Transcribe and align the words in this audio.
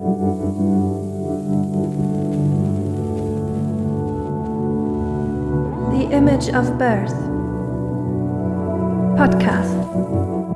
The 0.00 0.06
Image 6.10 6.48
of 6.54 6.72
Birth 6.78 7.12
Podcast. 9.18 9.76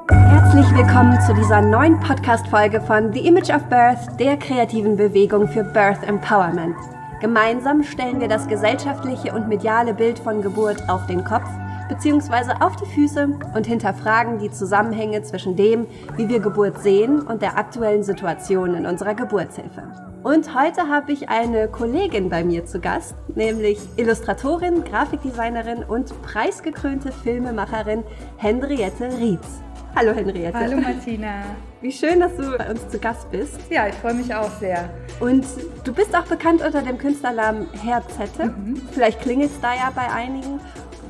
Herzlich 0.09 0.65
willkommen 0.75 1.21
zu 1.27 1.35
dieser 1.35 1.61
neuen 1.61 2.01
Podcast-Folge 2.01 2.81
von 2.81 3.13
The 3.13 3.27
Image 3.27 3.51
of 3.51 3.65
Birth, 3.65 4.19
der 4.19 4.39
kreativen 4.39 4.97
Bewegung 4.97 5.47
für 5.47 5.65
Birth 5.65 6.03
Empowerment. 6.09 6.77
Gemeinsam 7.21 7.83
stellen 7.83 8.23
wir 8.23 8.29
das 8.29 8.49
gesellschaftliche 8.49 9.35
und 9.35 9.49
mediale 9.49 9.93
Bild 9.93 10.19
von 10.19 10.41
Geburt 10.41 10.89
auf 10.89 11.05
den 11.05 11.23
Kopf 11.23 11.51
bzw. 11.89 12.55
auf 12.61 12.77
die 12.77 12.87
Füße 12.87 13.29
und 13.55 13.67
hinterfragen 13.67 14.39
die 14.39 14.51
Zusammenhänge 14.51 15.23
zwischen 15.23 15.57
dem, 15.57 15.87
wie 16.17 16.29
wir 16.29 16.41
Geburt 16.41 16.83
sehen 16.83 17.21
und 17.21 17.43
der 17.43 17.59
aktuellen 17.59 18.03
Situation 18.03 18.75
in 18.75 18.87
unserer 18.87 19.15
Geburtshilfe. 19.15 19.83
Und 20.23 20.55
heute 20.55 20.89
habe 20.89 21.13
ich 21.13 21.29
eine 21.29 21.69
Kollegin 21.69 22.31
bei 22.31 22.45
mir 22.45 22.65
zu 22.65 22.81
Gast, 22.81 23.15
nämlich 23.35 23.79
Illustratorin, 23.97 24.83
Grafikdesignerin 24.85 25.85
und 25.85 26.21
preisgekrönte 26.23 27.13
Filmemacherin 27.13 28.03
Henriette 28.39 29.11
Rietz. 29.19 29.61
Hallo 29.97 30.13
Henriette. 30.13 30.59
Hallo 30.59 30.77
Martina. 30.79 31.43
Wie 31.81 31.93
schön, 31.93 32.19
dass 32.19 32.35
du 32.37 32.57
bei 32.59 32.69
uns 32.69 32.89
zu 32.89 32.99
Gast 32.99 33.31
bist. 33.31 33.61
Ja, 33.71 33.87
ich 33.87 33.95
freue 33.95 34.15
mich 34.15 34.35
auch 34.35 34.51
sehr. 34.59 34.89
Und 35.21 35.45
du 35.85 35.93
bist 35.93 36.17
auch 36.17 36.25
bekannt 36.25 36.63
unter 36.63 36.83
dem 36.83 36.99
Künstlernamen 36.99 37.69
Herzette. 37.75 38.47
Mhm. 38.47 38.81
Vielleicht 38.91 39.21
klingelt 39.21 39.51
es 39.51 39.61
da 39.61 39.75
ja 39.75 39.93
bei 39.95 40.11
einigen. 40.11 40.59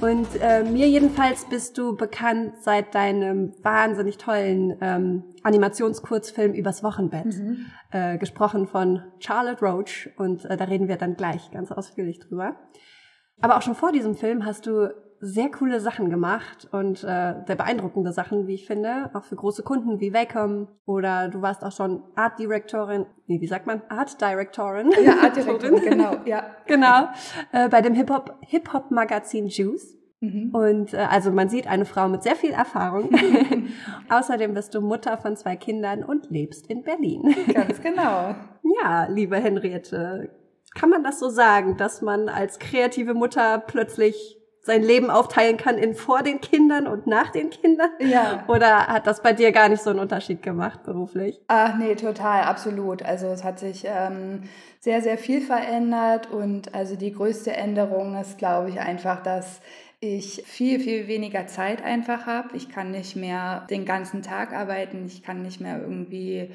Und 0.01 0.27
äh, 0.41 0.65
mir 0.65 0.89
jedenfalls 0.89 1.47
bist 1.47 1.79
du 1.79 1.97
bekannt 1.97 2.55
seit 2.61 2.95
deinem 2.95 3.53
wahnsinnig 3.63 4.19
tollen 4.19 4.77
ähm, 4.81 5.25
Animationskurzfilm 5.43 6.53
übers 6.53 6.83
Wochenbett, 6.83 7.27
mhm. 7.27 7.67
äh, 7.91 8.19
gesprochen 8.19 8.67
von 8.67 9.03
Charlotte 9.19 9.65
Roach. 9.65 10.11
Und 10.17 10.45
äh, 10.45 10.57
da 10.57 10.65
reden 10.65 10.89
wir 10.89 10.97
dann 10.97 11.17
gleich 11.17 11.51
ganz 11.51 11.73
ausführlich 11.73 12.19
drüber. 12.21 12.57
Aber 13.41 13.57
auch 13.57 13.63
schon 13.63 13.75
vor 13.75 13.93
diesem 13.93 14.15
Film 14.15 14.45
hast 14.45 14.67
du 14.67 14.95
sehr 15.25 15.51
coole 15.51 15.81
Sachen 15.81 16.11
gemacht 16.11 16.69
und 16.71 17.03
äh, 17.03 17.35
sehr 17.47 17.57
beeindruckende 17.57 18.13
Sachen, 18.13 18.47
wie 18.47 18.55
ich 18.55 18.67
finde, 18.67 19.11
auch 19.15 19.25
für 19.25 19.37
große 19.37 19.63
Kunden 19.63 19.99
wie 19.99 20.13
Wacom 20.13 20.69
oder 20.85 21.29
du 21.29 21.41
warst 21.41 21.65
auch 21.65 21.73
schon 21.73 22.03
Art 22.15 22.39
Directorin, 22.39 23.07
nee, 23.27 23.41
wie 23.41 23.47
sagt 23.47 23.67
man? 23.67 23.81
Art 23.89 24.21
Directorin. 24.21 24.93
Ja, 25.03 25.15
Art 25.23 25.35
Directorin, 25.35 25.81
genau, 25.81 26.17
ja. 26.27 26.45
Genau, 26.67 27.09
äh, 27.53 27.71
bei 27.71 27.81
dem 27.81 27.95
Hip-Hop 27.95 28.37
Hip 28.43 28.69
-Hop 28.69 28.93
Magazin 28.93 29.47
Juice. 29.49 29.97
Mhm. 30.21 30.51
Und 30.53 30.93
äh, 30.93 30.99
also 30.99 31.31
man 31.31 31.49
sieht 31.49 31.67
eine 31.69 31.87
Frau 31.87 32.07
mit 32.09 32.23
sehr 32.23 32.37
viel 32.37 32.53
Erfahrung. 32.53 33.11
Außerdem 34.11 34.53
bist 34.53 34.75
du 34.75 34.83
Mutter 34.83 35.17
von 35.17 35.37
zwei 35.37 35.57
Kindern 35.57 36.05
und 36.05 36.31
lebst 36.31 36.67
in 36.67 36.83
Berlin. 36.83 37.35
Ganz 37.53 37.81
genau. 37.81 38.35
Ja, 38.83 39.07
liebe 39.09 39.37
Henriette, 39.37 40.31
kann 40.75 40.91
man 40.91 41.03
das 41.03 41.19
so 41.19 41.31
sagen, 41.31 41.79
dass 41.79 42.03
man 42.03 42.29
als 42.29 42.59
kreative 42.59 43.15
Mutter 43.15 43.59
plötzlich 43.59 44.39
sein 44.65 44.83
Leben 44.83 45.11
aufteilen 45.11 45.59
kann 45.59 45.77
in 45.77 45.95
vor 45.95 46.23
den 46.23 46.41
Kindern 46.41 46.87
und 46.87 47.07
nach 47.07 47.31
den 47.31 47.51
Kindern? 47.51 47.91
Ja. 48.01 48.45
Oder 48.49 48.87
hat 48.87 49.07
das 49.07 49.23
bei 49.23 49.35
dir 49.35 49.53
gar 49.53 49.69
nicht 49.69 49.83
so 49.83 49.91
einen 49.91 49.99
Unterschied 49.99 50.43
gemacht 50.43 50.83
beruflich? 50.85 51.39
Ach 51.49 51.77
nee, 51.77 51.95
total, 51.95 52.45
absolut. 52.45 53.03
Also 53.03 53.27
es 53.27 53.45
hat 53.45 53.59
sich 53.59 53.85
ähm, 53.87 54.45
sehr, 54.81 55.03
sehr 55.03 55.19
viel 55.19 55.43
verändert 55.43 56.31
und 56.31 56.75
also 56.75 56.97
die 56.97 57.13
größte 57.13 57.53
Änderung 57.53 58.19
ist, 58.19 58.39
glaube 58.39 58.71
ich, 58.71 58.81
einfach, 58.81 59.23
dass 59.23 59.61
ich 60.01 60.43
viel, 60.47 60.81
viel 60.81 61.09
weniger 61.09 61.47
Zeit 61.47 61.85
einfach 61.85 62.27
habe. 62.27 62.57
Ich 62.57 62.71
kann 62.71 62.91
nicht 62.91 63.17
mehr 63.17 63.67
den 63.69 63.85
ganzen 63.85 64.23
Tag 64.23 64.55
arbeiten. 64.55 65.05
Ich 65.07 65.23
kann 65.23 65.43
nicht 65.43 65.61
mehr 65.61 65.79
irgendwie 65.79 66.51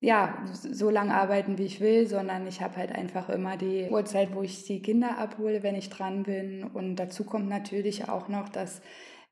ja, 0.00 0.44
so 0.52 0.90
lange 0.90 1.14
arbeiten, 1.14 1.58
wie 1.58 1.64
ich 1.64 1.80
will, 1.80 2.06
sondern 2.06 2.46
ich 2.46 2.60
habe 2.60 2.76
halt 2.76 2.92
einfach 2.92 3.28
immer 3.28 3.56
die 3.56 3.88
Uhrzeit, 3.90 4.34
wo 4.34 4.42
ich 4.42 4.64
die 4.64 4.80
Kinder 4.80 5.18
abhole, 5.18 5.62
wenn 5.62 5.74
ich 5.74 5.90
dran 5.90 6.22
bin. 6.22 6.64
Und 6.64 6.96
dazu 6.96 7.24
kommt 7.24 7.48
natürlich 7.48 8.08
auch 8.08 8.28
noch, 8.28 8.48
dass 8.48 8.80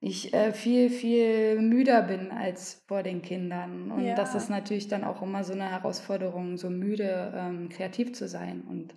ich 0.00 0.34
äh, 0.34 0.52
viel, 0.52 0.90
viel 0.90 1.60
müder 1.60 2.02
bin 2.02 2.30
als 2.32 2.84
vor 2.88 3.02
den 3.02 3.22
Kindern. 3.22 3.90
Und 3.92 4.04
ja. 4.04 4.14
das 4.14 4.34
ist 4.34 4.50
natürlich 4.50 4.88
dann 4.88 5.04
auch 5.04 5.22
immer 5.22 5.44
so 5.44 5.52
eine 5.52 5.70
Herausforderung, 5.70 6.56
so 6.56 6.68
müde 6.68 7.32
ähm, 7.34 7.68
kreativ 7.68 8.12
zu 8.14 8.28
sein. 8.28 8.62
Und 8.68 8.94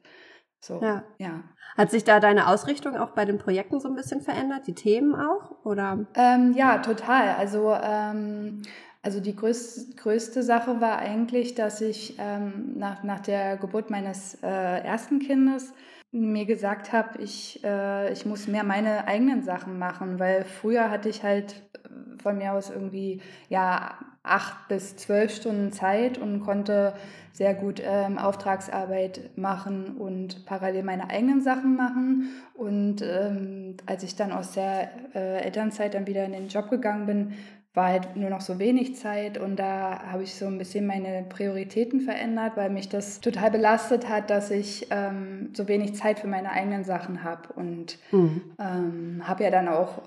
so, 0.59 0.81
ja. 0.81 1.03
ja. 1.19 1.43
Hat 1.77 1.91
sich 1.91 2.03
da 2.03 2.19
deine 2.19 2.47
Ausrichtung 2.47 2.97
auch 2.97 3.11
bei 3.11 3.25
den 3.25 3.37
Projekten 3.37 3.79
so 3.79 3.87
ein 3.87 3.95
bisschen 3.95 4.21
verändert, 4.21 4.67
die 4.67 4.75
Themen 4.75 5.15
auch? 5.15 5.63
Oder? 5.63 6.07
Ähm, 6.15 6.53
ja, 6.53 6.79
total. 6.79 7.35
Also 7.35 7.73
ähm, 7.81 8.63
also 9.01 9.19
die 9.19 9.35
größte, 9.35 9.95
größte 9.95 10.43
Sache 10.43 10.81
war 10.81 10.97
eigentlich, 10.97 11.55
dass 11.55 11.81
ich 11.81 12.15
ähm, 12.19 12.73
nach, 12.77 13.03
nach 13.03 13.19
der 13.19 13.57
Geburt 13.57 13.89
meines 13.89 14.35
äh, 14.43 14.47
ersten 14.47 15.19
Kindes 15.19 15.73
mir 16.11 16.45
gesagt 16.45 16.91
habe, 16.91 17.21
ich, 17.21 17.63
äh, 17.63 18.11
ich 18.11 18.25
muss 18.25 18.47
mehr 18.47 18.63
meine 18.63 19.07
eigenen 19.07 19.43
Sachen 19.43 19.77
machen, 19.77 20.19
weil 20.19 20.43
früher 20.43 20.89
hatte 20.89 21.07
ich 21.07 21.23
halt 21.23 21.63
äh, 21.83 22.21
von 22.21 22.37
mir 22.37 22.53
aus 22.53 22.69
irgendwie 22.71 23.21
ja 23.47 23.97
acht 24.23 24.67
bis 24.67 24.97
zwölf 24.97 25.33
Stunden 25.33 25.71
Zeit 25.71 26.17
und 26.17 26.41
konnte 26.41 26.93
sehr 27.31 27.53
gut 27.53 27.81
ähm, 27.83 28.17
Auftragsarbeit 28.17 29.37
machen 29.37 29.95
und 29.97 30.45
parallel 30.45 30.83
meine 30.83 31.09
eigenen 31.09 31.41
Sachen 31.41 31.75
machen. 31.75 32.29
Und 32.53 33.01
ähm, 33.01 33.77
als 33.85 34.03
ich 34.03 34.15
dann 34.15 34.33
aus 34.33 34.51
der 34.51 34.89
äh, 35.15 35.37
Elternzeit 35.43 35.93
dann 35.93 36.05
wieder 36.05 36.25
in 36.25 36.33
den 36.33 36.49
Job 36.49 36.69
gegangen 36.69 37.05
bin, 37.05 37.33
war 37.73 37.89
halt 37.89 38.15
nur 38.15 38.29
noch 38.29 38.41
so 38.41 38.57
wenig 38.57 38.95
Zeit 38.95 39.37
und 39.37 39.57
da 39.57 40.03
habe 40.11 40.23
ich 40.23 40.35
so 40.35 40.47
ein 40.47 40.57
bisschen 40.57 40.87
meine 40.87 41.23
Prioritäten 41.29 42.01
verändert, 42.01 42.57
weil 42.57 42.69
mich 42.69 42.89
das 42.89 43.21
total 43.21 43.51
belastet 43.51 44.09
hat, 44.09 44.29
dass 44.29 44.49
ich 44.49 44.87
ähm, 44.89 45.51
so 45.53 45.67
wenig 45.67 45.95
Zeit 45.95 46.19
für 46.19 46.27
meine 46.27 46.51
eigenen 46.51 46.83
Sachen 46.83 47.23
habe 47.23 47.53
und 47.53 47.99
mhm. 48.11 48.41
ähm, 48.59 49.21
habe 49.27 49.43
ja 49.43 49.51
dann 49.51 49.67
auch 49.67 50.01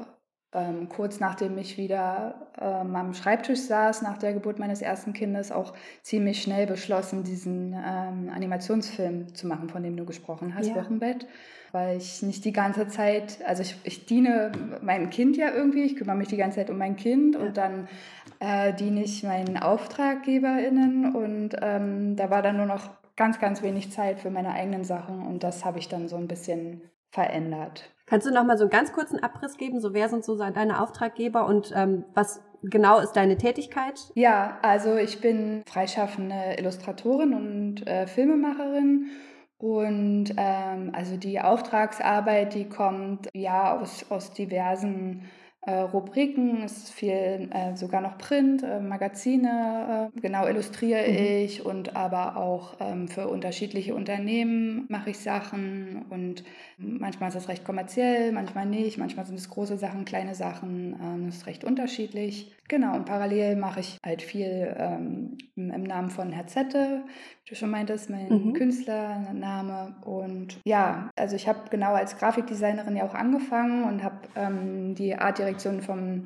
ähm, 0.53 0.89
kurz 0.89 1.21
nachdem 1.21 1.57
ich 1.59 1.79
wieder 1.79 2.49
ähm, 2.61 2.95
am 2.95 3.15
Schreibtisch 3.15 3.61
saß, 3.61 4.03
nach 4.03 4.19
der 4.19 4.33
Geburt 4.35 4.59
meines 4.59 4.83
ersten 4.83 5.13
Kindes, 5.13 5.53
auch 5.53 5.73
ziemlich 6.03 6.43
schnell 6.43 6.67
beschlossen, 6.67 7.25
diesen 7.25 7.73
ähm, 7.73 8.31
Animationsfilm 8.35 9.35
zu 9.35 9.47
machen, 9.47 9.69
von 9.69 9.83
dem 9.83 9.97
du 9.97 10.05
gesprochen 10.05 10.55
hast, 10.55 10.69
ja. 10.69 10.77
Wochenbett 10.77 11.27
weil 11.73 11.97
ich 11.97 12.23
nicht 12.23 12.45
die 12.45 12.53
ganze 12.53 12.87
Zeit, 12.87 13.39
also 13.47 13.63
ich, 13.63 13.77
ich 13.85 14.07
diene 14.07 14.53
meinem 14.83 15.11
Kind 15.11 15.37
ja 15.37 15.53
irgendwie, 15.53 15.83
ich 15.83 15.97
kümmere 15.97 16.17
mich 16.17 16.29
die 16.29 16.37
ganze 16.37 16.57
Zeit 16.57 16.71
um 16.71 16.79
mein 16.79 16.97
Kind 16.97 17.35
ja. 17.35 17.41
und 17.41 17.57
dann 17.57 17.89
äh, 18.41 18.75
diene 18.75 19.03
ich 19.03 19.23
meinen 19.23 19.57
AuftraggeberInnen 19.57 21.15
und 21.15 21.57
ähm, 21.61 22.17
da 22.17 22.31
war 22.31 22.43
dann 22.43 22.59
nur 22.59 22.67
noch 22.67 22.91
ganz, 23.17 23.41
ganz 23.41 23.63
wenig 23.63 23.91
Zeit 23.91 24.21
für 24.21 24.31
meine 24.31 24.53
eigenen 24.53 24.85
Sachen 24.85 25.27
und 25.27 25.43
das 25.43 25.65
habe 25.65 25.79
ich 25.79 25.89
dann 25.89 26.09
so 26.09 26.17
ein 26.17 26.29
bisschen 26.29 26.83
verändert. 27.11 27.91
Kannst 28.13 28.27
du 28.27 28.31
noch 28.31 28.45
mal 28.45 28.59
so 28.59 28.65
einen 28.65 28.71
ganz 28.71 28.93
kurzen 28.93 29.23
Abriss 29.23 29.57
geben? 29.57 29.81
So 29.81 29.95
wer 29.95 30.11
sind 30.11 30.23
so 30.23 30.37
deine 30.37 30.83
Auftraggeber 30.83 31.47
und 31.47 31.73
ähm, 31.75 32.05
was 32.13 32.43
genau 32.63 32.99
ist 32.99 33.13
deine 33.13 33.39
Tätigkeit? 33.39 33.99
Ja, 34.15 34.59
also 34.61 34.97
ich 34.99 35.23
bin 35.23 35.63
freischaffende 35.65 36.57
Illustratorin 36.59 37.33
und 37.33 37.87
äh, 37.87 38.07
Filmemacherin 38.07 39.07
und 39.57 40.27
ähm, 40.37 40.91
also 40.93 41.17
die 41.17 41.41
Auftragsarbeit, 41.41 42.53
die 42.53 42.69
kommt 42.69 43.31
ja 43.33 43.79
aus, 43.81 44.05
aus 44.11 44.35
diversen 44.35 45.31
äh, 45.65 45.73
Rubriken, 45.73 46.63
es 46.65 46.77
ist 46.79 46.91
viel 46.91 47.49
äh, 47.53 47.77
sogar 47.77 48.01
noch 48.01 48.19
Print, 48.19 48.65
äh, 48.65 48.81
Magazine, 48.81 50.11
äh, 50.13 50.21
genau 50.21 50.47
illustriere 50.47 51.09
mhm. 51.09 51.45
ich 51.45 51.65
und 51.65 51.95
aber 51.95 52.37
auch 52.37 52.75
ähm, 52.81 53.07
für 53.07 53.29
unterschiedliche 53.29 53.95
Unternehmen 53.95 54.87
mache 54.89 55.11
ich 55.11 55.19
Sachen 55.19 56.05
und 56.11 56.43
manchmal 56.79 57.29
ist 57.29 57.37
es 57.37 57.49
recht 57.49 57.65
kommerziell, 57.65 58.33
manchmal 58.33 58.67
nicht, 58.67 58.99
manchmal 58.99 59.25
sind 59.25 59.39
es 59.39 59.51
große 59.51 59.79
Sachen, 59.79 60.05
kleine 60.05 60.35
Sachen, 60.35 60.99
ähm, 61.01 61.27
das 61.27 61.37
ist 61.37 61.47
recht 61.47 61.63
unterschiedlich. 61.63 62.53
Genau, 62.73 62.95
und 62.95 63.05
parallel 63.05 63.57
mache 63.57 63.81
ich 63.81 63.99
halt 64.03 64.23
viel 64.23 64.75
ähm, 64.79 65.37
im 65.57 65.83
Namen 65.83 66.09
von 66.09 66.33
Herzette, 66.33 67.03
wie 67.45 67.51
du 67.51 67.55
schon 67.55 67.69
meintest, 67.69 68.09
mein 68.09 68.31
mhm. 68.31 68.53
Künstlername. 68.55 69.95
Und 70.07 70.59
ja, 70.65 71.11
also 71.15 71.37
ich 71.37 71.47
habe 71.49 71.69
genau 71.69 71.93
als 71.93 72.17
Grafikdesignerin 72.17 72.97
ja 72.97 73.05
auch 73.05 73.13
angefangen 73.13 73.85
und 73.85 74.03
habe 74.03 74.21
ähm, 74.37 74.95
die 74.95 75.15
Artdirektion 75.15 75.83
vom 75.83 76.23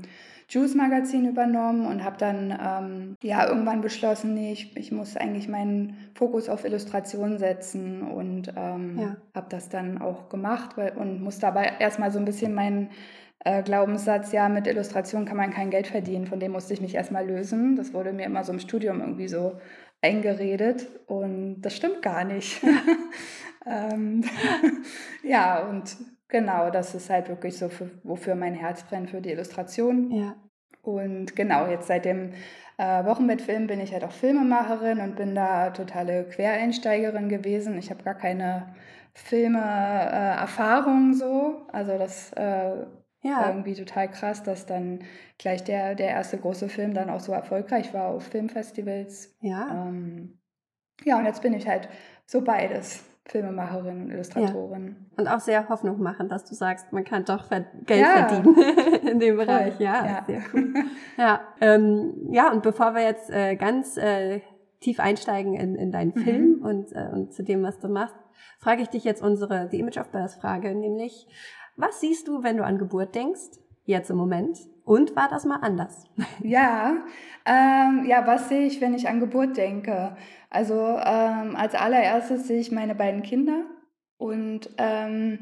Juice 0.49 0.77
Magazin 0.77 1.29
übernommen 1.29 1.85
und 1.85 2.05
habe 2.05 2.17
dann 2.17 2.57
ähm, 2.65 3.17
ja 3.25 3.49
irgendwann 3.49 3.81
beschlossen, 3.81 4.35
nee, 4.35 4.53
ich, 4.53 4.77
ich 4.77 4.93
muss 4.93 5.17
eigentlich 5.17 5.49
meinen 5.49 5.97
Fokus 6.15 6.49
auf 6.49 6.65
Illustration 6.65 7.39
setzen 7.39 8.03
und 8.03 8.53
ähm, 8.57 8.99
ja. 9.01 9.17
habe 9.35 9.47
das 9.49 9.69
dann 9.69 10.01
auch 10.01 10.29
gemacht 10.29 10.77
weil, 10.77 10.93
und 10.93 11.21
muss 11.21 11.41
dabei 11.41 11.73
erstmal 11.81 12.13
so 12.13 12.21
ein 12.21 12.25
bisschen 12.25 12.55
meinen 12.55 12.91
äh, 13.41 13.63
Glaubenssatz, 13.63 14.33
ja, 14.33 14.49
mit 14.49 14.67
Illustration 14.67 15.25
kann 15.25 15.37
man 15.37 15.51
kein 15.51 15.71
Geld 15.71 15.87
verdienen. 15.87 16.27
Von 16.27 16.41
dem 16.41 16.53
musste 16.53 16.75
ich 16.75 16.81
mich 16.81 16.95
erstmal 16.95 17.27
lösen. 17.27 17.77
Das 17.77 17.93
wurde 17.95 18.13
mir 18.13 18.27
immer 18.27 18.45
so 18.45 18.53
im 18.53 18.59
Studium 18.59 19.01
irgendwie 19.01 19.29
so 19.29 19.59
eingeredet 20.03 20.89
und 21.07 21.61
das 21.63 21.77
stimmt 21.77 22.03
gar 22.03 22.25
nicht. 22.25 22.63
ähm, 23.67 24.25
ja, 25.23 25.67
und 25.67 25.97
genau, 26.29 26.71
das 26.71 26.95
ist 26.95 27.11
halt 27.11 27.29
wirklich 27.29 27.57
so, 27.57 27.69
für, 27.69 27.91
wofür 28.03 28.35
mein 28.35 28.55
Herz 28.55 28.85
brennt, 28.85 29.11
für 29.11 29.21
die 29.21 29.31
Illustration. 29.31 30.11
Ja. 30.11 30.37
Und 30.83 31.35
genau, 31.35 31.67
jetzt 31.67 31.89
seit 31.89 32.05
dem 32.05 32.33
äh, 32.79 33.05
Wochenbettfilm 33.05 33.67
bin 33.67 33.81
ich 33.81 33.93
halt 33.93 34.05
auch 34.05 34.13
Filmemacherin 34.13 35.01
und 35.01 35.17
bin 35.17 35.35
da 35.35 35.71
totale 35.71 36.25
Quereinsteigerin 36.25 37.29
gewesen. 37.29 37.77
Ich 37.79 37.91
habe 37.91 38.05
gar 38.05 38.15
keine 38.15 38.75
Filme-Erfahrung 39.15 41.13
äh, 41.13 41.15
so. 41.15 41.67
Also 41.73 41.99
das 41.99 42.33
äh, 42.35 42.87
ja. 43.27 43.49
irgendwie 43.49 43.75
total 43.75 44.11
krass, 44.11 44.43
dass 44.43 44.67
dann 44.67 45.01
gleich 45.39 45.65
der, 45.65 45.95
der 45.95 46.09
erste 46.09 46.39
große 46.39 46.69
Film 46.69 46.95
dann 46.95 47.11
auch 47.11 47.21
so 47.21 47.33
erfolgreich 47.33 47.93
war 47.95 48.09
auf 48.09 48.25
Filmfestivals. 48.25 49.37
Ja. 49.41 49.87
Ähm, 49.87 50.39
ja, 51.05 51.19
und 51.19 51.27
jetzt 51.27 51.43
bin 51.43 51.53
ich 51.53 51.69
halt 51.69 51.89
so 52.27 52.43
beides. 52.43 53.05
Filmemacherin 53.29 54.03
und 54.03 54.11
Illustratorin. 54.13 54.87
Ja. 54.87 55.19
Und 55.19 55.29
auch 55.29 55.41
sehr 55.41 55.69
Hoffnung 55.69 56.01
machen, 56.01 56.29
dass 56.29 56.45
du 56.45 56.55
sagst, 56.55 56.93
man 56.93 57.05
kann 57.05 57.25
doch 57.25 57.51
Geld 57.51 58.01
ja. 58.01 58.29
verdienen 58.29 58.57
in 59.09 59.19
dem 59.19 59.37
Bereich. 59.37 59.81
Ja, 59.81 60.07
ja, 60.07 60.25
sehr 60.27 60.43
cool. 60.55 60.75
ja, 61.17 61.41
ähm, 61.61 62.15
ja, 62.31 62.53
und 62.53 62.63
bevor 62.63 62.95
wir 62.95 63.03
jetzt 63.03 63.29
äh, 63.31 63.57
ganz 63.57 63.97
äh, 63.97 64.43
tief 64.81 65.01
einsteigen 65.01 65.55
in, 65.55 65.75
in 65.75 65.91
deinen 65.91 66.13
mhm. 66.15 66.23
Film 66.23 66.63
und, 66.63 66.93
äh, 66.93 67.09
und 67.13 67.33
zu 67.35 67.43
dem, 67.43 67.65
was 67.65 67.81
du 67.81 67.89
machst, 67.89 68.15
frage 68.61 68.83
ich 68.83 68.89
dich 68.89 69.03
jetzt 69.03 69.23
unsere 69.23 69.69
The 69.71 69.81
Image 69.81 69.99
of 69.99 70.11
Birth 70.11 70.35
Frage, 70.41 70.75
nämlich, 70.75 71.27
was 71.77 72.01
siehst 72.01 72.29
du, 72.29 72.43
wenn 72.43 72.57
du 72.57 72.65
an 72.65 72.79
Geburt 72.79 73.15
denkst, 73.15 73.59
jetzt 73.85 74.11
im 74.11 74.17
Moment? 74.17 74.59
Und 74.85 75.17
war 75.17 75.29
das 75.29 75.45
mal 75.45 75.61
anders? 75.63 76.05
Ja, 76.43 77.05
ähm, 77.45 78.05
ja, 78.07 78.27
was 78.27 78.49
sehe 78.49 78.67
ich, 78.67 78.81
wenn 78.81 78.95
ich 78.95 79.09
an 79.09 79.21
Geburt 79.21 79.57
denke? 79.57 80.17
Also 80.51 80.75
ähm, 80.75 81.57
als 81.57 81.75
allererstes 81.75 82.47
sehe 82.47 82.61
ich 82.61 82.73
meine 82.73 82.95
beiden 82.95 83.23
Kinder 83.23 83.65
und 84.17 84.71
ähm, 84.79 85.41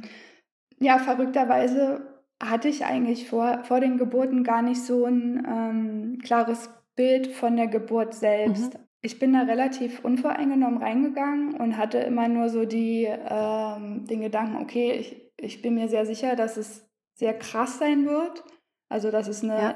ja, 0.79 0.99
verrückterweise 0.99 2.15
hatte 2.43 2.69
ich 2.69 2.85
eigentlich 2.85 3.29
vor, 3.29 3.65
vor 3.65 3.81
den 3.81 3.99
Geburten 3.99 4.45
gar 4.45 4.63
nicht 4.63 4.83
so 4.83 5.05
ein 5.05 5.47
ähm, 5.49 6.19
klares 6.23 6.71
Bild 6.97 7.29
von 7.29 7.57
der 7.57 7.69
Geburt 7.69 8.15
selbst. 8.15 8.75
Mhm. 8.75 8.81
Ich 9.03 9.19
bin 9.19 9.33
da 9.35 9.43
relativ 9.43 10.03
unvoreingenommen 10.05 10.83
reingegangen 10.83 11.55
und 11.55 11.77
hatte 11.77 11.99
immer 11.99 12.29
nur 12.29 12.49
so 12.49 12.65
die, 12.65 13.05
ähm, 13.07 14.07
den 14.07 14.23
Gedanken, 14.23 14.57
okay, 14.63 14.93
ich, 14.93 15.24
ich 15.37 15.63
bin 15.63 15.75
mir 15.75 15.89
sehr 15.89 16.07
sicher, 16.07 16.37
dass 16.37 16.57
es 16.57 16.87
sehr 17.15 17.35
krass 17.35 17.79
sein 17.79 18.07
wird. 18.07 18.45
Also, 18.89 19.11
dass 19.11 19.29
es 19.29 19.43
eine 19.43 19.59
ja. 19.59 19.75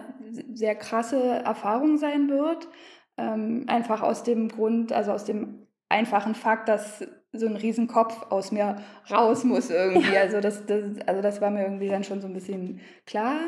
sehr 0.52 0.74
krasse 0.74 1.20
Erfahrung 1.20 1.98
sein 1.98 2.28
wird. 2.28 2.68
Ähm, 3.16 3.64
einfach 3.66 4.02
aus 4.02 4.22
dem 4.22 4.48
Grund, 4.48 4.92
also 4.92 5.12
aus 5.12 5.24
dem 5.24 5.66
einfachen 5.88 6.34
Fakt, 6.34 6.68
dass 6.68 7.04
so 7.32 7.46
ein 7.46 7.56
Riesenkopf 7.56 8.30
aus 8.30 8.52
mir 8.52 8.76
raus 9.10 9.44
muss 9.44 9.70
irgendwie. 9.70 10.12
Ja. 10.12 10.20
Also, 10.20 10.40
das, 10.40 10.66
das, 10.66 10.82
also 11.06 11.22
das 11.22 11.40
war 11.40 11.50
mir 11.50 11.64
irgendwie 11.64 11.88
dann 11.88 12.04
schon 12.04 12.20
so 12.20 12.28
ein 12.28 12.34
bisschen 12.34 12.80
klar. 13.06 13.38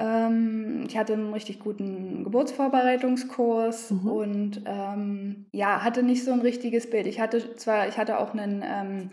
Ähm, 0.00 0.86
ich 0.88 0.96
hatte 0.96 1.12
einen 1.12 1.32
richtig 1.34 1.60
guten 1.60 2.24
Geburtsvorbereitungskurs 2.24 3.90
mhm. 3.90 4.10
und 4.10 4.62
ähm, 4.64 5.46
ja, 5.52 5.82
hatte 5.84 6.02
nicht 6.02 6.24
so 6.24 6.32
ein 6.32 6.40
richtiges 6.40 6.88
Bild. 6.88 7.06
Ich 7.06 7.20
hatte 7.20 7.54
zwar, 7.56 7.86
ich 7.88 7.98
hatte 7.98 8.18
auch 8.18 8.32
einen 8.32 8.64
ähm, 8.64 9.10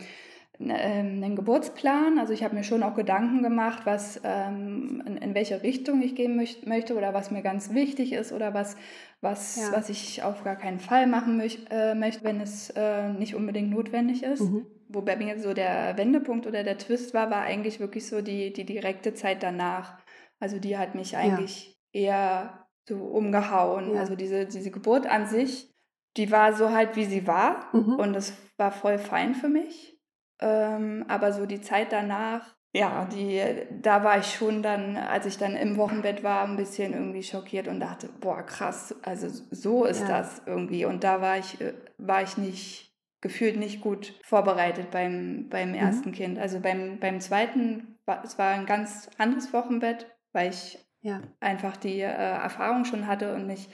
einen 0.59 1.35
Geburtsplan. 1.35 2.17
Also 2.17 2.33
ich 2.33 2.43
habe 2.43 2.55
mir 2.55 2.63
schon 2.63 2.83
auch 2.83 2.95
Gedanken 2.95 3.43
gemacht, 3.43 3.85
was 3.85 4.19
ähm, 4.23 5.03
in, 5.05 5.17
in, 5.17 5.35
welche 5.35 5.61
Richtung 5.61 6.01
ich 6.01 6.15
gehen 6.15 6.35
möcht, 6.35 6.65
möchte 6.65 6.95
oder 6.95 7.13
was 7.13 7.29
mir 7.31 7.41
ganz 7.41 7.73
wichtig 7.73 8.13
ist 8.13 8.31
oder 8.31 8.53
was, 8.53 8.75
was, 9.21 9.57
ja. 9.57 9.71
was 9.71 9.89
ich 9.89 10.23
auf 10.23 10.43
gar 10.43 10.55
keinen 10.55 10.79
Fall 10.79 11.05
machen 11.05 11.39
äh, 11.69 11.93
möchte, 11.93 12.23
wenn 12.23 12.41
es 12.41 12.71
äh, 12.71 13.09
nicht 13.13 13.35
unbedingt 13.35 13.69
notwendig 13.69 14.23
ist. 14.23 14.41
Mhm. 14.41 14.65
Wobei 14.89 15.15
mir 15.15 15.39
so 15.39 15.53
der 15.53 15.97
Wendepunkt 15.97 16.47
oder 16.47 16.63
der 16.63 16.77
Twist 16.77 17.13
war, 17.13 17.29
war 17.29 17.41
eigentlich 17.41 17.79
wirklich 17.79 18.07
so 18.07 18.21
die, 18.21 18.51
die 18.51 18.65
direkte 18.65 19.13
Zeit 19.13 19.43
danach. 19.43 19.99
Also 20.39 20.59
die 20.59 20.77
hat 20.77 20.95
mich 20.95 21.17
eigentlich 21.17 21.77
ja. 21.91 22.01
eher 22.01 22.67
so 22.87 22.95
umgehauen. 22.95 23.93
Ja. 23.93 23.99
Also 23.99 24.15
diese, 24.15 24.45
diese 24.45 24.71
Geburt 24.71 25.05
an 25.05 25.27
sich, 25.27 25.71
die 26.15 26.31
war 26.31 26.53
so 26.53 26.71
halt, 26.71 26.95
wie 26.95 27.05
sie 27.05 27.27
war. 27.27 27.67
Mhm. 27.73 27.95
Und 27.95 28.13
das 28.13 28.33
war 28.57 28.71
voll 28.71 28.97
fein 28.97 29.35
für 29.35 29.49
mich. 29.49 29.96
Ähm, 30.39 31.05
aber 31.07 31.31
so 31.31 31.45
die 31.45 31.61
Zeit 31.61 31.91
danach, 31.91 32.55
ja, 32.73 33.05
die, 33.05 33.41
da 33.81 34.03
war 34.03 34.19
ich 34.19 34.35
schon 34.35 34.61
dann, 34.61 34.97
als 34.97 35.25
ich 35.25 35.37
dann 35.37 35.55
im 35.55 35.77
Wochenbett 35.77 36.23
war, 36.23 36.43
ein 36.43 36.57
bisschen 36.57 36.93
irgendwie 36.93 37.23
schockiert 37.23 37.67
und 37.67 37.79
dachte, 37.79 38.09
boah, 38.19 38.43
krass, 38.43 38.95
also 39.01 39.27
so 39.51 39.85
ist 39.85 40.01
ja. 40.01 40.07
das 40.07 40.43
irgendwie. 40.45 40.85
Und 40.85 41.03
da 41.03 41.21
war 41.21 41.37
ich, 41.37 41.59
äh, 41.59 41.73
war 41.97 42.21
ich 42.21 42.37
nicht, 42.37 42.93
gefühlt 43.21 43.57
nicht 43.57 43.81
gut 43.81 44.13
vorbereitet 44.23 44.91
beim, 44.91 45.47
beim 45.49 45.69
mhm. 45.69 45.75
ersten 45.75 46.09
mhm. 46.09 46.13
Kind. 46.13 46.39
Also 46.39 46.59
beim, 46.59 46.99
beim 46.99 47.19
zweiten, 47.19 47.97
war, 48.05 48.23
es 48.23 48.37
war 48.37 48.51
ein 48.51 48.65
ganz 48.65 49.09
anderes 49.17 49.53
Wochenbett, 49.53 50.05
weil 50.33 50.49
ich 50.51 50.77
ja. 51.01 51.21
einfach 51.39 51.77
die 51.77 52.01
äh, 52.01 52.05
Erfahrung 52.05 52.85
schon 52.85 53.07
hatte 53.07 53.33
und 53.33 53.47
mich 53.47 53.69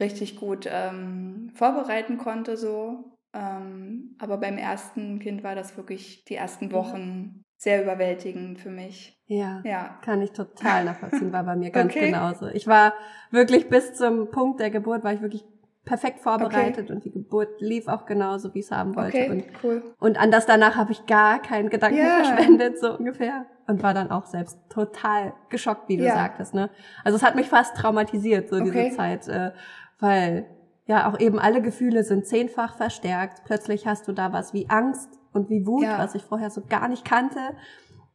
richtig 0.00 0.36
gut 0.36 0.68
ähm, 0.70 1.50
vorbereiten 1.54 2.18
konnte 2.18 2.56
so. 2.56 3.13
Ähm, 3.34 4.16
aber 4.18 4.38
beim 4.38 4.56
ersten 4.58 5.18
Kind 5.18 5.42
war 5.42 5.54
das 5.54 5.76
wirklich 5.76 6.24
die 6.24 6.36
ersten 6.36 6.70
Wochen 6.72 7.42
sehr 7.56 7.82
überwältigend 7.82 8.60
für 8.60 8.70
mich. 8.70 9.18
Ja, 9.26 9.62
ja. 9.64 9.98
kann 10.02 10.22
ich 10.22 10.32
total 10.32 10.84
nachvollziehen, 10.84 11.32
war 11.32 11.44
bei 11.44 11.56
mir 11.56 11.70
ganz 11.70 11.92
okay. 11.92 12.06
genauso. 12.06 12.46
Ich 12.48 12.66
war 12.66 12.92
wirklich 13.30 13.68
bis 13.68 13.94
zum 13.94 14.30
Punkt 14.30 14.60
der 14.60 14.70
Geburt, 14.70 15.02
war 15.02 15.12
ich 15.12 15.22
wirklich 15.22 15.44
perfekt 15.84 16.20
vorbereitet 16.20 16.84
okay. 16.84 16.92
und 16.92 17.04
die 17.04 17.10
Geburt 17.10 17.60
lief 17.60 17.88
auch 17.88 18.06
genauso, 18.06 18.54
wie 18.54 18.60
ich 18.60 18.66
es 18.66 18.70
haben 18.70 18.96
wollte. 18.96 19.18
Okay, 19.18 19.30
und, 19.30 19.44
cool. 19.62 19.82
und 19.98 20.18
an 20.18 20.30
das 20.30 20.46
danach 20.46 20.76
habe 20.76 20.92
ich 20.92 21.04
gar 21.06 21.42
keinen 21.42 21.68
Gedanken 21.68 21.98
yeah. 21.98 22.24
verschwendet, 22.24 22.78
so 22.78 22.96
ungefähr. 22.96 23.46
Und 23.66 23.82
war 23.82 23.94
dann 23.94 24.10
auch 24.10 24.26
selbst 24.26 24.58
total 24.68 25.32
geschockt, 25.48 25.88
wie 25.88 25.96
du 25.96 26.04
ja. 26.04 26.14
sagtest. 26.14 26.54
Ne? 26.54 26.70
Also 27.02 27.16
es 27.16 27.22
hat 27.22 27.34
mich 27.34 27.48
fast 27.48 27.76
traumatisiert, 27.76 28.48
so 28.48 28.60
diese 28.60 28.90
Zeit, 28.90 29.26
äh, 29.28 29.52
weil 29.98 30.46
ja 30.86 31.10
auch 31.10 31.18
eben 31.18 31.38
alle 31.38 31.62
Gefühle 31.62 32.04
sind 32.04 32.26
zehnfach 32.26 32.76
verstärkt. 32.76 33.42
Plötzlich 33.44 33.86
hast 33.86 34.06
du 34.08 34.12
da 34.12 34.32
was 34.32 34.52
wie 34.52 34.68
Angst 34.68 35.08
und 35.32 35.50
wie 35.50 35.66
Wut, 35.66 35.84
ja. 35.84 35.98
was 35.98 36.14
ich 36.14 36.22
vorher 36.22 36.50
so 36.50 36.62
gar 36.68 36.88
nicht 36.88 37.04
kannte. 37.04 37.40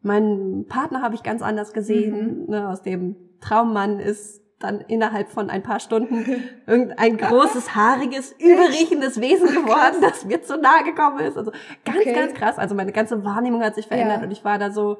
Meinen 0.01 0.67
Partner 0.67 1.01
habe 1.01 1.15
ich 1.15 1.23
ganz 1.23 1.41
anders 1.41 1.73
gesehen. 1.73 2.45
Mhm. 2.45 2.49
Ne, 2.49 2.69
aus 2.69 2.81
dem 2.81 3.15
Traummann 3.41 3.99
ist 3.99 4.41
dann 4.59 4.81
innerhalb 4.81 5.29
von 5.29 5.49
ein 5.49 5.63
paar 5.63 5.79
Stunden 5.79 6.25
irgendein 6.67 7.17
großes, 7.17 7.75
haariges, 7.75 8.33
überriechendes 8.33 9.19
Wesen 9.19 9.47
geworden, 9.47 9.97
das 10.01 10.25
mir 10.25 10.41
zu 10.41 10.57
nahe 10.57 10.83
gekommen 10.83 11.19
ist. 11.19 11.37
Also 11.37 11.51
ganz, 11.85 11.99
okay. 11.99 12.13
ganz 12.13 12.33
krass. 12.33 12.57
Also 12.57 12.75
meine 12.75 12.91
ganze 12.91 13.23
Wahrnehmung 13.23 13.63
hat 13.63 13.75
sich 13.75 13.87
verändert 13.87 14.19
ja. 14.19 14.23
und 14.25 14.31
ich 14.31 14.43
war 14.43 14.59
da 14.59 14.71
so, 14.71 14.97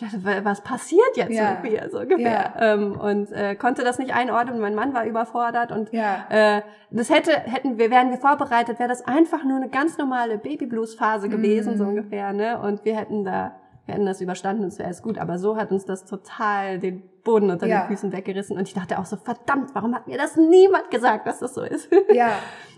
ich 0.00 0.12
dachte, 0.12 0.44
was 0.44 0.60
passiert 0.60 1.16
jetzt 1.16 1.32
ja. 1.32 1.58
mit 1.60 1.72
mir, 1.72 1.90
so 1.90 1.98
ungefähr. 1.98 2.54
Ja. 2.56 2.74
Ähm, 2.74 2.92
und 2.92 3.32
äh, 3.32 3.56
konnte 3.56 3.82
das 3.82 3.98
nicht 3.98 4.14
einordnen. 4.14 4.60
Mein 4.60 4.76
Mann 4.76 4.94
war 4.94 5.04
überfordert 5.04 5.72
und 5.72 5.92
ja. 5.92 6.24
äh, 6.28 6.62
das 6.92 7.10
hätte, 7.10 7.32
hätten 7.32 7.78
wir, 7.78 7.90
wären 7.90 8.10
wir 8.10 8.18
vorbereitet, 8.18 8.78
wäre 8.78 8.88
das 8.88 9.04
einfach 9.04 9.42
nur 9.42 9.56
eine 9.56 9.68
ganz 9.68 9.98
normale 9.98 10.38
Babyblues-Phase 10.38 11.28
gewesen, 11.28 11.72
mhm. 11.72 11.78
so 11.78 11.84
ungefähr, 11.84 12.32
ne? 12.32 12.60
Und 12.60 12.84
wir 12.84 12.96
hätten 12.96 13.24
da, 13.24 13.56
wir 13.86 13.94
hätten 13.94 14.06
das 14.06 14.20
überstanden 14.20 14.62
und 14.62 14.68
es 14.68 14.78
wäre 14.78 14.86
alles 14.86 15.02
gut. 15.02 15.18
Aber 15.18 15.36
so 15.40 15.56
hat 15.56 15.72
uns 15.72 15.84
das 15.84 16.04
total 16.04 16.78
den 16.78 17.02
Boden 17.24 17.50
unter 17.50 17.66
den 17.66 17.82
Füßen 17.88 18.12
weggerissen. 18.12 18.56
Und 18.56 18.68
ich 18.68 18.74
dachte 18.74 19.00
auch 19.00 19.04
so, 19.04 19.16
verdammt, 19.16 19.74
warum 19.74 19.96
hat 19.96 20.06
mir 20.06 20.16
das 20.16 20.36
niemand 20.36 20.92
gesagt, 20.92 21.26
dass 21.26 21.40
das 21.40 21.54
so 21.54 21.62
ist? 21.62 21.88
Ja. 22.14 22.30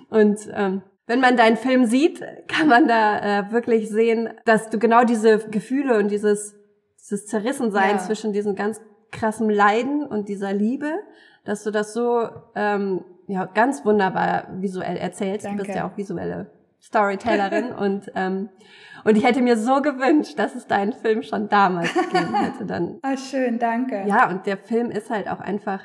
und 0.09 0.49
ähm, 0.55 0.81
wenn 1.07 1.21
man 1.21 1.37
deinen 1.37 1.57
Film 1.57 1.85
sieht, 1.85 2.23
kann 2.49 2.69
man 2.69 2.89
da 2.89 3.41
äh, 3.41 3.53
wirklich 3.53 3.91
sehen, 3.91 4.31
dass 4.47 4.71
du 4.71 4.79
genau 4.79 5.05
diese 5.05 5.39
Gefühle 5.51 5.99
und 5.99 6.11
dieses 6.11 6.60
dieses 7.11 7.27
Zerrissensein 7.27 7.97
ja. 7.97 7.99
zwischen 7.99 8.33
diesem 8.33 8.55
ganz 8.55 8.81
krassen 9.11 9.51
Leiden 9.51 10.05
und 10.05 10.29
dieser 10.29 10.53
Liebe, 10.53 10.93
dass 11.45 11.65
du 11.65 11.71
das 11.71 11.93
so 11.93 12.29
ähm, 12.55 13.05
ja 13.27 13.47
ganz 13.47 13.85
wunderbar 13.85 14.49
visuell 14.61 14.97
erzählst. 14.97 15.45
Danke. 15.45 15.59
Du 15.59 15.65
bist 15.65 15.77
ja 15.77 15.89
auch 15.89 15.97
visuelle 15.97 16.51
Storytellerin 16.81 17.73
und 17.79 18.11
ähm, 18.15 18.49
und 19.03 19.17
ich 19.17 19.25
hätte 19.25 19.41
mir 19.41 19.57
so 19.57 19.81
gewünscht, 19.81 20.39
dass 20.39 20.55
es 20.55 20.67
deinen 20.67 20.93
Film 20.93 21.23
schon 21.23 21.49
damals 21.49 21.93
gegeben 22.13 22.35
hätte. 22.35 22.67
Dann. 22.67 22.99
Ah, 23.03 23.17
schön, 23.17 23.59
danke. 23.59 24.05
Ja, 24.07 24.29
und 24.29 24.47
der 24.47 24.59
Film 24.59 24.91
ist 24.91 25.09
halt 25.09 25.29
auch 25.29 25.41
einfach 25.41 25.81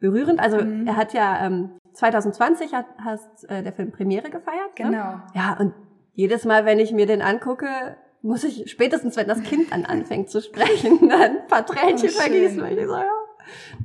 berührend. 0.00 0.38
Also 0.38 0.62
mhm. 0.62 0.86
er 0.86 0.96
hat 0.96 1.14
ja 1.14 1.46
ähm, 1.46 1.78
2020 1.94 2.74
hat, 2.74 2.86
hast 3.02 3.48
äh, 3.48 3.62
der 3.62 3.72
Film 3.72 3.90
Premiere 3.90 4.28
gefeiert. 4.28 4.78
Ne? 4.78 4.84
Genau. 4.84 5.12
Ne? 5.12 5.22
Ja, 5.34 5.56
und 5.58 5.72
jedes 6.12 6.44
Mal, 6.44 6.66
wenn 6.66 6.78
ich 6.78 6.92
mir 6.92 7.06
den 7.06 7.22
angucke, 7.22 7.96
muss 8.22 8.44
ich 8.44 8.70
spätestens, 8.70 9.16
wenn 9.16 9.28
das 9.28 9.42
Kind 9.42 9.72
dann 9.72 9.84
anfängt 9.84 10.30
zu 10.30 10.40
sprechen, 10.40 10.98
dann 11.08 11.38
ein 11.38 11.46
paar 11.48 11.64
Tränchen 11.64 12.10
oh, 12.10 12.20
vergießen, 12.20 12.60
weil 12.60 12.78
ich 12.78 12.86
so, 12.86 12.94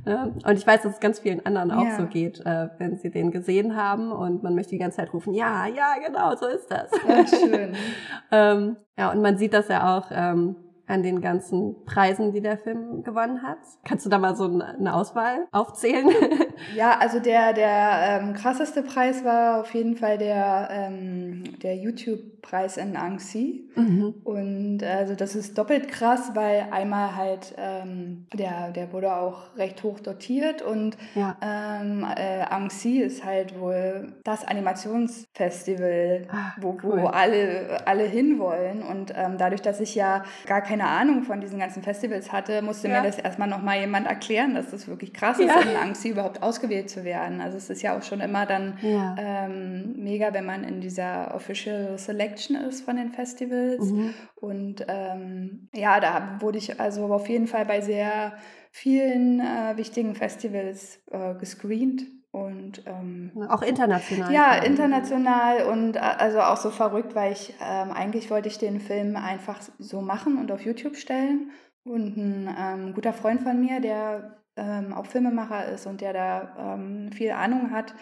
ja. 0.06 0.24
Und 0.24 0.58
ich 0.58 0.66
weiß, 0.66 0.82
dass 0.82 0.94
es 0.94 1.00
ganz 1.00 1.20
vielen 1.20 1.44
anderen 1.46 1.70
auch 1.70 1.84
ja. 1.84 1.96
so 1.96 2.06
geht, 2.06 2.40
äh, 2.44 2.68
wenn 2.78 2.98
sie 2.98 3.10
den 3.10 3.30
gesehen 3.30 3.76
haben 3.76 4.12
und 4.12 4.42
man 4.42 4.54
möchte 4.54 4.72
die 4.72 4.78
ganze 4.78 4.98
Zeit 4.98 5.12
rufen, 5.14 5.32
ja, 5.32 5.66
ja, 5.66 5.94
genau, 6.04 6.36
so 6.36 6.46
ist 6.46 6.70
das. 6.70 6.90
Ja, 7.08 7.26
schön. 7.26 7.74
ähm, 8.30 8.76
ja, 8.98 9.10
und 9.10 9.22
man 9.22 9.38
sieht 9.38 9.54
das 9.54 9.68
ja 9.68 9.96
auch, 9.96 10.08
ähm, 10.10 10.56
an 10.86 11.02
den 11.02 11.20
ganzen 11.20 11.84
Preisen, 11.84 12.32
die 12.32 12.40
der 12.40 12.58
Film 12.58 13.02
gewonnen 13.02 13.42
hat? 13.42 13.58
Kannst 13.84 14.04
du 14.04 14.10
da 14.10 14.18
mal 14.18 14.36
so 14.36 14.44
eine 14.44 14.94
Auswahl 14.94 15.46
aufzählen? 15.52 16.08
Ja, 16.74 16.98
also 16.98 17.20
der, 17.20 17.52
der 17.52 18.20
ähm, 18.22 18.34
krasseste 18.34 18.82
Preis 18.82 19.24
war 19.24 19.60
auf 19.60 19.74
jeden 19.74 19.96
Fall 19.96 20.18
der, 20.18 20.68
ähm, 20.70 21.58
der 21.62 21.76
YouTube-Preis 21.76 22.76
in 22.76 22.96
Annecy. 22.96 23.68
Mhm. 23.74 24.14
Und 24.24 24.82
also 24.82 25.14
das 25.14 25.34
ist 25.34 25.58
doppelt 25.58 25.88
krass, 25.88 26.30
weil 26.34 26.68
einmal 26.70 27.16
halt 27.16 27.54
ähm, 27.58 28.26
der, 28.32 28.70
der 28.70 28.92
wurde 28.92 29.14
auch 29.14 29.56
recht 29.56 29.82
hoch 29.82 30.00
dotiert 30.00 30.62
und 30.62 30.96
ja. 31.14 31.36
ähm, 31.42 32.06
äh, 32.16 32.42
Annecy 32.42 33.00
ist 33.00 33.24
halt 33.24 33.58
wohl 33.58 34.12
das 34.24 34.44
Animationsfestival, 34.44 36.26
Ach, 36.30 36.56
wo, 36.60 36.78
cool. 36.82 37.02
wo 37.02 37.06
alle, 37.06 37.86
alle 37.86 38.04
hinwollen. 38.04 38.82
Und 38.82 39.12
ähm, 39.16 39.38
dadurch, 39.38 39.62
dass 39.62 39.80
ich 39.80 39.94
ja 39.94 40.24
gar 40.46 40.62
keine 40.74 40.88
Ahnung 40.88 41.22
von 41.22 41.40
diesen 41.40 41.60
ganzen 41.60 41.84
Festivals 41.84 42.32
hatte, 42.32 42.60
musste 42.60 42.88
ja. 42.88 43.00
mir 43.00 43.06
das 43.06 43.16
erstmal 43.16 43.46
nochmal 43.46 43.78
jemand 43.78 44.08
erklären, 44.08 44.54
dass 44.54 44.72
das 44.72 44.88
wirklich 44.88 45.12
krass 45.12 45.38
ja. 45.38 45.46
ist, 45.46 45.66
in 45.66 45.76
Annecy 45.76 46.08
überhaupt 46.08 46.42
ausgewählt 46.42 46.90
zu 46.90 47.04
werden. 47.04 47.40
Also 47.40 47.56
es 47.56 47.70
ist 47.70 47.82
ja 47.82 47.96
auch 47.96 48.02
schon 48.02 48.20
immer 48.20 48.44
dann 48.44 48.76
ja. 48.82 49.14
ähm, 49.16 49.94
mega, 50.02 50.34
wenn 50.34 50.44
man 50.44 50.64
in 50.64 50.80
dieser 50.80 51.32
Official 51.32 51.96
Selection 51.96 52.56
ist 52.56 52.84
von 52.84 52.96
den 52.96 53.10
Festivals. 53.10 53.84
Mhm. 53.84 54.14
Und 54.34 54.84
ähm, 54.88 55.68
ja, 55.72 56.00
da 56.00 56.38
wurde 56.40 56.58
ich 56.58 56.80
also 56.80 57.04
auf 57.06 57.28
jeden 57.28 57.46
Fall 57.46 57.66
bei 57.66 57.80
sehr 57.80 58.32
vielen 58.72 59.38
äh, 59.38 59.76
wichtigen 59.76 60.16
Festivals 60.16 60.98
äh, 61.12 61.34
gescreent. 61.34 62.02
Und 62.34 62.82
ähm, 62.86 63.30
auch 63.48 63.62
international. 63.62 64.32
Ja, 64.32 64.56
international 64.56 65.66
und 65.66 65.94
äh, 65.94 66.00
also 66.00 66.40
auch 66.40 66.56
so 66.56 66.70
verrückt, 66.70 67.14
weil 67.14 67.30
ich 67.30 67.54
ähm, 67.64 67.92
eigentlich 67.92 68.28
wollte 68.28 68.48
ich 68.48 68.58
den 68.58 68.80
Film 68.80 69.14
einfach 69.14 69.60
so 69.78 70.00
machen 70.00 70.38
und 70.38 70.50
auf 70.50 70.64
YouTube 70.64 70.96
stellen. 70.96 71.52
Und 71.84 72.16
ein 72.16 72.56
ähm, 72.58 72.92
guter 72.92 73.12
Freund 73.12 73.42
von 73.42 73.60
mir, 73.60 73.80
der 73.80 74.38
ähm, 74.56 74.92
auch 74.94 75.06
Filmemacher 75.06 75.66
ist 75.66 75.86
und 75.86 76.00
der 76.00 76.12
da 76.12 76.74
ähm, 76.74 77.12
viel 77.12 77.30
Ahnung 77.30 77.70
hat 77.70 77.94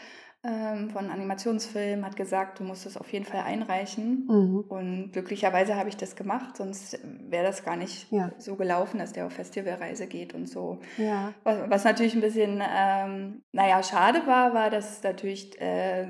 ähm, 0.44 0.90
von 0.90 1.08
Animationsfilmen, 1.08 2.04
hat 2.04 2.16
gesagt, 2.16 2.58
du 2.58 2.64
musst 2.64 2.84
es 2.84 2.96
auf 2.96 3.12
jeden 3.12 3.24
Fall 3.24 3.42
einreichen. 3.42 4.26
Mhm. 4.26 4.64
Und 4.68 5.12
glücklicherweise 5.12 5.76
habe 5.76 5.88
ich 5.88 5.96
das 5.96 6.16
gemacht, 6.16 6.56
sonst 6.56 6.98
wäre 7.28 7.44
das 7.44 7.64
gar 7.64 7.76
nicht 7.76 8.10
ja. 8.10 8.32
so 8.38 8.56
gelaufen, 8.56 8.98
dass 8.98 9.12
der 9.12 9.26
auf 9.26 9.34
Festivalreise 9.34 10.08
geht 10.08 10.34
und 10.34 10.48
so. 10.48 10.80
Ja. 10.98 11.32
Was, 11.44 11.70
was, 11.70 11.84
natürlich 11.84 12.14
ein 12.14 12.20
bisschen, 12.20 12.60
ähm, 12.60 13.42
naja, 13.52 13.82
schade 13.84 14.26
war, 14.26 14.52
war, 14.52 14.70
dass 14.70 15.02
natürlich 15.04 15.60
äh, 15.60 16.08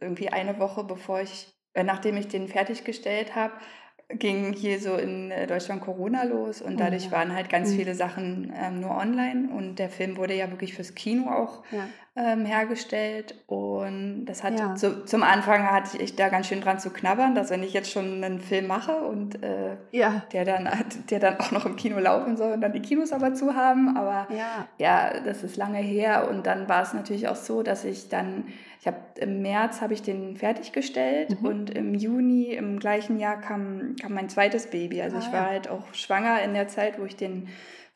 irgendwie 0.00 0.28
eine 0.28 0.60
Woche 0.60 0.84
bevor 0.84 1.20
ich, 1.20 1.52
äh, 1.74 1.82
nachdem 1.82 2.16
ich 2.16 2.28
den 2.28 2.46
fertiggestellt 2.46 3.34
habe, 3.34 3.54
ging 4.18 4.52
hier 4.52 4.78
so 4.78 4.96
in 4.96 5.30
äh, 5.30 5.46
Deutschland 5.46 5.80
Corona 5.80 6.24
los 6.24 6.60
und 6.60 6.78
dadurch 6.78 7.08
oh, 7.08 7.12
waren 7.12 7.34
halt 7.34 7.48
ganz 7.48 7.70
mhm. 7.72 7.76
viele 7.76 7.94
Sachen 7.94 8.52
ähm, 8.54 8.80
nur 8.80 8.90
online 8.90 9.48
und 9.52 9.76
der 9.76 9.88
Film 9.88 10.16
wurde 10.16 10.34
ja 10.34 10.50
wirklich 10.50 10.74
fürs 10.74 10.94
Kino 10.94 11.30
auch 11.30 11.62
ja. 11.72 11.86
Ähm, 12.14 12.44
hergestellt 12.44 13.34
und 13.46 14.26
das 14.26 14.44
hat 14.44 14.58
ja. 14.58 14.76
so, 14.76 15.02
zum 15.04 15.22
Anfang 15.22 15.70
hatte 15.70 15.96
ich 15.96 16.14
da 16.14 16.28
ganz 16.28 16.46
schön 16.46 16.60
dran 16.60 16.78
zu 16.78 16.90
knabbern, 16.90 17.34
dass 17.34 17.48
wenn 17.48 17.62
ich 17.62 17.72
jetzt 17.72 17.90
schon 17.90 18.22
einen 18.22 18.40
Film 18.40 18.66
mache 18.66 18.96
und 18.96 19.42
äh, 19.42 19.76
der 20.32 20.44
dann 20.44 20.68
der 21.10 21.20
dann 21.20 21.38
auch 21.40 21.52
noch 21.52 21.64
im 21.64 21.76
Kino 21.76 21.98
laufen 21.98 22.36
soll 22.36 22.52
und 22.52 22.60
dann 22.60 22.72
die 22.72 22.82
Kinos 22.82 23.12
aber 23.12 23.32
zu 23.32 23.54
haben, 23.54 23.96
aber 23.96 24.28
ja, 24.76 25.20
das 25.20 25.42
ist 25.42 25.56
lange 25.56 25.78
her 25.78 26.28
und 26.28 26.46
dann 26.46 26.68
war 26.68 26.82
es 26.82 26.92
natürlich 26.92 27.28
auch 27.28 27.36
so, 27.36 27.62
dass 27.62 27.84
ich 27.84 28.10
dann 28.10 28.44
ich 28.82 28.88
habe 28.88 28.98
im 29.20 29.42
März 29.42 29.80
habe 29.80 29.94
ich 29.94 30.02
den 30.02 30.36
fertiggestellt 30.36 31.40
mhm. 31.40 31.46
und 31.46 31.70
im 31.70 31.94
Juni 31.94 32.52
im 32.52 32.80
gleichen 32.80 33.16
Jahr 33.16 33.40
kam, 33.40 33.94
kam 33.94 34.12
mein 34.12 34.28
zweites 34.28 34.66
Baby. 34.66 35.00
Also 35.00 35.18
ah, 35.18 35.20
ich 35.20 35.26
war 35.26 35.44
ja. 35.44 35.50
halt 35.50 35.68
auch 35.68 35.94
schwanger 35.94 36.42
in 36.42 36.52
der 36.52 36.66
Zeit, 36.66 36.98
wo 36.98 37.04
ich 37.04 37.14
den 37.14 37.48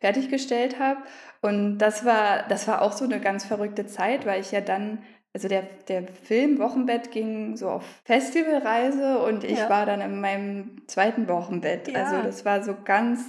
fertiggestellt 0.07 0.79
habe. 0.79 1.01
Und 1.43 1.79
das 1.79 2.05
war, 2.05 2.45
das 2.49 2.69
war 2.69 2.83
auch 2.83 2.93
so 2.93 3.05
eine 3.05 3.21
ganz 3.21 3.45
verrückte 3.45 3.87
Zeit, 3.87 4.25
weil 4.25 4.41
ich 4.41 4.53
ja 4.53 4.61
dann, 4.61 4.99
also 5.35 5.49
der, 5.49 5.63
der 5.89 6.07
Film 6.07 6.59
Wochenbett 6.59 7.11
ging 7.11 7.57
so 7.57 7.69
auf 7.69 7.85
Festivalreise 8.05 9.19
und 9.19 9.45
ich 9.45 9.59
ja. 9.59 9.69
war 9.69 9.85
dann 9.85 10.01
in 10.01 10.21
meinem 10.21 10.83
zweiten 10.87 11.29
Wochenbett. 11.29 11.89
Ja. 11.89 12.05
Also 12.05 12.23
das 12.23 12.45
war 12.45 12.63
so 12.63 12.75
ganz 12.85 13.25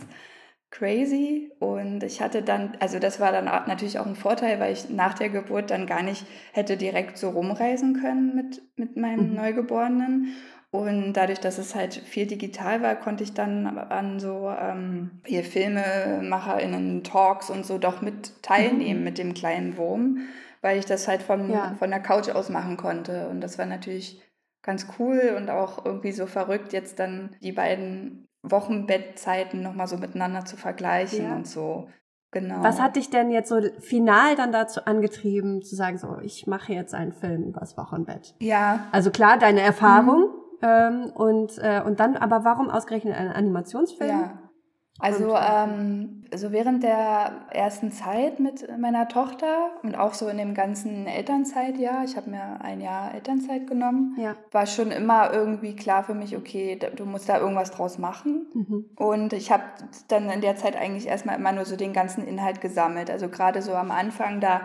crazy 0.69 1.51
und 1.59 2.03
ich 2.03 2.21
hatte 2.21 2.43
dann, 2.43 2.77
also 2.79 2.99
das 2.99 3.19
war 3.19 3.31
dann 3.31 3.45
natürlich 3.45 3.99
auch 3.99 4.05
ein 4.05 4.15
Vorteil, 4.15 4.59
weil 4.59 4.73
ich 4.73 4.89
nach 4.89 5.13
der 5.13 5.29
Geburt 5.29 5.71
dann 5.71 5.87
gar 5.87 6.03
nicht 6.03 6.25
hätte 6.51 6.77
direkt 6.77 7.17
so 7.17 7.29
rumreisen 7.29 7.99
können 8.01 8.35
mit, 8.35 8.61
mit 8.75 8.97
meinem 8.97 9.29
mhm. 9.29 9.35
Neugeborenen 9.35 10.35
und 10.77 11.13
dadurch, 11.13 11.39
dass 11.39 11.57
es 11.57 11.75
halt 11.75 11.93
viel 11.93 12.27
digital 12.27 12.81
war, 12.81 12.95
konnte 12.95 13.23
ich 13.23 13.33
dann 13.33 13.67
an 13.77 14.19
so 14.19 14.49
ähm, 14.49 15.21
hier 15.25 15.43
FilmemacherInnen, 15.43 17.03
Talks 17.03 17.49
und 17.49 17.65
so 17.65 17.77
doch 17.77 18.01
mit 18.01 18.41
teilnehmen 18.43 18.99
mhm. 18.99 19.05
mit 19.05 19.17
dem 19.17 19.33
kleinen 19.33 19.77
Wurm, 19.77 20.19
weil 20.61 20.79
ich 20.79 20.85
das 20.85 21.07
halt 21.07 21.21
von, 21.21 21.49
ja. 21.49 21.75
von 21.77 21.89
der 21.89 21.99
Couch 21.99 22.29
aus 22.29 22.49
machen 22.49 22.77
konnte 22.77 23.27
und 23.29 23.41
das 23.41 23.57
war 23.57 23.65
natürlich 23.65 24.21
ganz 24.63 24.87
cool 24.99 25.33
und 25.37 25.49
auch 25.49 25.85
irgendwie 25.85 26.11
so 26.11 26.25
verrückt, 26.25 26.73
jetzt 26.73 26.99
dann 26.99 27.35
die 27.41 27.53
beiden 27.53 28.27
Wochenbettzeiten 28.43 29.61
nochmal 29.61 29.87
so 29.87 29.97
miteinander 29.97 30.45
zu 30.45 30.57
vergleichen 30.57 31.25
ja. 31.25 31.35
und 31.35 31.47
so. 31.47 31.87
Genau. 32.31 32.61
Was 32.61 32.81
hat 32.81 32.97
dich 32.97 33.09
denn 33.09 33.31
jetzt 33.31 33.47
so 33.47 33.61
final 33.79 34.35
dann 34.35 34.51
dazu 34.51 34.83
angetrieben, 34.83 35.61
zu 35.61 35.75
sagen, 35.75 35.97
so, 35.97 36.19
ich 36.21 36.45
mache 36.45 36.73
jetzt 36.73 36.93
einen 36.93 37.13
Film 37.13 37.43
übers 37.43 37.77
Wochenbett? 37.77 38.35
Ja. 38.39 38.87
Also 38.91 39.11
klar, 39.11 39.37
deine 39.39 39.61
Erfahrung 39.61 40.23
mhm. 40.23 40.46
Ähm, 40.61 41.11
und, 41.13 41.57
äh, 41.59 41.81
und 41.85 41.99
dann, 41.99 42.17
aber 42.17 42.43
warum 42.43 42.69
ausgerechnet 42.69 43.15
einen 43.15 43.31
Animationsfilm? 43.31 44.09
Ja. 44.09 44.47
Also, 44.99 45.35
ähm, 45.35 46.23
also 46.31 46.51
während 46.51 46.81
der 46.81 47.45
ersten 47.51 47.91
Zeit 47.91 48.39
mit 48.39 48.67
meiner 48.79 49.07
Tochter 49.07 49.69
und 49.83 49.95
auch 49.95 50.15
so 50.15 50.27
in 50.27 50.37
dem 50.37 50.55
ganzen 50.55 51.05
Elternzeitjahr, 51.05 52.03
ich 52.03 52.17
habe 52.17 52.31
mir 52.31 52.61
ein 52.61 52.81
Jahr 52.81 53.13
Elternzeit 53.13 53.67
genommen, 53.67 54.15
ja. 54.19 54.35
war 54.51 54.65
schon 54.65 54.89
immer 54.89 55.31
irgendwie 55.31 55.75
klar 55.75 56.03
für 56.03 56.15
mich, 56.15 56.35
okay, 56.35 56.79
du 56.95 57.05
musst 57.05 57.29
da 57.29 57.39
irgendwas 57.39 57.69
draus 57.69 57.99
machen. 57.99 58.47
Mhm. 58.53 58.85
Und 58.95 59.33
ich 59.33 59.51
habe 59.51 59.63
dann 60.07 60.29
in 60.31 60.41
der 60.41 60.55
Zeit 60.55 60.75
eigentlich 60.75 61.07
erstmal 61.07 61.37
immer 61.37 61.51
nur 61.51 61.65
so 61.65 61.75
den 61.75 61.93
ganzen 61.93 62.25
Inhalt 62.25 62.59
gesammelt. 62.59 63.11
Also 63.11 63.29
gerade 63.29 63.61
so 63.61 63.73
am 63.73 63.91
Anfang, 63.91 64.39
da 64.41 64.61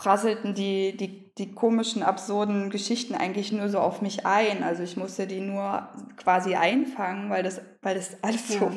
prasselten 0.00 0.54
die, 0.54 0.96
die, 0.96 1.34
die 1.34 1.52
komischen, 1.52 2.02
absurden 2.02 2.70
Geschichten 2.70 3.14
eigentlich 3.14 3.52
nur 3.52 3.68
so 3.68 3.80
auf 3.80 4.00
mich 4.00 4.24
ein. 4.24 4.62
Also 4.62 4.82
ich 4.82 4.96
musste 4.96 5.26
die 5.26 5.40
nur 5.40 5.90
quasi 6.16 6.54
einfangen, 6.54 7.28
weil 7.28 7.42
das, 7.42 7.60
weil 7.82 7.96
das 7.96 8.16
alles 8.22 8.48
ja. 8.48 8.60
so, 8.60 8.70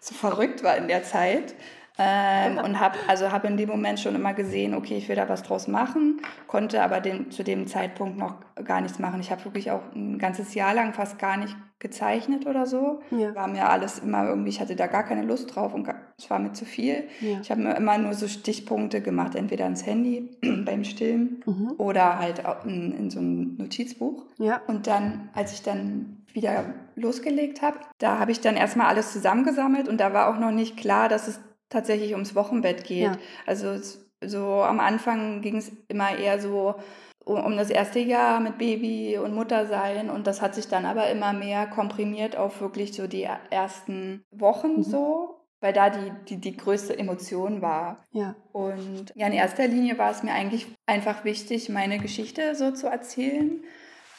so 0.00 0.14
verrückt 0.14 0.62
war 0.62 0.76
in 0.76 0.86
der 0.86 1.02
Zeit. 1.02 1.54
Ähm, 1.98 2.58
und 2.58 2.78
habe 2.78 2.98
also 3.08 3.32
hab 3.32 3.44
in 3.44 3.56
dem 3.56 3.68
Moment 3.68 3.98
schon 4.00 4.14
immer 4.14 4.34
gesehen, 4.34 4.74
okay, 4.74 4.96
ich 4.96 5.08
will 5.08 5.16
da 5.16 5.28
was 5.28 5.42
draus 5.42 5.66
machen, 5.66 6.20
konnte 6.46 6.82
aber 6.82 7.00
den, 7.00 7.30
zu 7.30 7.42
dem 7.42 7.66
Zeitpunkt 7.66 8.18
noch 8.18 8.36
gar 8.64 8.80
nichts 8.80 8.98
machen. 8.98 9.20
Ich 9.20 9.30
habe 9.30 9.44
wirklich 9.44 9.70
auch 9.70 9.82
ein 9.94 10.18
ganzes 10.18 10.54
Jahr 10.54 10.74
lang 10.74 10.92
fast 10.92 11.18
gar 11.18 11.36
nicht 11.36 11.56
gezeichnet 11.78 12.46
oder 12.46 12.66
so. 12.66 13.00
Ja. 13.10 13.34
War 13.34 13.48
mir 13.48 13.68
alles 13.68 13.98
immer 13.98 14.26
irgendwie, 14.26 14.48
ich 14.48 14.60
hatte 14.60 14.76
da 14.76 14.86
gar 14.86 15.04
keine 15.04 15.22
Lust 15.22 15.54
drauf 15.54 15.74
und 15.74 15.88
es 16.18 16.30
war 16.30 16.38
mir 16.38 16.52
zu 16.52 16.64
viel. 16.64 17.04
Ja. 17.20 17.38
Ich 17.40 17.50
habe 17.50 17.62
mir 17.62 17.76
immer 17.76 17.98
nur 17.98 18.14
so 18.14 18.28
Stichpunkte 18.28 19.02
gemacht, 19.02 19.34
entweder 19.34 19.66
ins 19.66 19.84
Handy 19.84 20.38
beim 20.64 20.84
Stillen 20.84 21.42
mhm. 21.44 21.74
oder 21.78 22.18
halt 22.18 22.42
in, 22.64 22.92
in, 22.92 23.10
so 23.10 23.20
einem 23.20 23.56
Notizbuch. 23.56 24.24
Ja. 24.38 24.60
Und 24.66 24.86
dann, 24.86 25.28
als 25.34 25.52
ich 25.52 25.62
dann 25.62 26.24
wieder 26.32 26.64
losgelegt 26.94 27.62
habe, 27.62 27.78
da 27.98 28.18
habe 28.18 28.32
ich 28.32 28.40
dann 28.40 28.56
erstmal 28.56 28.88
alles 28.88 29.12
zusammengesammelt 29.12 29.88
und 29.88 29.98
da 29.98 30.12
war 30.12 30.28
auch 30.28 30.38
noch 30.38 30.50
nicht 30.52 30.76
klar, 30.76 31.08
dass 31.08 31.28
es 31.28 31.40
tatsächlich 31.68 32.12
ums 32.12 32.34
Wochenbett 32.34 32.84
geht. 32.84 33.04
Ja. 33.04 33.18
Also 33.46 33.76
so 34.24 34.62
am 34.62 34.80
Anfang 34.80 35.42
ging 35.42 35.56
es 35.56 35.72
immer 35.88 36.16
eher 36.16 36.40
so 36.40 36.76
um 37.24 37.56
das 37.56 37.70
erste 37.70 37.98
Jahr 37.98 38.38
mit 38.38 38.56
Baby 38.56 39.18
und 39.18 39.34
Muttersein 39.34 40.10
und 40.10 40.28
das 40.28 40.40
hat 40.40 40.54
sich 40.54 40.68
dann 40.68 40.86
aber 40.86 41.10
immer 41.10 41.32
mehr 41.32 41.66
komprimiert 41.66 42.36
auf 42.36 42.60
wirklich 42.60 42.94
so 42.94 43.08
die 43.08 43.28
ersten 43.50 44.24
Wochen 44.30 44.76
mhm. 44.76 44.82
so, 44.84 45.40
weil 45.60 45.72
da 45.72 45.90
die, 45.90 46.12
die, 46.28 46.36
die 46.36 46.56
größte 46.56 46.96
Emotion 46.96 47.62
war. 47.62 48.04
Ja. 48.12 48.36
Und 48.52 49.12
ja, 49.16 49.26
in 49.26 49.32
erster 49.32 49.66
Linie 49.66 49.98
war 49.98 50.12
es 50.12 50.22
mir 50.22 50.32
eigentlich 50.32 50.68
einfach 50.86 51.24
wichtig, 51.24 51.68
meine 51.68 51.98
Geschichte 51.98 52.54
so 52.54 52.70
zu 52.70 52.86
erzählen, 52.86 53.64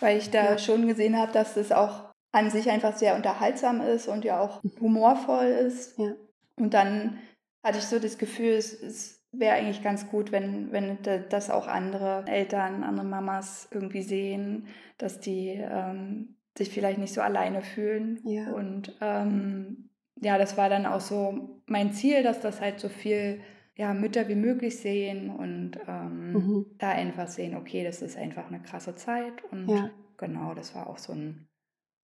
weil 0.02 0.18
ich 0.18 0.30
da 0.30 0.44
ja. 0.44 0.58
schon 0.58 0.86
gesehen 0.86 1.18
habe, 1.18 1.32
dass 1.32 1.54
das 1.54 1.72
auch 1.72 2.08
an 2.34 2.50
sich 2.52 2.70
einfach 2.70 2.98
sehr 2.98 3.16
unterhaltsam 3.16 3.80
ist 3.80 4.10
und 4.10 4.26
ja 4.26 4.42
auch 4.42 4.62
mhm. 4.64 4.72
humorvoll 4.82 5.46
ist. 5.46 5.98
Ja. 5.98 6.12
Und 6.58 6.74
dann 6.74 7.20
hatte 7.68 7.80
ich 7.80 7.86
so 7.86 8.00
das 8.00 8.18
Gefühl, 8.18 8.54
es, 8.54 8.74
es 8.82 9.28
wäre 9.34 9.56
eigentlich 9.56 9.84
ganz 9.84 10.10
gut, 10.10 10.32
wenn, 10.32 10.72
wenn 10.72 10.98
das 11.30 11.50
auch 11.50 11.68
andere 11.68 12.24
Eltern, 12.28 12.84
andere 12.84 13.06
Mamas 13.06 13.68
irgendwie 13.72 14.02
sehen, 14.02 14.68
dass 14.98 15.20
die 15.20 15.50
ähm, 15.50 16.38
sich 16.58 16.70
vielleicht 16.70 16.98
nicht 16.98 17.14
so 17.14 17.22
alleine 17.22 17.62
fühlen. 17.62 18.22
Ja. 18.24 18.52
Und 18.54 18.96
ähm, 19.02 19.90
ja, 20.16 20.38
das 20.38 20.58
war 20.58 20.70
dann 20.70 20.86
auch 20.86 21.02
so 21.02 21.62
mein 21.66 21.92
Ziel, 21.92 22.24
dass 22.24 22.40
das 22.40 22.62
halt 22.62 22.80
so 22.80 22.88
viel 22.88 23.42
ja, 23.76 23.94
Mütter 23.94 24.30
wie 24.30 24.36
möglich 24.36 24.80
sehen 24.80 25.30
und 25.30 25.78
ähm, 25.88 26.34
mhm. 26.34 26.66
da 26.80 26.90
einfach 26.90 27.28
sehen, 27.28 27.56
okay, 27.56 27.84
das 27.84 28.02
ist 28.02 28.18
einfach 28.18 28.48
eine 28.48 28.62
krasse 28.62 28.96
Zeit. 28.96 29.44
Und 29.52 29.68
ja. 29.68 29.92
genau, 30.16 30.56
das 30.56 30.74
war 30.74 30.88
auch 30.88 30.98
so 30.98 31.12
ein, 31.12 31.50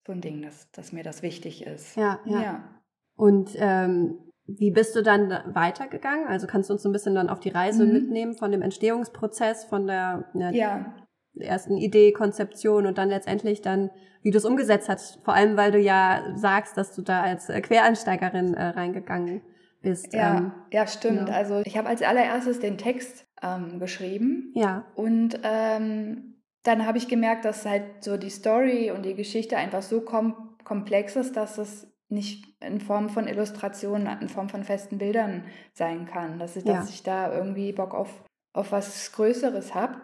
so 0.06 0.12
ein 0.12 0.20
Ding, 0.20 0.42
dass, 0.42 0.70
dass 0.72 0.92
mir 0.92 1.04
das 1.04 1.24
wichtig 1.24 1.66
ist. 1.66 1.96
Ja, 1.96 2.20
ja. 2.26 2.42
ja. 2.42 2.82
Und 3.16 3.56
ähm, 3.58 4.20
wie 4.46 4.72
bist 4.72 4.96
du 4.96 5.02
dann 5.02 5.30
weitergegangen? 5.54 6.28
Also 6.28 6.48
kannst 6.48 6.70
du 6.70 6.74
uns 6.74 6.84
so 6.84 6.90
ein 6.90 6.92
bisschen 6.92 7.16
dann 7.16 7.30
auf 7.30 7.40
die 7.40 7.50
Reise 7.50 7.86
mhm. 7.86 7.94
mitnehmen 7.94 8.36
von 8.36 8.52
dem 8.52 8.62
Entstehungsprozess, 8.62 9.66
von 9.66 9.88
der 9.88 10.26
ja, 10.34 10.52
ja. 10.52 10.96
ersten 11.40 11.78
Idee, 11.78 12.12
Konzeption 12.12 12.86
und 12.86 12.98
dann 12.98 13.10
letztendlich 13.10 13.62
dann, 13.62 13.90
wie 14.22 14.32
du 14.32 14.38
es 14.38 14.46
umgesetzt 14.46 14.90
hast. 14.90 15.24
Vor 15.24 15.34
allem, 15.34 15.56
weil 15.56 15.72
du 15.72 15.80
ja 15.80 16.34
sagst, 16.36 16.78
dass 16.78 16.94
du 16.94 17.02
da 17.02 17.22
als 17.22 17.48
Quereinsteigerin 17.48 18.54
äh, 18.54 18.66
reingegangen 18.68 19.42
bist. 19.82 20.14
Ja, 20.14 20.38
ähm, 20.38 20.52
ja 20.72 20.88
stimmt. 20.88 21.30
Ja. 21.30 21.36
Also 21.36 21.62
ich 21.64 21.78
habe 21.78 21.88
als 21.88 22.02
allererstes 22.02 22.60
den 22.60 22.78
Text 22.78 23.26
ähm, 23.42 23.80
geschrieben. 23.80 24.52
Ja. 24.56 24.86
Und 24.96 25.40
ähm, 25.44 26.42
dann 26.64 26.86
habe 26.86 26.98
ich 26.98 27.08
gemerkt, 27.08 27.46
dass 27.46 27.66
halt 27.66 28.04
so 28.04 28.18
die 28.18 28.30
Story 28.30 28.92
und 28.92 29.06
die 29.06 29.16
Geschichte 29.16 29.58
einfach 29.58 29.82
so 29.82 30.02
kom 30.02 30.50
komplex 30.64 31.18
ist, 31.18 31.36
dass 31.36 31.58
es 31.58 31.93
nicht 32.14 32.46
in 32.62 32.80
Form 32.80 33.10
von 33.10 33.28
Illustrationen, 33.28 34.08
in 34.22 34.30
Form 34.30 34.50
von 34.50 34.64
festen 34.64 34.98
Bildern 34.98 35.44
sein 35.74 36.06
kann. 36.06 36.40
Dass 36.40 36.56
ich, 36.56 36.66
ja. 36.66 36.74
dass 36.74 36.90
ich 36.90 37.04
da 37.04 37.34
irgendwie 37.34 37.74
Bock 37.74 37.94
auf, 37.94 38.24
auf 38.54 38.72
was 38.72 39.12
Größeres 39.12 39.76
habe. 39.76 39.96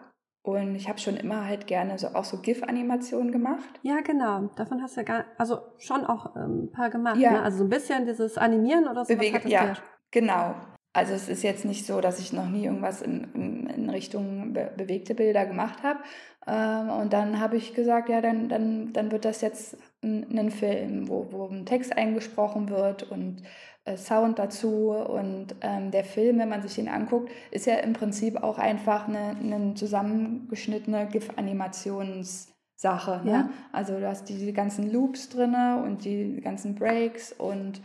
Und 0.42 0.74
ich 0.74 0.88
habe 0.88 0.98
schon 0.98 1.16
immer 1.16 1.44
halt 1.44 1.66
gerne 1.66 1.98
so 1.98 2.08
auch 2.08 2.24
so 2.24 2.38
GIF-Animationen 2.38 3.30
gemacht. 3.30 3.78
Ja, 3.82 4.00
genau. 4.00 4.48
Davon 4.56 4.82
hast 4.82 4.96
du 4.96 5.00
ja 5.00 5.04
gar, 5.04 5.24
also 5.36 5.58
schon 5.78 6.04
auch 6.06 6.34
ähm, 6.34 6.64
ein 6.64 6.72
paar 6.72 6.88
gemacht. 6.88 7.18
Ja. 7.18 7.32
Ne? 7.32 7.42
Also 7.42 7.58
so 7.58 7.64
ein 7.64 7.68
bisschen 7.68 8.06
dieses 8.06 8.38
Animieren 8.38 8.88
oder 8.88 9.04
so. 9.04 9.14
Bewege, 9.14 9.46
ja, 9.48 9.66
ja, 9.66 9.76
genau. 10.10 10.54
Also 10.92 11.12
es 11.12 11.28
ist 11.28 11.42
jetzt 11.42 11.64
nicht 11.64 11.86
so, 11.86 12.00
dass 12.00 12.18
ich 12.18 12.32
noch 12.32 12.48
nie 12.48 12.64
irgendwas 12.64 13.02
in, 13.02 13.32
in, 13.34 13.66
in 13.66 13.90
Richtung 13.90 14.54
be 14.54 14.72
bewegte 14.76 15.14
Bilder 15.14 15.44
gemacht 15.44 15.82
habe. 15.82 16.00
Ähm, 16.46 16.88
und 16.88 17.12
dann 17.12 17.38
habe 17.38 17.56
ich 17.56 17.74
gesagt, 17.74 18.08
ja, 18.08 18.20
dann, 18.20 18.48
dann, 18.48 18.92
dann 18.92 19.12
wird 19.12 19.24
das 19.24 19.40
jetzt 19.42 19.76
ein, 20.02 20.38
ein 20.38 20.50
Film, 20.50 21.08
wo, 21.08 21.28
wo 21.30 21.46
ein 21.46 21.66
Text 21.66 21.96
eingesprochen 21.96 22.70
wird 22.70 23.10
und 23.10 23.42
äh, 23.84 23.96
Sound 23.96 24.38
dazu. 24.38 24.90
Und 24.90 25.54
ähm, 25.60 25.90
der 25.90 26.04
Film, 26.04 26.38
wenn 26.38 26.48
man 26.48 26.62
sich 26.62 26.76
den 26.76 26.88
anguckt, 26.88 27.30
ist 27.50 27.66
ja 27.66 27.74
im 27.76 27.92
Prinzip 27.92 28.42
auch 28.42 28.58
einfach 28.58 29.08
eine, 29.08 29.36
eine 29.38 29.74
zusammengeschnittene 29.74 31.08
GIF-Animationssache. 31.08 33.20
Ne? 33.24 33.30
Ja. 33.30 33.50
Also 33.72 33.98
du 33.98 34.08
hast 34.08 34.28
diese 34.28 34.52
ganzen 34.52 34.92
Loops 34.92 35.28
drin 35.28 35.56
und 35.84 36.04
die 36.04 36.40
ganzen 36.40 36.74
Breaks 36.74 37.32
und 37.32 37.80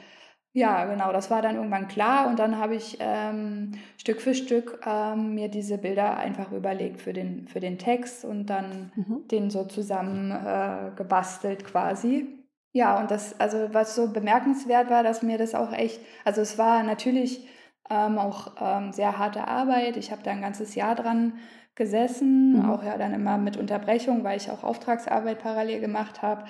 ja, 0.55 0.85
genau, 0.85 1.11
das 1.11 1.29
war 1.29 1.41
dann 1.41 1.57
irgendwann 1.57 1.89
klar 1.89 2.27
und 2.27 2.39
dann 2.39 2.57
habe 2.57 2.75
ich 2.75 2.95
ähm, 3.01 3.73
Stück 3.97 4.21
für 4.21 4.33
Stück 4.33 4.79
ähm, 4.87 5.35
mir 5.35 5.49
diese 5.49 5.77
Bilder 5.77 6.15
einfach 6.15 6.53
überlegt 6.53 7.01
für 7.01 7.11
den, 7.11 7.45
für 7.49 7.59
den 7.59 7.77
Text 7.77 8.23
und 8.23 8.45
dann 8.45 8.89
mhm. 8.95 9.27
den 9.27 9.49
so 9.49 9.65
zusammen 9.65 10.31
äh, 10.31 10.91
gebastelt 10.95 11.65
quasi. 11.65 12.27
Ja, 12.71 12.97
und 13.01 13.11
das, 13.11 13.37
also 13.37 13.67
was 13.73 13.95
so 13.95 14.07
bemerkenswert 14.13 14.89
war, 14.89 15.03
dass 15.03 15.23
mir 15.23 15.37
das 15.37 15.55
auch 15.55 15.73
echt, 15.73 15.99
also 16.23 16.39
es 16.39 16.57
war 16.57 16.83
natürlich 16.83 17.49
ähm, 17.89 18.17
auch 18.17 18.53
ähm, 18.61 18.93
sehr 18.93 19.17
harte 19.17 19.49
Arbeit. 19.49 19.97
Ich 19.97 20.11
habe 20.11 20.23
da 20.23 20.31
ein 20.31 20.41
ganzes 20.41 20.73
Jahr 20.73 20.95
dran 20.95 21.33
gesessen, 21.75 22.59
mhm. 22.59 22.69
auch 22.69 22.81
ja 22.81 22.97
dann 22.97 23.13
immer 23.13 23.37
mit 23.37 23.57
Unterbrechung, 23.57 24.23
weil 24.23 24.37
ich 24.37 24.49
auch 24.49 24.63
Auftragsarbeit 24.63 25.39
parallel 25.39 25.81
gemacht 25.81 26.21
habe. 26.21 26.45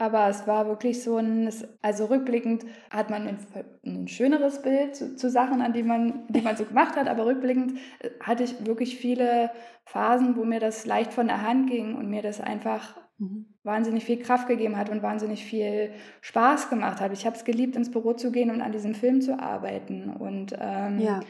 Aber 0.00 0.30
es 0.30 0.46
war 0.46 0.66
wirklich 0.66 1.02
so 1.02 1.18
ein, 1.18 1.50
also 1.82 2.06
rückblickend 2.06 2.64
hat 2.90 3.10
man 3.10 3.28
ein, 3.28 3.38
ein 3.84 4.08
schöneres 4.08 4.62
Bild 4.62 4.96
zu, 4.96 5.14
zu, 5.14 5.28
Sachen, 5.28 5.60
an 5.60 5.74
die 5.74 5.82
man, 5.82 6.26
die 6.30 6.40
man 6.40 6.56
so 6.56 6.64
gemacht 6.64 6.96
hat, 6.96 7.06
aber 7.06 7.26
rückblickend 7.26 7.74
äh, 7.98 8.08
hatte 8.18 8.44
ich 8.44 8.64
wirklich 8.64 8.96
viele 8.96 9.50
Phasen, 9.84 10.36
wo 10.36 10.44
mir 10.46 10.58
das 10.58 10.86
leicht 10.86 11.12
von 11.12 11.26
der 11.26 11.42
Hand 11.46 11.68
ging 11.68 11.96
und 11.96 12.08
mir 12.08 12.22
das 12.22 12.40
einfach 12.40 12.96
mhm. 13.18 13.44
wahnsinnig 13.62 14.06
viel 14.06 14.18
Kraft 14.18 14.48
gegeben 14.48 14.78
hat 14.78 14.88
und 14.88 15.02
wahnsinnig 15.02 15.44
viel 15.44 15.90
Spaß 16.22 16.70
gemacht 16.70 16.98
hat. 17.02 17.12
Ich 17.12 17.26
habe 17.26 17.36
es 17.36 17.44
geliebt, 17.44 17.76
ins 17.76 17.90
Büro 17.90 18.14
zu 18.14 18.32
gehen 18.32 18.50
und 18.50 18.62
an 18.62 18.72
diesem 18.72 18.94
Film 18.94 19.20
zu 19.20 19.38
arbeiten. 19.38 20.08
Und 20.08 20.56
ähm, 20.58 20.98
ja 20.98 21.20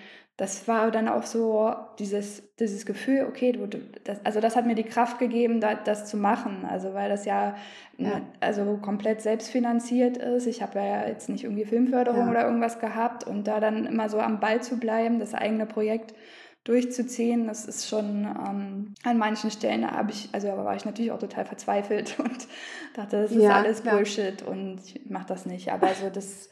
das 0.41 0.67
war 0.67 0.91
dann 0.91 1.07
auch 1.07 1.25
so 1.25 1.71
dieses, 1.99 2.43
dieses 2.57 2.87
Gefühl, 2.87 3.27
okay, 3.29 3.53
du, 3.53 3.67
das, 4.05 4.25
also 4.25 4.41
das 4.41 4.57
hat 4.57 4.65
mir 4.65 4.75
die 4.75 4.85
Kraft 4.85 5.19
gegeben, 5.19 5.61
da, 5.61 5.75
das 5.75 6.09
zu 6.09 6.17
machen. 6.17 6.65
Also 6.67 6.95
weil 6.95 7.11
das 7.11 7.27
ja, 7.27 7.57
ja. 7.99 8.23
also 8.41 8.79
komplett 8.79 9.21
selbstfinanziert 9.21 10.17
ist. 10.17 10.47
Ich 10.47 10.63
habe 10.63 10.79
ja 10.79 11.07
jetzt 11.07 11.29
nicht 11.29 11.45
irgendwie 11.45 11.67
Filmförderung 11.67 12.25
ja. 12.25 12.31
oder 12.31 12.47
irgendwas 12.47 12.79
gehabt 12.79 13.25
und 13.25 13.47
da 13.47 13.61
dann 13.61 13.85
immer 13.85 14.09
so 14.09 14.19
am 14.19 14.41
Ball 14.41 14.63
zu 14.63 14.79
bleiben, 14.79 15.19
das 15.19 15.35
eigene 15.35 15.67
Projekt 15.67 16.15
durchzuziehen, 16.65 17.47
das 17.47 17.67
ist 17.67 17.87
schon 17.87 18.25
ähm, 18.25 18.95
an 19.03 19.19
manchen 19.19 19.51
Stellen 19.51 19.91
habe 19.91 20.11
ich, 20.11 20.31
also 20.33 20.49
war 20.49 20.75
ich 20.75 20.87
natürlich 20.87 21.13
auch 21.13 21.19
total 21.19 21.45
verzweifelt 21.45 22.19
und 22.19 22.49
dachte, 22.95 23.23
das 23.23 23.33
ist 23.33 23.43
ja, 23.43 23.57
alles 23.57 23.83
Bullshit 23.83 24.41
und 24.43 24.81
ich 24.87 25.03
mache 25.07 25.27
das 25.27 25.45
nicht. 25.45 25.71
Aber 25.71 25.89
so 25.89 26.09
das 26.09 26.49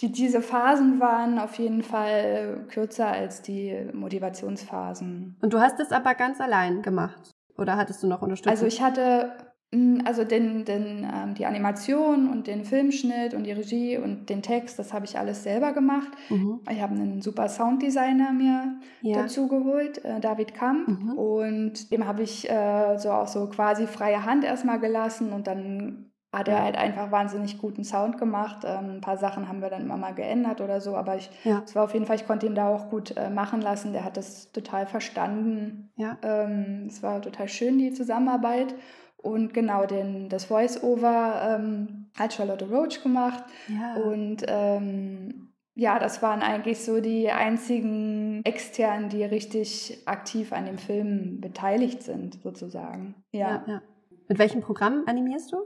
die, 0.00 0.10
diese 0.10 0.42
Phasen 0.42 1.00
waren 1.00 1.38
auf 1.38 1.54
jeden 1.58 1.82
Fall 1.82 2.66
kürzer 2.68 3.06
als 3.06 3.42
die 3.42 3.88
Motivationsphasen. 3.92 5.36
Und 5.40 5.52
du 5.52 5.60
hast 5.60 5.78
es 5.80 5.92
aber 5.92 6.14
ganz 6.14 6.40
allein 6.40 6.82
gemacht? 6.82 7.30
Oder 7.56 7.76
hattest 7.76 8.02
du 8.02 8.08
noch 8.08 8.22
Unterstützung? 8.22 8.50
Also 8.50 8.66
ich 8.66 8.82
hatte 8.82 9.36
hm, 9.74 10.02
also 10.04 10.22
den, 10.22 10.64
den, 10.64 11.04
ähm, 11.12 11.34
die 11.34 11.46
Animation 11.46 12.30
und 12.30 12.46
den 12.46 12.64
Filmschnitt 12.64 13.34
und 13.34 13.44
die 13.44 13.52
Regie 13.52 13.98
und 13.98 14.30
den 14.30 14.40
Text, 14.40 14.78
das 14.78 14.92
habe 14.92 15.04
ich 15.04 15.18
alles 15.18 15.42
selber 15.42 15.72
gemacht. 15.72 16.12
Mhm. 16.30 16.60
Ich 16.70 16.80
habe 16.80 16.94
einen 16.94 17.20
super 17.20 17.48
Sounddesigner 17.48 18.32
mir 18.32 18.78
ja. 19.02 19.22
dazu 19.22 19.48
geholt, 19.48 20.04
äh, 20.04 20.20
David 20.20 20.54
Kamp. 20.54 20.86
Mhm. 20.86 21.18
Und 21.18 21.90
dem 21.90 22.06
habe 22.06 22.22
ich 22.22 22.48
äh, 22.48 22.96
so 22.98 23.10
auch 23.10 23.26
so 23.26 23.48
quasi 23.48 23.88
freie 23.88 24.24
Hand 24.24 24.44
erstmal 24.44 24.78
gelassen 24.78 25.32
und 25.32 25.48
dann 25.48 26.12
hat 26.36 26.48
er 26.48 26.62
halt 26.62 26.76
einfach 26.76 27.10
wahnsinnig 27.10 27.58
guten 27.58 27.84
Sound 27.84 28.18
gemacht. 28.18 28.64
Ähm, 28.64 28.96
ein 28.96 29.00
paar 29.00 29.16
Sachen 29.16 29.48
haben 29.48 29.62
wir 29.62 29.70
dann 29.70 29.82
immer 29.82 29.96
mal 29.96 30.14
geändert 30.14 30.60
oder 30.60 30.80
so, 30.80 30.96
aber 30.96 31.16
ich, 31.16 31.30
ja. 31.44 31.62
es 31.64 31.74
war 31.74 31.84
auf 31.84 31.94
jeden 31.94 32.06
Fall, 32.06 32.16
ich 32.16 32.26
konnte 32.26 32.46
ihn 32.46 32.54
da 32.54 32.68
auch 32.68 32.90
gut 32.90 33.16
äh, 33.16 33.30
machen 33.30 33.60
lassen. 33.60 33.92
Der 33.92 34.04
hat 34.04 34.16
das 34.16 34.52
total 34.52 34.86
verstanden. 34.86 35.92
Ja. 35.96 36.18
Ähm, 36.22 36.86
es 36.88 37.02
war 37.02 37.22
total 37.22 37.48
schön, 37.48 37.78
die 37.78 37.92
Zusammenarbeit. 37.92 38.74
Und 39.16 39.54
genau, 39.54 39.86
den, 39.86 40.28
das 40.28 40.44
Voice-Over 40.44 41.56
ähm, 41.58 42.10
hat 42.18 42.34
Charlotte 42.34 42.68
Roach 42.68 43.02
gemacht. 43.02 43.42
Ja. 43.68 43.94
Und 44.02 44.44
ähm, 44.46 45.48
ja, 45.74 45.98
das 45.98 46.22
waren 46.22 46.42
eigentlich 46.42 46.84
so 46.84 47.00
die 47.00 47.30
einzigen 47.30 48.42
externen, 48.44 49.08
die 49.08 49.24
richtig 49.24 50.02
aktiv 50.06 50.52
an 50.52 50.66
dem 50.66 50.78
Film 50.78 51.40
beteiligt 51.40 52.02
sind, 52.02 52.40
sozusagen. 52.42 53.14
Ja. 53.32 53.48
ja, 53.48 53.64
ja. 53.66 53.82
Mit 54.28 54.38
welchem 54.38 54.60
Programm 54.60 55.04
animierst 55.06 55.52
du? 55.52 55.56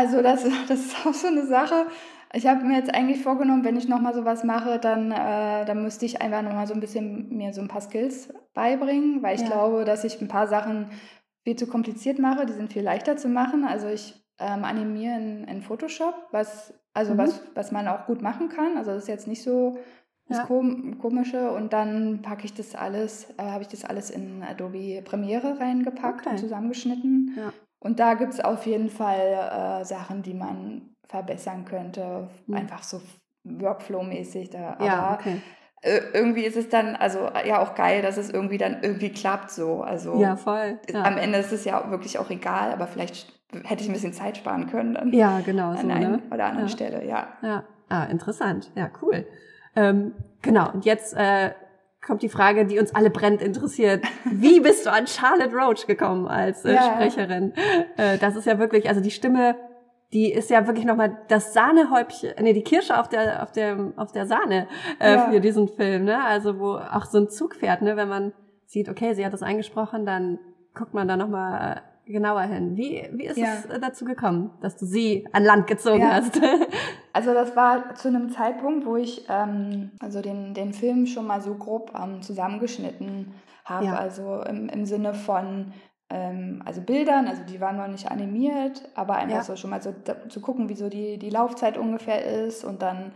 Also 0.00 0.22
das, 0.22 0.44
das 0.68 0.80
ist 0.80 1.06
auch 1.06 1.14
so 1.14 1.26
eine 1.26 1.46
Sache. 1.46 1.86
Ich 2.32 2.46
habe 2.46 2.64
mir 2.64 2.78
jetzt 2.78 2.94
eigentlich 2.94 3.22
vorgenommen, 3.22 3.64
wenn 3.64 3.76
ich 3.76 3.88
nochmal 3.88 4.14
sowas 4.14 4.44
mache, 4.44 4.78
dann, 4.78 5.10
äh, 5.10 5.64
dann 5.64 5.82
müsste 5.82 6.06
ich 6.06 6.22
einfach 6.22 6.42
nochmal 6.42 6.66
so 6.66 6.74
ein 6.74 6.80
bisschen 6.80 7.28
mir 7.36 7.52
so 7.52 7.60
ein 7.60 7.68
paar 7.68 7.80
Skills 7.80 8.32
beibringen, 8.54 9.22
weil 9.22 9.34
ich 9.34 9.42
ja. 9.42 9.48
glaube, 9.48 9.84
dass 9.84 10.04
ich 10.04 10.20
ein 10.20 10.28
paar 10.28 10.46
Sachen 10.46 10.90
viel 11.42 11.56
zu 11.56 11.66
kompliziert 11.66 12.18
mache. 12.18 12.46
Die 12.46 12.52
sind 12.52 12.72
viel 12.72 12.82
leichter 12.82 13.16
zu 13.16 13.28
machen. 13.28 13.64
Also 13.64 13.88
ich 13.88 14.14
ähm, 14.38 14.64
animiere 14.64 15.16
in, 15.16 15.44
in, 15.44 15.62
Photoshop, 15.62 16.14
was, 16.30 16.72
also 16.94 17.14
mhm. 17.14 17.18
was, 17.18 17.42
was 17.54 17.72
man 17.72 17.88
auch 17.88 18.06
gut 18.06 18.22
machen 18.22 18.48
kann. 18.48 18.76
Also 18.76 18.92
das 18.92 19.02
ist 19.02 19.08
jetzt 19.08 19.26
nicht 19.26 19.42
so 19.42 19.76
das 20.28 20.38
ja. 20.38 20.44
Komische. 20.44 21.50
Und 21.50 21.72
dann 21.72 22.22
packe 22.22 22.44
ich 22.44 22.54
das 22.54 22.76
alles, 22.76 23.28
äh, 23.38 23.42
habe 23.42 23.62
ich 23.62 23.68
das 23.68 23.84
alles 23.84 24.08
in 24.08 24.44
Adobe 24.44 25.02
Premiere 25.04 25.58
reingepackt 25.58 26.20
okay. 26.20 26.30
und 26.30 26.38
zusammengeschnitten. 26.38 27.34
Ja. 27.36 27.52
Und 27.80 27.98
da 27.98 28.14
gibt 28.14 28.34
es 28.34 28.40
auf 28.40 28.66
jeden 28.66 28.90
Fall 28.90 29.80
äh, 29.80 29.84
Sachen, 29.84 30.22
die 30.22 30.34
man 30.34 30.94
verbessern 31.08 31.64
könnte, 31.64 32.28
mhm. 32.46 32.56
einfach 32.56 32.82
so 32.82 33.00
Workflow-mäßig. 33.44 34.50
Da. 34.50 34.76
Ja, 34.80 35.14
okay. 35.18 35.40
Äh, 35.82 36.00
irgendwie 36.12 36.44
ist 36.44 36.56
es 36.56 36.68
dann, 36.68 36.94
also 36.94 37.30
ja 37.46 37.60
auch 37.60 37.74
geil, 37.74 38.02
dass 38.02 38.18
es 38.18 38.30
irgendwie 38.30 38.58
dann 38.58 38.82
irgendwie 38.82 39.10
klappt 39.10 39.50
so. 39.50 39.82
Also 39.82 40.20
ja, 40.20 40.36
voll. 40.36 40.78
Ja. 40.92 41.02
Am 41.04 41.16
Ende 41.16 41.38
ist 41.38 41.52
es 41.52 41.64
ja 41.64 41.90
wirklich 41.90 42.18
auch 42.18 42.30
egal, 42.30 42.72
aber 42.72 42.86
vielleicht 42.86 43.32
hätte 43.64 43.82
ich 43.82 43.88
ein 43.88 43.94
bisschen 43.94 44.12
Zeit 44.12 44.36
sparen 44.36 44.68
können 44.68 44.94
dann. 44.94 45.12
Ja, 45.12 45.40
genau. 45.40 45.70
An 45.70 45.78
so, 45.78 45.88
einer 45.88 46.08
ne? 46.08 46.22
oder 46.30 46.44
anderen 46.44 46.68
ja. 46.68 46.72
Stelle, 46.72 47.04
ja. 47.04 47.28
Ja, 47.42 47.64
ah, 47.88 48.04
interessant. 48.04 48.70
Ja, 48.74 48.90
cool. 49.00 49.26
Ähm, 49.74 50.14
genau, 50.42 50.70
und 50.70 50.84
jetzt 50.84 51.14
äh, 51.14 51.52
kommt 52.04 52.22
die 52.22 52.28
Frage, 52.28 52.66
die 52.66 52.78
uns 52.78 52.94
alle 52.94 53.10
brennt 53.10 53.42
interessiert. 53.42 54.04
Wie 54.24 54.60
bist 54.60 54.86
du 54.86 54.92
an 54.92 55.06
Charlotte 55.06 55.54
Roach 55.54 55.86
gekommen 55.86 56.26
als 56.26 56.64
äh, 56.64 56.74
ja. 56.74 56.92
Sprecherin? 56.94 57.52
Äh, 57.96 58.18
das 58.18 58.36
ist 58.36 58.46
ja 58.46 58.58
wirklich, 58.58 58.88
also 58.88 59.00
die 59.00 59.10
Stimme, 59.10 59.56
die 60.12 60.32
ist 60.32 60.50
ja 60.50 60.66
wirklich 60.66 60.86
nochmal 60.86 61.18
das 61.28 61.52
Sahnehäubchen, 61.52 62.32
nee, 62.40 62.52
die 62.52 62.64
Kirsche 62.64 62.98
auf 62.98 63.08
der, 63.08 63.42
auf 63.42 63.52
der, 63.52 63.92
auf 63.96 64.12
der 64.12 64.26
Sahne 64.26 64.66
äh, 64.98 65.14
ja. 65.14 65.30
für 65.30 65.40
diesen 65.40 65.68
Film, 65.68 66.04
ne? 66.04 66.24
Also 66.24 66.58
wo 66.58 66.74
auch 66.74 67.04
so 67.04 67.18
ein 67.18 67.28
Zug 67.28 67.54
fährt, 67.54 67.82
ne? 67.82 67.96
Wenn 67.96 68.08
man 68.08 68.32
sieht, 68.66 68.88
okay, 68.88 69.14
sie 69.14 69.24
hat 69.24 69.32
das 69.32 69.42
eingesprochen, 69.42 70.06
dann 70.06 70.38
guckt 70.74 70.94
man 70.94 71.06
da 71.06 71.16
nochmal 71.16 71.82
genauer 72.06 72.42
hin. 72.42 72.76
Wie, 72.76 73.08
wie 73.12 73.26
ist 73.26 73.36
ja. 73.36 73.54
es 73.54 73.80
dazu 73.80 74.04
gekommen, 74.04 74.50
dass 74.60 74.76
du 74.76 74.86
sie 74.86 75.26
an 75.32 75.44
Land 75.44 75.66
gezogen 75.66 76.00
ja. 76.00 76.14
hast? 76.14 76.40
also 77.12 77.34
das 77.34 77.54
war 77.56 77.94
zu 77.94 78.08
einem 78.08 78.30
Zeitpunkt, 78.30 78.86
wo 78.86 78.96
ich 78.96 79.26
ähm, 79.28 79.92
also 80.00 80.20
den, 80.20 80.54
den 80.54 80.72
Film 80.72 81.06
schon 81.06 81.26
mal 81.26 81.40
so 81.40 81.54
grob 81.54 81.92
ähm, 82.00 82.22
zusammengeschnitten 82.22 83.34
habe. 83.64 83.86
Ja. 83.86 83.94
Also 83.96 84.42
im, 84.42 84.68
im 84.68 84.86
Sinne 84.86 85.14
von 85.14 85.72
ähm, 86.10 86.62
also 86.64 86.80
Bildern, 86.80 87.28
also 87.28 87.42
die 87.44 87.60
waren 87.60 87.76
noch 87.76 87.88
nicht 87.88 88.10
animiert, 88.10 88.88
aber 88.94 89.16
einfach 89.16 89.42
so 89.42 89.56
schon 89.56 89.70
mal 89.70 89.80
so 89.80 89.94
da, 90.04 90.28
zu 90.28 90.40
gucken, 90.40 90.68
wie 90.68 90.74
so 90.74 90.88
die, 90.88 91.18
die 91.18 91.30
Laufzeit 91.30 91.78
ungefähr 91.78 92.24
ist. 92.24 92.64
Und 92.64 92.82
dann 92.82 93.12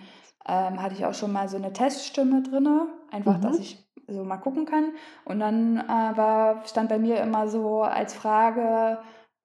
ähm, 0.47 0.81
hatte 0.81 0.94
ich 0.94 1.05
auch 1.05 1.14
schon 1.14 1.33
mal 1.33 1.49
so 1.49 1.57
eine 1.57 1.73
Teststimme 1.73 2.42
drin, 2.42 2.68
einfach, 3.11 3.38
mhm. 3.38 3.42
dass 3.42 3.59
ich 3.59 3.84
so 4.09 4.25
mal 4.25 4.38
gucken 4.38 4.67
kann. 4.67 4.93
Und 5.25 5.40
dann 5.40 5.79
äh, 5.79 6.17
war, 6.17 6.64
stand 6.67 6.88
bei 6.88 6.99
mir 6.99 7.21
immer 7.21 7.49
so 7.49 7.83
als 7.83 8.14
Frage, 8.14 8.99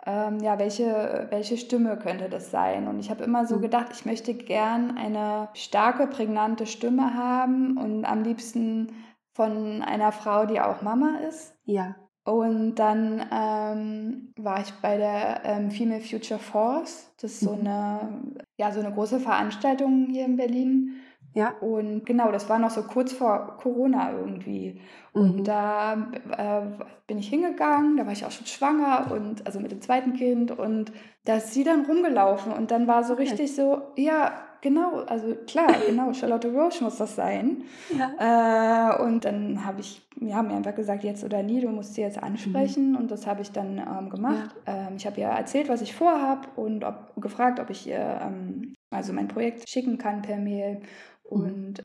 ähm, 0.05 0.39
ja, 0.39 0.57
welche, 0.59 1.27
welche 1.29 1.57
Stimme 1.57 1.97
könnte 1.97 2.29
das 2.29 2.51
sein? 2.51 2.87
Und 2.87 2.99
ich 2.99 3.09
habe 3.09 3.23
immer 3.23 3.45
so 3.45 3.57
mhm. 3.57 3.61
gedacht, 3.61 3.87
ich 3.91 4.05
möchte 4.05 4.33
gern 4.33 4.97
eine 4.97 5.49
starke, 5.53 6.07
prägnante 6.07 6.65
Stimme 6.65 7.13
haben 7.13 7.77
und 7.77 8.05
am 8.05 8.23
liebsten 8.23 8.93
von 9.33 9.81
einer 9.81 10.11
Frau, 10.11 10.45
die 10.45 10.61
auch 10.61 10.81
Mama 10.81 11.19
ist. 11.27 11.55
Ja. 11.65 11.95
Und 12.23 12.75
dann 12.75 13.25
ähm, 13.31 14.33
war 14.37 14.61
ich 14.61 14.71
bei 14.81 14.97
der 14.97 15.41
ähm, 15.45 15.71
Female 15.71 16.01
Future 16.01 16.39
Force. 16.39 17.11
Das 17.19 17.31
ist 17.31 17.39
so 17.41 17.53
mhm. 17.53 17.59
eine, 17.61 18.21
ja, 18.57 18.71
so 18.71 18.79
eine 18.79 18.93
große 18.93 19.19
Veranstaltung 19.19 20.07
hier 20.09 20.25
in 20.25 20.37
Berlin. 20.37 20.95
Ja. 21.39 21.53
Und 21.61 22.05
genau, 22.05 22.33
das 22.33 22.49
war 22.49 22.59
noch 22.59 22.69
so 22.69 22.83
kurz 22.83 23.13
vor 23.13 23.55
Corona 23.61 24.11
irgendwie. 24.11 24.81
Mhm. 25.13 25.21
Und 25.21 25.43
da 25.47 25.93
äh, 26.37 26.61
bin 27.07 27.17
ich 27.17 27.29
hingegangen, 27.29 27.95
da 27.95 28.05
war 28.05 28.11
ich 28.11 28.25
auch 28.25 28.31
schon 28.31 28.45
schwanger 28.45 29.09
und 29.13 29.45
also 29.45 29.61
mit 29.61 29.71
dem 29.71 29.81
zweiten 29.81 30.13
Kind 30.13 30.51
und 30.51 30.91
da 31.23 31.37
ist 31.37 31.53
sie 31.53 31.63
dann 31.63 31.85
rumgelaufen 31.85 32.51
und 32.51 32.71
dann 32.71 32.87
war 32.87 33.05
so 33.05 33.13
okay. 33.13 33.23
richtig 33.23 33.55
so, 33.55 33.83
ja, 33.95 34.33
genau, 34.61 34.99
also 35.07 35.35
klar, 35.47 35.67
genau, 35.87 36.13
Charlotte 36.13 36.51
Roche 36.51 36.83
muss 36.83 36.97
das 36.97 37.15
sein. 37.15 37.63
Ja. 37.97 38.95
Äh, 38.97 39.03
und 39.03 39.25
dann 39.25 39.65
habe 39.65 39.81
ich, 39.81 40.01
wir 40.15 40.35
haben 40.35 40.49
mir 40.49 40.55
einfach 40.55 40.75
gesagt, 40.75 41.03
jetzt 41.03 41.23
oder 41.23 41.43
nie, 41.43 41.61
du 41.61 41.69
musst 41.69 41.95
sie 41.95 42.01
jetzt 42.01 42.21
ansprechen. 42.21 42.91
Mhm. 42.91 42.97
Und 42.97 43.11
das 43.11 43.27
habe 43.27 43.41
ich 43.41 43.51
dann 43.51 43.77
ähm, 43.77 44.09
gemacht. 44.09 44.55
Ja. 44.67 44.87
Ähm, 44.87 44.95
ich 44.97 45.05
habe 45.05 45.19
ihr 45.19 45.27
erzählt, 45.27 45.69
was 45.69 45.81
ich 45.81 45.95
vorhabe 45.95 46.47
und 46.55 46.83
ob, 46.83 47.13
gefragt, 47.21 47.59
ob 47.59 47.69
ich 47.69 47.87
ihr 47.87 48.19
ähm, 48.21 48.73
also 48.91 49.13
mein 49.13 49.27
Projekt 49.27 49.69
schicken 49.69 49.97
kann 49.97 50.21
per 50.21 50.37
Mail. 50.37 50.75
Mhm. 50.75 50.81
Und 51.29 51.79
äh, 51.79 51.83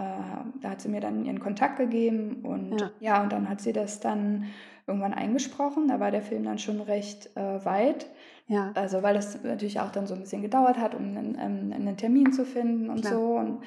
da 0.62 0.70
hat 0.70 0.80
sie 0.80 0.88
mir 0.88 1.00
dann 1.00 1.24
ihren 1.24 1.40
Kontakt 1.40 1.76
gegeben 1.76 2.40
und 2.42 2.80
ja. 2.80 2.90
ja. 3.00 3.22
und 3.22 3.32
dann 3.32 3.48
hat 3.48 3.60
sie 3.60 3.72
das 3.72 4.00
dann 4.00 4.46
irgendwann 4.86 5.14
eingesprochen. 5.14 5.88
Da 5.88 6.00
war 6.00 6.10
der 6.10 6.22
Film 6.22 6.44
dann 6.44 6.58
schon 6.58 6.80
recht 6.80 7.30
äh, 7.36 7.64
weit. 7.64 8.06
Ja. 8.46 8.72
Also 8.74 9.02
weil 9.02 9.14
das 9.14 9.42
natürlich 9.42 9.80
auch 9.80 9.90
dann 9.90 10.06
so 10.06 10.14
ein 10.14 10.20
bisschen 10.20 10.42
gedauert 10.42 10.78
hat, 10.78 10.94
um 10.94 11.02
einen, 11.02 11.38
ähm, 11.40 11.72
einen 11.72 11.96
Termin 11.96 12.32
zu 12.32 12.44
finden 12.44 12.90
und 12.90 13.00
Klar. 13.00 13.12
so. 13.12 13.34
Und 13.36 13.62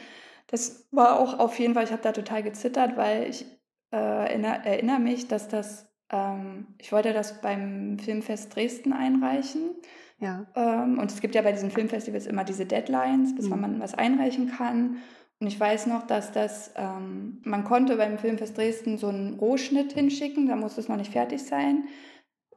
das 0.47 0.87
war 0.91 1.19
auch 1.19 1.39
auf 1.39 1.57
jeden 1.59 1.73
Fall, 1.73 1.83
ich 1.83 1.91
habe 1.91 2.03
da 2.03 2.11
total 2.11 2.43
gezittert, 2.43 2.95
weil 2.95 3.29
ich 3.29 3.45
äh, 3.91 3.97
erinnere, 3.97 4.65
erinnere 4.65 4.99
mich, 4.99 5.27
dass 5.27 5.47
das, 5.47 5.89
ähm, 6.11 6.67
ich 6.77 6.91
wollte 6.91 7.13
das 7.13 7.41
beim 7.41 7.97
Filmfest 7.99 8.55
Dresden 8.55 8.93
einreichen. 8.93 9.75
Ja. 10.19 10.45
Ähm, 10.55 10.99
und 10.99 11.11
es 11.11 11.21
gibt 11.21 11.35
ja 11.35 11.41
bei 11.41 11.51
diesen 11.51 11.71
Filmfestivals 11.71 12.27
immer 12.27 12.43
diese 12.43 12.65
Deadlines, 12.65 13.35
bis 13.35 13.45
mhm. 13.45 13.51
wann 13.51 13.61
man 13.61 13.79
was 13.79 13.93
einreichen 13.93 14.51
kann. 14.51 14.97
Und 15.39 15.47
ich 15.47 15.59
weiß 15.59 15.85
noch, 15.87 16.07
dass 16.07 16.31
das, 16.31 16.71
ähm, 16.75 17.41
man 17.43 17.63
konnte 17.63 17.97
beim 17.97 18.17
Filmfest 18.17 18.57
Dresden 18.57 18.97
so 18.97 19.07
einen 19.07 19.35
Rohschnitt 19.35 19.93
hinschicken, 19.93 20.47
da 20.47 20.55
musste 20.55 20.81
es 20.81 20.87
noch 20.87 20.97
nicht 20.97 21.11
fertig 21.11 21.43
sein. 21.43 21.87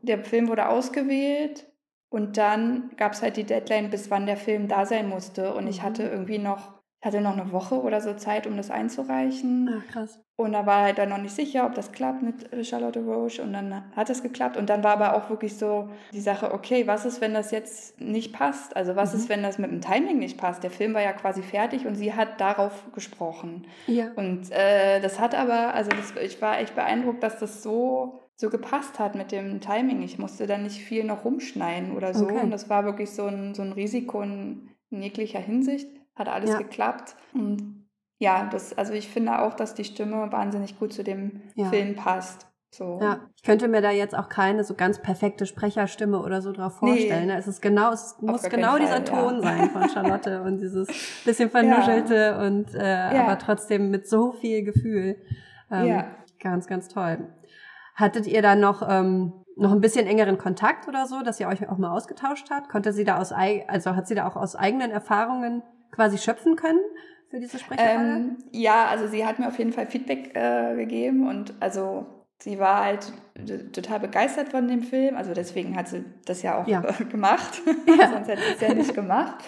Der 0.00 0.24
Film 0.24 0.48
wurde 0.48 0.68
ausgewählt 0.68 1.69
und 2.10 2.36
dann 2.36 2.90
gab 2.96 3.12
es 3.12 3.22
halt 3.22 3.36
die 3.36 3.44
Deadline, 3.44 3.88
bis 3.88 4.10
wann 4.10 4.26
der 4.26 4.36
Film 4.36 4.66
da 4.66 4.84
sein 4.84 5.08
musste. 5.08 5.54
Und 5.54 5.64
mhm. 5.64 5.70
ich 5.70 5.82
hatte 5.82 6.02
irgendwie 6.02 6.38
noch, 6.38 6.74
hatte 7.02 7.20
noch 7.20 7.38
eine 7.38 7.52
Woche 7.52 7.80
oder 7.80 8.00
so 8.00 8.14
Zeit, 8.14 8.48
um 8.48 8.56
das 8.56 8.70
einzureichen. 8.70 9.70
Ach, 9.80 9.92
krass. 9.92 10.20
Und 10.34 10.52
da 10.52 10.66
war 10.66 10.82
halt 10.82 10.98
dann 10.98 11.10
noch 11.10 11.18
nicht 11.18 11.34
sicher, 11.34 11.66
ob 11.66 11.74
das 11.74 11.92
klappt 11.92 12.22
mit 12.22 12.52
äh, 12.52 12.64
Charlotte 12.64 13.00
Roche. 13.00 13.42
Und 13.42 13.52
dann 13.52 13.94
hat 13.94 14.10
es 14.10 14.24
geklappt. 14.24 14.56
Und 14.56 14.70
dann 14.70 14.82
war 14.82 14.92
aber 14.94 15.14
auch 15.14 15.30
wirklich 15.30 15.56
so 15.56 15.88
die 16.12 16.20
Sache, 16.20 16.52
okay, 16.52 16.88
was 16.88 17.04
ist, 17.04 17.20
wenn 17.20 17.32
das 17.32 17.52
jetzt 17.52 18.00
nicht 18.00 18.32
passt? 18.32 18.74
Also 18.74 18.96
was 18.96 19.14
mhm. 19.14 19.20
ist, 19.20 19.28
wenn 19.28 19.44
das 19.44 19.58
mit 19.58 19.70
dem 19.70 19.80
Timing 19.80 20.18
nicht 20.18 20.36
passt? 20.36 20.64
Der 20.64 20.70
Film 20.72 20.94
war 20.94 21.02
ja 21.02 21.12
quasi 21.12 21.42
fertig 21.42 21.86
und 21.86 21.94
sie 21.94 22.14
hat 22.14 22.40
darauf 22.40 22.90
gesprochen. 22.92 23.68
Ja. 23.86 24.10
Und 24.16 24.50
äh, 24.50 24.98
das 25.00 25.20
hat 25.20 25.36
aber, 25.36 25.74
also 25.74 25.90
das, 25.90 26.12
ich 26.20 26.42
war 26.42 26.58
echt 26.58 26.74
beeindruckt, 26.74 27.22
dass 27.22 27.38
das 27.38 27.62
so 27.62 28.18
so 28.40 28.48
gepasst 28.48 28.98
hat 28.98 29.14
mit 29.14 29.32
dem 29.32 29.60
Timing. 29.60 30.00
Ich 30.00 30.18
musste 30.18 30.46
da 30.46 30.56
nicht 30.56 30.78
viel 30.78 31.04
noch 31.04 31.26
rumschneiden 31.26 31.94
oder 31.94 32.14
so. 32.14 32.24
Okay. 32.24 32.40
Und 32.42 32.50
das 32.50 32.70
war 32.70 32.86
wirklich 32.86 33.10
so 33.10 33.26
ein, 33.26 33.54
so 33.54 33.60
ein 33.60 33.72
Risiko 33.72 34.22
in, 34.22 34.70
in 34.88 35.02
jeglicher 35.02 35.38
Hinsicht. 35.38 35.86
Hat 36.16 36.28
alles 36.28 36.48
ja. 36.48 36.56
geklappt. 36.56 37.16
Und 37.34 37.86
ja, 38.18 38.48
das, 38.50 38.76
also 38.76 38.94
ich 38.94 39.08
finde 39.08 39.40
auch, 39.42 39.52
dass 39.52 39.74
die 39.74 39.84
Stimme 39.84 40.32
wahnsinnig 40.32 40.78
gut 40.78 40.94
zu 40.94 41.04
dem 41.04 41.42
ja. 41.54 41.68
Film 41.68 41.96
passt. 41.96 42.46
So. 42.70 42.98
Ja, 43.02 43.28
ich 43.36 43.42
könnte 43.42 43.68
mir 43.68 43.82
da 43.82 43.90
jetzt 43.90 44.16
auch 44.16 44.30
keine 44.30 44.64
so 44.64 44.74
ganz 44.74 45.02
perfekte 45.02 45.44
Sprecherstimme 45.44 46.18
oder 46.22 46.40
so 46.40 46.52
drauf 46.52 46.76
vorstellen. 46.78 47.26
Nee, 47.26 47.34
es 47.34 47.46
ist 47.46 47.60
genau, 47.60 47.92
es 47.92 48.16
muss 48.20 48.44
genau 48.44 48.70
Fall, 48.72 48.80
dieser 48.80 49.04
Ton 49.04 49.34
ja. 49.34 49.42
sein 49.42 49.70
von 49.70 49.88
Charlotte 49.92 50.40
und 50.42 50.60
dieses 50.60 50.88
bisschen 51.26 51.50
vernuschelte 51.50 52.14
ja. 52.14 52.46
und 52.46 52.74
äh, 52.74 53.18
aber 53.18 53.38
trotzdem 53.38 53.90
mit 53.90 54.08
so 54.08 54.32
viel 54.32 54.62
Gefühl. 54.62 55.16
Ähm, 55.70 55.86
ja. 55.86 56.04
Ganz, 56.38 56.66
ganz 56.66 56.88
toll. 56.88 57.28
Hattet 58.00 58.26
ihr 58.26 58.42
da 58.42 58.56
noch, 58.56 58.86
ähm, 58.88 59.32
noch 59.56 59.72
ein 59.72 59.80
bisschen 59.80 60.06
engeren 60.06 60.38
Kontakt 60.38 60.88
oder 60.88 61.06
so, 61.06 61.22
dass 61.22 61.38
ihr 61.38 61.48
euch 61.48 61.68
auch 61.68 61.78
mal 61.78 61.94
ausgetauscht 61.94 62.48
habt? 62.50 62.70
Konnte 62.70 62.92
sie 62.92 63.04
da 63.04 63.18
aus, 63.18 63.32
also 63.32 63.94
hat 63.94 64.08
sie 64.08 64.14
da 64.14 64.26
auch 64.26 64.36
aus 64.36 64.56
eigenen 64.56 64.90
Erfahrungen 64.90 65.62
quasi 65.92 66.18
schöpfen 66.18 66.56
können 66.56 66.80
für 67.28 67.38
diese 67.38 67.58
Sprecherrolle? 67.58 68.14
Ähm, 68.16 68.38
ja, 68.52 68.86
also 68.86 69.06
sie 69.06 69.26
hat 69.26 69.38
mir 69.38 69.48
auf 69.48 69.58
jeden 69.58 69.72
Fall 69.72 69.86
Feedback 69.86 70.34
äh, 70.34 70.76
gegeben 70.76 71.28
und 71.28 71.54
also 71.60 72.06
sie 72.38 72.58
war 72.58 72.82
halt 72.84 73.12
total 73.72 74.00
begeistert 74.00 74.48
von 74.48 74.66
dem 74.66 74.82
Film. 74.82 75.16
Also 75.16 75.34
deswegen 75.34 75.76
hat 75.76 75.88
sie 75.88 76.04
das 76.24 76.42
ja 76.42 76.60
auch 76.60 76.66
ja. 76.66 76.80
gemacht. 77.10 77.60
Ja. 77.86 78.08
Sonst 78.12 78.28
hätte 78.28 78.42
sie 78.42 78.54
es 78.54 78.60
ja 78.60 78.74
nicht 78.74 78.94
gemacht. 78.94 79.44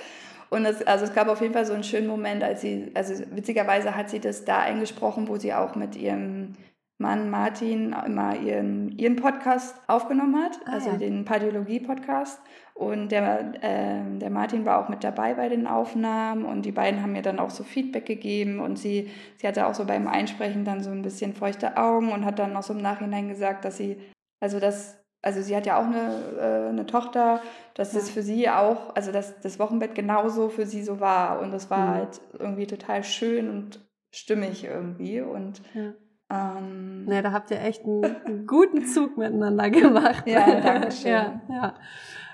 Und 0.50 0.66
es, 0.66 0.86
also 0.86 1.04
es 1.04 1.14
gab 1.14 1.28
auf 1.28 1.40
jeden 1.40 1.54
Fall 1.54 1.64
so 1.64 1.72
einen 1.72 1.84
schönen 1.84 2.08
Moment, 2.08 2.42
als 2.42 2.60
sie, 2.60 2.90
also 2.94 3.14
witzigerweise 3.30 3.96
hat 3.96 4.10
sie 4.10 4.20
das 4.20 4.44
da 4.44 4.58
eingesprochen, 4.58 5.26
wo 5.28 5.36
sie 5.36 5.54
auch 5.54 5.76
mit 5.76 5.96
ihrem 5.96 6.56
Mann 7.02 7.28
Martin 7.28 7.94
immer 8.06 8.36
ihren, 8.36 8.96
ihren 8.96 9.16
Podcast 9.16 9.76
aufgenommen 9.88 10.42
hat, 10.42 10.58
ah, 10.64 10.72
also 10.72 10.90
ja. 10.90 10.96
den 10.96 11.26
Pardiologie-Podcast. 11.26 12.40
Und 12.74 13.12
der, 13.12 13.62
äh, 13.62 14.18
der 14.18 14.30
Martin 14.30 14.64
war 14.64 14.82
auch 14.82 14.88
mit 14.88 15.04
dabei 15.04 15.34
bei 15.34 15.50
den 15.50 15.66
Aufnahmen 15.66 16.46
und 16.46 16.62
die 16.64 16.72
beiden 16.72 17.02
haben 17.02 17.12
mir 17.12 17.20
dann 17.20 17.38
auch 17.38 17.50
so 17.50 17.64
Feedback 17.64 18.06
gegeben 18.06 18.60
und 18.60 18.78
sie, 18.78 19.10
sie 19.36 19.46
hatte 19.46 19.66
auch 19.66 19.74
so 19.74 19.84
beim 19.84 20.08
Einsprechen 20.08 20.64
dann 20.64 20.82
so 20.82 20.90
ein 20.90 21.02
bisschen 21.02 21.34
feuchte 21.34 21.76
Augen 21.76 22.10
und 22.12 22.24
hat 22.24 22.38
dann 22.38 22.56
auch 22.56 22.62
so 22.62 22.72
im 22.72 22.80
Nachhinein 22.80 23.28
gesagt, 23.28 23.66
dass 23.66 23.76
sie, 23.76 23.98
also 24.40 24.58
das, 24.58 24.96
also 25.20 25.42
sie 25.42 25.54
hat 25.54 25.66
ja 25.66 25.78
auch 25.78 25.84
eine, 25.84 26.38
äh, 26.40 26.68
eine 26.70 26.86
Tochter, 26.86 27.42
dass 27.74 27.92
ja. 27.92 27.98
es 27.98 28.10
für 28.10 28.22
sie 28.22 28.48
auch, 28.48 28.96
also 28.96 29.12
dass 29.12 29.38
das 29.40 29.58
Wochenbett 29.58 29.94
genauso 29.94 30.48
für 30.48 30.64
sie 30.64 30.82
so 30.82 30.98
war 30.98 31.40
und 31.40 31.52
das 31.52 31.68
war 31.68 31.86
mhm. 31.86 31.94
halt 31.94 32.20
irgendwie 32.38 32.66
total 32.66 33.04
schön 33.04 33.50
und 33.50 33.80
stimmig 34.10 34.64
irgendwie 34.64 35.20
und 35.20 35.62
ja. 35.74 35.92
Ähm, 36.32 37.06
ja, 37.10 37.20
da 37.20 37.32
habt 37.32 37.50
ihr 37.50 37.60
echt 37.60 37.84
einen, 37.84 38.46
guten 38.46 38.86
Zug 38.86 39.18
miteinander 39.18 39.68
gemacht. 39.70 40.26
Ja, 40.26 40.60
danke 40.60 40.90
schön. 40.90 41.10
ja, 41.10 41.40
ja. 41.48 41.74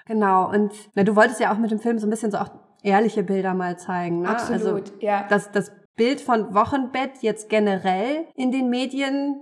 Genau. 0.06 0.50
Und 0.50 0.72
na, 0.94 1.02
du 1.02 1.16
wolltest 1.16 1.40
ja 1.40 1.52
auch 1.52 1.58
mit 1.58 1.70
dem 1.70 1.80
Film 1.80 1.98
so 1.98 2.06
ein 2.06 2.10
bisschen 2.10 2.30
so 2.30 2.38
auch 2.38 2.50
ehrliche 2.82 3.22
Bilder 3.22 3.54
mal 3.54 3.78
zeigen. 3.78 4.22
Ne? 4.22 4.28
Absolut, 4.28 4.64
also, 4.64 4.80
ja. 5.00 5.26
Das, 5.28 5.50
das 5.50 5.72
Bild 5.96 6.20
von 6.20 6.54
Wochenbett 6.54 7.18
jetzt 7.22 7.50
generell 7.50 8.26
in 8.36 8.52
den 8.52 8.70
Medien, 8.70 9.36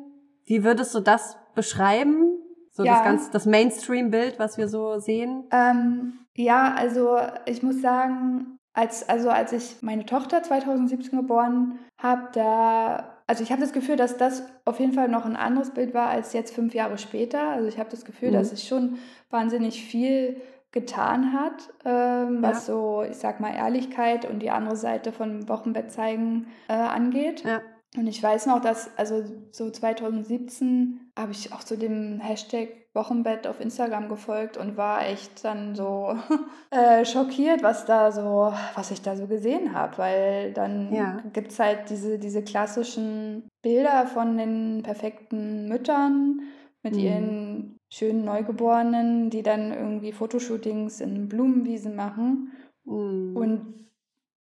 wie 0.47 0.65
würdest 0.65 0.95
du 0.95 1.01
das 1.01 1.37
beschreiben? 1.55 2.39
So 2.71 2.85
ja. 2.85 2.95
das 2.95 3.05
ganz, 3.05 3.31
das 3.31 3.47
Mainstream-Bild, 3.47 4.39
was 4.39 4.59
wir 4.59 4.69
so 4.69 4.99
sehen? 4.99 5.45
Ähm, 5.51 6.19
ja, 6.35 6.75
also 6.75 7.19
ich 7.45 7.63
muss 7.63 7.81
sagen, 7.81 8.59
als, 8.73 9.09
also 9.09 9.31
als 9.31 9.53
ich 9.53 9.83
meine 9.83 10.05
Tochter 10.05 10.43
2017 10.43 11.19
geboren 11.19 11.79
habe, 11.99 12.29
da 12.33 13.16
also 13.27 13.43
ich 13.43 13.51
habe 13.51 13.61
das 13.61 13.73
Gefühl, 13.73 13.97
dass 13.97 14.17
das 14.17 14.45
auf 14.65 14.79
jeden 14.79 14.93
Fall 14.93 15.09
noch 15.09 15.25
ein 15.25 15.37
anderes 15.37 15.71
Bild 15.71 15.95
war 15.95 16.09
als 16.09 16.33
jetzt 16.33 16.55
fünf 16.55 16.75
Jahre 16.75 16.97
später. 16.97 17.49
Also 17.49 17.69
ich 17.69 17.79
habe 17.79 17.91
das 17.91 18.05
Gefühl, 18.05 18.31
mhm. 18.31 18.35
dass 18.35 18.51
sich 18.51 18.69
schon 18.69 18.99
wahnsinnig 19.31 19.83
viel 19.83 20.41
getan 20.71 21.33
hat, 21.33 21.71
ähm, 21.85 22.43
ja. 22.43 22.51
was 22.51 22.67
so, 22.67 23.03
ich 23.09 23.17
sag 23.17 23.41
mal, 23.41 23.55
Ehrlichkeit 23.55 24.29
und 24.29 24.41
die 24.41 24.51
andere 24.51 24.77
Seite 24.77 25.11
von 25.11 25.49
Wochenbett 25.49 25.91
zeigen 25.91 26.49
äh, 26.69 26.75
angeht. 26.75 27.45
Ja. 27.45 27.63
Und 27.97 28.07
ich 28.07 28.23
weiß 28.23 28.47
noch, 28.47 28.61
dass, 28.61 28.91
also 28.99 29.25
so 29.53 29.71
2017 29.71 31.13
habe 31.19 31.33
ich 31.33 31.53
auch 31.53 31.65
zu 31.65 31.79
dem 31.79 32.21
Hashtag 32.21 32.69
Wochenbett 32.97 33.47
auf 33.47 33.61
Instagram 33.61 34.09
gefolgt 34.09 34.57
und 34.57 34.77
war 34.77 35.07
echt 35.07 35.45
dann 35.45 35.77
so 35.77 36.17
äh, 36.71 37.05
schockiert, 37.05 37.63
was 37.63 37.85
da 37.85 38.11
so, 38.11 38.53
was 38.75 38.91
ich 38.91 39.03
da 39.03 39.15
so 39.15 39.29
gesehen 39.29 39.73
habe. 39.73 39.99
Weil 39.99 40.53
dann 40.53 40.93
ja. 40.93 41.23
gibt 41.33 41.53
es 41.53 41.61
halt 41.61 41.89
diese, 41.91 42.19
diese 42.19 42.43
klassischen 42.43 43.49
Bilder 43.63 44.09
von 44.09 44.37
den 44.37 44.83
perfekten 44.83 45.69
Müttern 45.69 46.41
mit 46.83 46.95
mhm. 46.95 47.01
ihren 47.01 47.79
schönen 47.93 48.25
Neugeborenen, 48.25 49.31
die 49.31 49.45
dann 49.45 49.73
irgendwie 49.73 50.11
Fotoshootings 50.11 51.01
in 51.01 51.29
Blumenwiesen 51.29 51.95
machen. 51.95 52.53
Mhm. 52.85 53.37
Und 53.37 53.86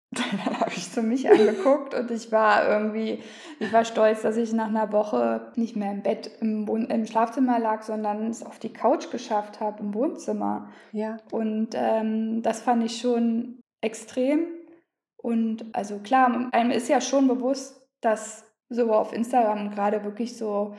dann 0.10 0.44
habe 0.46 0.70
mich 0.70 0.92
zu 0.92 1.02
mich 1.02 1.28
angeguckt 1.28 1.94
und 1.94 2.10
ich 2.10 2.30
war 2.30 2.68
irgendwie, 2.68 3.22
ich 3.58 3.72
war 3.72 3.84
stolz, 3.84 4.22
dass 4.22 4.36
ich 4.36 4.52
nach 4.52 4.68
einer 4.68 4.92
Woche 4.92 5.52
nicht 5.56 5.76
mehr 5.76 5.90
im 5.92 6.02
Bett 6.02 6.30
im, 6.40 6.68
im 6.68 7.06
Schlafzimmer 7.06 7.58
lag, 7.58 7.82
sondern 7.82 8.28
es 8.28 8.44
auf 8.44 8.58
die 8.58 8.72
Couch 8.72 9.10
geschafft 9.10 9.60
habe 9.60 9.80
im 9.80 9.94
Wohnzimmer. 9.94 10.70
Ja. 10.92 11.18
Und 11.32 11.70
ähm, 11.74 12.42
das 12.42 12.62
fand 12.62 12.84
ich 12.84 13.00
schon 13.00 13.60
extrem. 13.80 14.46
Und 15.16 15.64
also 15.72 15.98
klar, 15.98 16.48
einem 16.52 16.70
ist 16.70 16.88
ja 16.88 17.00
schon 17.00 17.26
bewusst, 17.26 17.84
dass 18.00 18.44
so 18.68 18.92
auf 18.92 19.12
Instagram 19.12 19.70
gerade 19.70 20.04
wirklich 20.04 20.36
so 20.36 20.74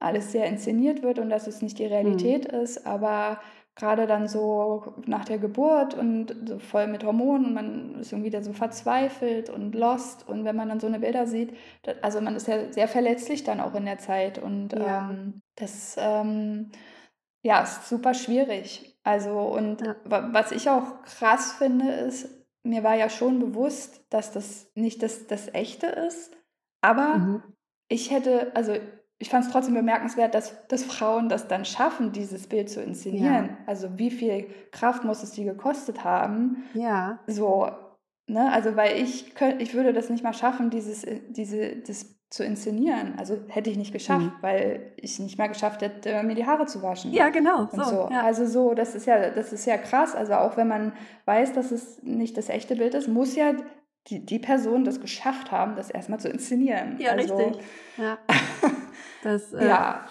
alles 0.00 0.32
sehr 0.32 0.46
inszeniert 0.46 1.02
wird 1.02 1.18
und 1.18 1.30
dass 1.30 1.46
es 1.46 1.62
nicht 1.62 1.78
die 1.78 1.86
Realität 1.86 2.52
mhm. 2.52 2.58
ist, 2.58 2.86
aber 2.86 3.40
gerade 3.76 4.06
dann 4.06 4.28
so 4.28 4.94
nach 5.06 5.24
der 5.24 5.38
Geburt 5.38 5.94
und 5.94 6.34
so 6.48 6.58
voll 6.58 6.86
mit 6.86 7.04
Hormonen 7.04 7.46
und 7.46 7.54
man 7.54 8.00
ist 8.00 8.12
irgendwie 8.12 8.30
da 8.30 8.42
so 8.42 8.52
verzweifelt 8.52 9.50
und 9.50 9.74
lost 9.74 10.28
und 10.28 10.44
wenn 10.44 10.54
man 10.54 10.68
dann 10.68 10.80
so 10.80 10.86
eine 10.86 11.00
Bilder 11.00 11.26
sieht, 11.26 11.54
also 12.02 12.20
man 12.20 12.36
ist 12.36 12.46
ja 12.46 12.72
sehr 12.72 12.86
verletzlich 12.86 13.42
dann 13.42 13.60
auch 13.60 13.74
in 13.74 13.86
der 13.86 13.98
Zeit 13.98 14.38
und 14.38 14.72
ja. 14.72 15.10
ähm, 15.10 15.42
das 15.56 15.96
ähm, 15.98 16.70
ja 17.42 17.62
ist 17.62 17.88
super 17.88 18.14
schwierig. 18.14 18.96
Also 19.02 19.40
und 19.40 19.80
ja. 19.80 19.96
was 20.04 20.52
ich 20.52 20.70
auch 20.70 21.02
krass 21.02 21.52
finde 21.52 21.90
ist, 21.90 22.28
mir 22.62 22.84
war 22.84 22.94
ja 22.94 23.10
schon 23.10 23.40
bewusst, 23.40 24.06
dass 24.08 24.32
das 24.32 24.70
nicht 24.74 25.02
das, 25.02 25.26
das 25.26 25.52
Echte 25.52 25.86
ist, 25.86 26.36
aber 26.80 27.16
mhm. 27.16 27.42
ich 27.88 28.10
hätte, 28.10 28.54
also 28.54 28.74
ich 29.18 29.30
fand 29.30 29.46
es 29.46 29.52
trotzdem 29.52 29.74
bemerkenswert, 29.74 30.34
dass, 30.34 30.66
dass 30.68 30.84
Frauen 30.84 31.28
das 31.28 31.48
dann 31.48 31.64
schaffen, 31.64 32.12
dieses 32.12 32.46
Bild 32.46 32.68
zu 32.68 32.82
inszenieren. 32.82 33.46
Ja. 33.46 33.58
Also 33.66 33.98
wie 33.98 34.10
viel 34.10 34.48
Kraft 34.72 35.04
muss 35.04 35.22
es 35.22 35.30
die 35.30 35.44
gekostet 35.44 36.04
haben? 36.04 36.64
Ja. 36.74 37.20
So, 37.26 37.68
ne? 38.26 38.52
Also 38.52 38.76
weil 38.76 39.00
ich 39.00 39.34
könnte, 39.34 39.62
ich 39.62 39.74
würde 39.74 39.92
das 39.92 40.10
nicht 40.10 40.24
mal 40.24 40.34
schaffen, 40.34 40.70
dieses, 40.70 41.06
diese, 41.28 41.76
das 41.76 42.14
zu 42.34 42.44
inszenieren. 42.44 43.14
Also 43.16 43.38
hätte 43.46 43.70
ich 43.70 43.76
nicht 43.76 43.92
geschafft, 43.92 44.26
mhm. 44.26 44.32
weil 44.40 44.92
ich 44.96 45.20
nicht 45.20 45.38
mal 45.38 45.46
geschafft 45.46 45.82
hätte, 45.82 46.20
mir 46.24 46.34
die 46.34 46.44
Haare 46.44 46.66
zu 46.66 46.82
waschen. 46.82 47.12
Ja, 47.12 47.28
genau. 47.28 47.68
So, 47.70 47.82
so. 47.84 48.08
Ja. 48.10 48.22
Also 48.22 48.44
so, 48.44 48.74
das 48.74 48.96
ist 48.96 49.06
ja, 49.06 49.30
das 49.30 49.52
ist 49.52 49.66
ja 49.66 49.78
krass. 49.78 50.16
Also 50.16 50.34
auch 50.34 50.56
wenn 50.56 50.66
man 50.66 50.92
weiß, 51.26 51.52
dass 51.52 51.70
es 51.70 52.02
nicht 52.02 52.36
das 52.36 52.48
echte 52.48 52.74
Bild 52.74 52.94
ist, 52.94 53.06
muss 53.06 53.36
ja 53.36 53.52
die, 54.08 54.26
die 54.26 54.40
Person 54.40 54.84
das 54.84 55.00
geschafft 55.00 55.52
haben, 55.52 55.76
das 55.76 55.90
erstmal 55.90 56.18
zu 56.18 56.28
inszenieren. 56.28 56.96
Ja, 56.98 57.12
also, 57.12 57.36
richtig. 57.36 57.64
Ja. 57.96 58.18
Das, 59.24 59.52
äh, 59.52 59.66
ja. 59.66 60.04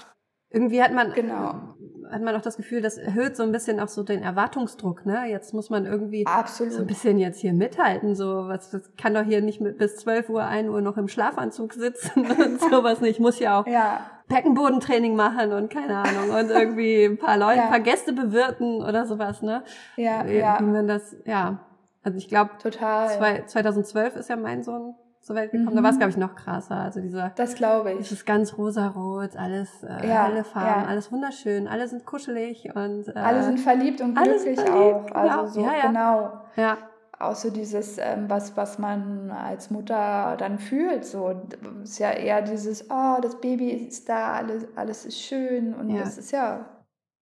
Irgendwie 0.50 0.84
hat 0.84 0.94
man, 0.94 1.14
genau. 1.14 1.76
hat 2.12 2.22
man 2.22 2.36
auch 2.36 2.42
das 2.42 2.58
Gefühl, 2.58 2.82
das 2.82 3.00
erhöht 3.00 3.36
so 3.36 3.42
ein 3.42 3.52
bisschen 3.52 3.80
auch 3.80 3.88
so 3.88 4.04
den 4.04 4.22
Erwartungsdruck, 4.22 5.04
ne? 5.04 5.26
Jetzt 5.28 5.52
muss 5.52 5.72
man 5.72 5.88
irgendwie 5.88 6.28
Absolut. 6.28 6.74
so 6.74 6.82
ein 6.82 6.88
bisschen 6.88 7.18
jetzt 7.18 7.40
hier 7.40 7.54
mithalten, 7.54 8.16
so 8.16 8.48
was, 8.48 8.70
das 8.70 8.96
kann 8.96 9.16
doch 9.16 9.24
hier 9.24 9.42
nicht 9.42 9.62
mit 9.62 9.80
bis 9.80 9.96
12 9.98 10.30
Uhr, 10.30 10.44
1 10.44 10.70
Uhr 10.70 10.82
noch 10.82 10.98
im 10.98 11.08
Schlafanzug 11.08 11.74
sitzen 11.74 12.30
und 12.40 12.62
sowas 12.62 13.02
nicht. 13.02 13.14
Ich 13.14 13.20
muss 13.20 13.40
ja 13.40 13.60
auch 13.60 13.66
ja. 13.66 14.02
Beckenbodentraining 14.28 15.16
machen 15.16 15.54
und 15.54 15.72
keine 15.72 15.98
Ahnung 15.98 16.30
und 16.30 16.52
irgendwie 16.52 17.06
ein 17.06 17.18
paar 17.18 17.38
Leute, 17.38 17.58
ja. 17.58 17.64
ein 17.64 17.70
paar 17.70 17.80
Gäste 17.80 18.14
bewirten 18.14 18.84
oder 18.84 19.08
sowas, 19.08 19.42
ne? 19.42 19.64
Ja, 19.96 20.24
ja. 20.26 20.60
Wenn 20.62 20.88
das, 20.88 21.16
ja. 21.26 21.66
Also 22.04 22.20
ich 22.20 22.28
glaube, 22.28 22.52
total. 22.62 23.48
2012 23.48 24.18
ist 24.18 24.30
ja 24.30 24.36
mein 24.36 24.62
Sohn 24.62 24.94
zur 25.24 25.38
Welt 25.38 25.52
gekommen. 25.52 25.72
Mhm. 25.72 25.78
Da 25.78 25.84
war 25.84 25.90
es, 25.92 25.98
glaube 25.98 26.12
ich, 26.12 26.18
noch 26.18 26.36
krasser. 26.36 26.76
Also 26.76 27.00
dieser, 27.00 27.32
das 27.36 27.56
glaube 27.56 27.94
ich. 27.94 27.98
Dieses 28.00 28.26
ganz 28.26 28.58
rosarot, 28.58 29.36
alles, 29.38 29.84
äh, 29.84 30.08
ja, 30.08 30.26
alle 30.26 30.44
Farben, 30.44 30.84
ja. 30.84 30.88
alles 30.88 31.12
wunderschön, 31.12 31.68
alle 31.68 31.88
sind 31.88 32.06
kuschelig 32.06 32.70
und 32.76 33.08
äh, 33.08 33.20
alle 33.20 33.44
sind 33.44 33.60
verliebt 33.60 34.02
und 34.02 34.16
glücklich 34.16 34.60
verliebt, 34.60 35.16
auch. 35.16 35.16
Also 35.16 35.62
so 35.62 35.66
ja. 35.66 35.88
genau. 35.88 36.42
Ja. 36.58 36.78
Auch 37.20 37.36
so 37.36 37.50
dieses, 37.52 37.98
ähm, 38.00 38.26
was, 38.28 38.58
was 38.58 38.80
man 38.80 39.32
als 39.32 39.72
Mutter 39.72 40.36
dann 40.38 40.60
fühlt. 40.60 41.06
So 41.06 41.42
ist 41.84 42.00
ja 42.00 42.12
eher 42.12 42.42
dieses, 42.42 42.90
oh, 42.92 43.18
das 43.22 43.40
Baby 43.40 43.70
ist 43.70 44.10
da, 44.10 44.34
alles, 44.34 44.68
alles 44.76 45.06
ist 45.06 45.22
schön. 45.22 45.74
Und 45.74 45.96
das 45.96 46.18
ist 46.18 46.32
ja 46.32 46.66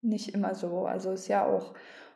nicht 0.00 0.32
immer 0.34 0.54
so. 0.54 0.86
Also 0.86 1.10
ist 1.10 1.28
ja 1.28 1.44
auch 1.44 1.74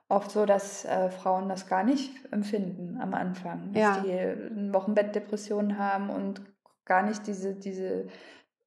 oft 0.08 0.30
so, 0.30 0.46
dass 0.46 0.84
äh, 0.84 1.10
Frauen 1.10 1.48
das 1.48 1.66
gar 1.66 1.82
nicht 1.82 2.10
empfinden 2.32 2.98
am 3.00 3.14
Anfang, 3.14 3.72
dass 3.72 3.82
ja. 3.82 4.00
die 4.02 4.12
eine 4.12 4.72
Wochenbettdepressionen 4.72 5.78
haben 5.78 6.10
und 6.10 6.42
gar 6.84 7.02
nicht 7.02 7.26
diese, 7.26 7.54
diese 7.54 8.06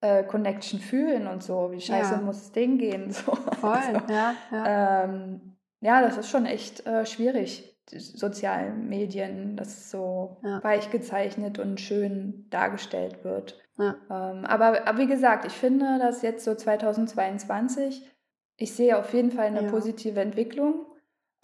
äh, 0.02 0.24
Connection 0.24 0.80
fühlen 0.80 1.28
und 1.28 1.44
so, 1.44 1.72
wie 1.72 1.82
scheiße 1.82 2.16
ja. 2.16 2.22
muss 2.22 2.42
es 2.42 2.52
denen 2.52 2.78
gehen. 2.78 3.12
So. 3.12 3.36
Voll, 3.36 3.72
also, 3.72 4.02
ja. 4.12 4.34
Ja. 4.52 5.04
Ähm, 5.04 5.58
ja, 5.80 6.02
das 6.02 6.18
ist 6.18 6.30
schon 6.30 6.46
echt 6.46 6.86
äh, 6.88 7.06
schwierig, 7.06 7.78
die 7.92 8.00
sozialen 8.00 8.90
Medien, 8.90 9.56
dass 9.56 9.70
es 9.70 9.92
so 9.92 10.38
ja. 10.44 10.64
weich 10.64 10.90
gezeichnet 10.90 11.60
und 11.60 11.80
schön 11.80 12.48
dargestellt 12.50 13.24
wird. 13.24 13.60
Ja. 13.78 13.96
Ähm, 14.10 14.46
aber, 14.46 14.88
aber 14.88 14.98
wie 14.98 15.08
gesagt, 15.08 15.46
ich 15.46 15.54
finde, 15.54 16.00
dass 16.00 16.24
jetzt 16.24 16.44
so 16.44 16.56
2022, 16.56 18.10
ich 18.58 18.74
sehe 18.74 18.98
auf 18.98 19.14
jeden 19.14 19.32
Fall 19.32 19.46
eine 19.46 19.64
ja. 19.64 19.70
positive 19.70 20.20
Entwicklung. 20.20 20.86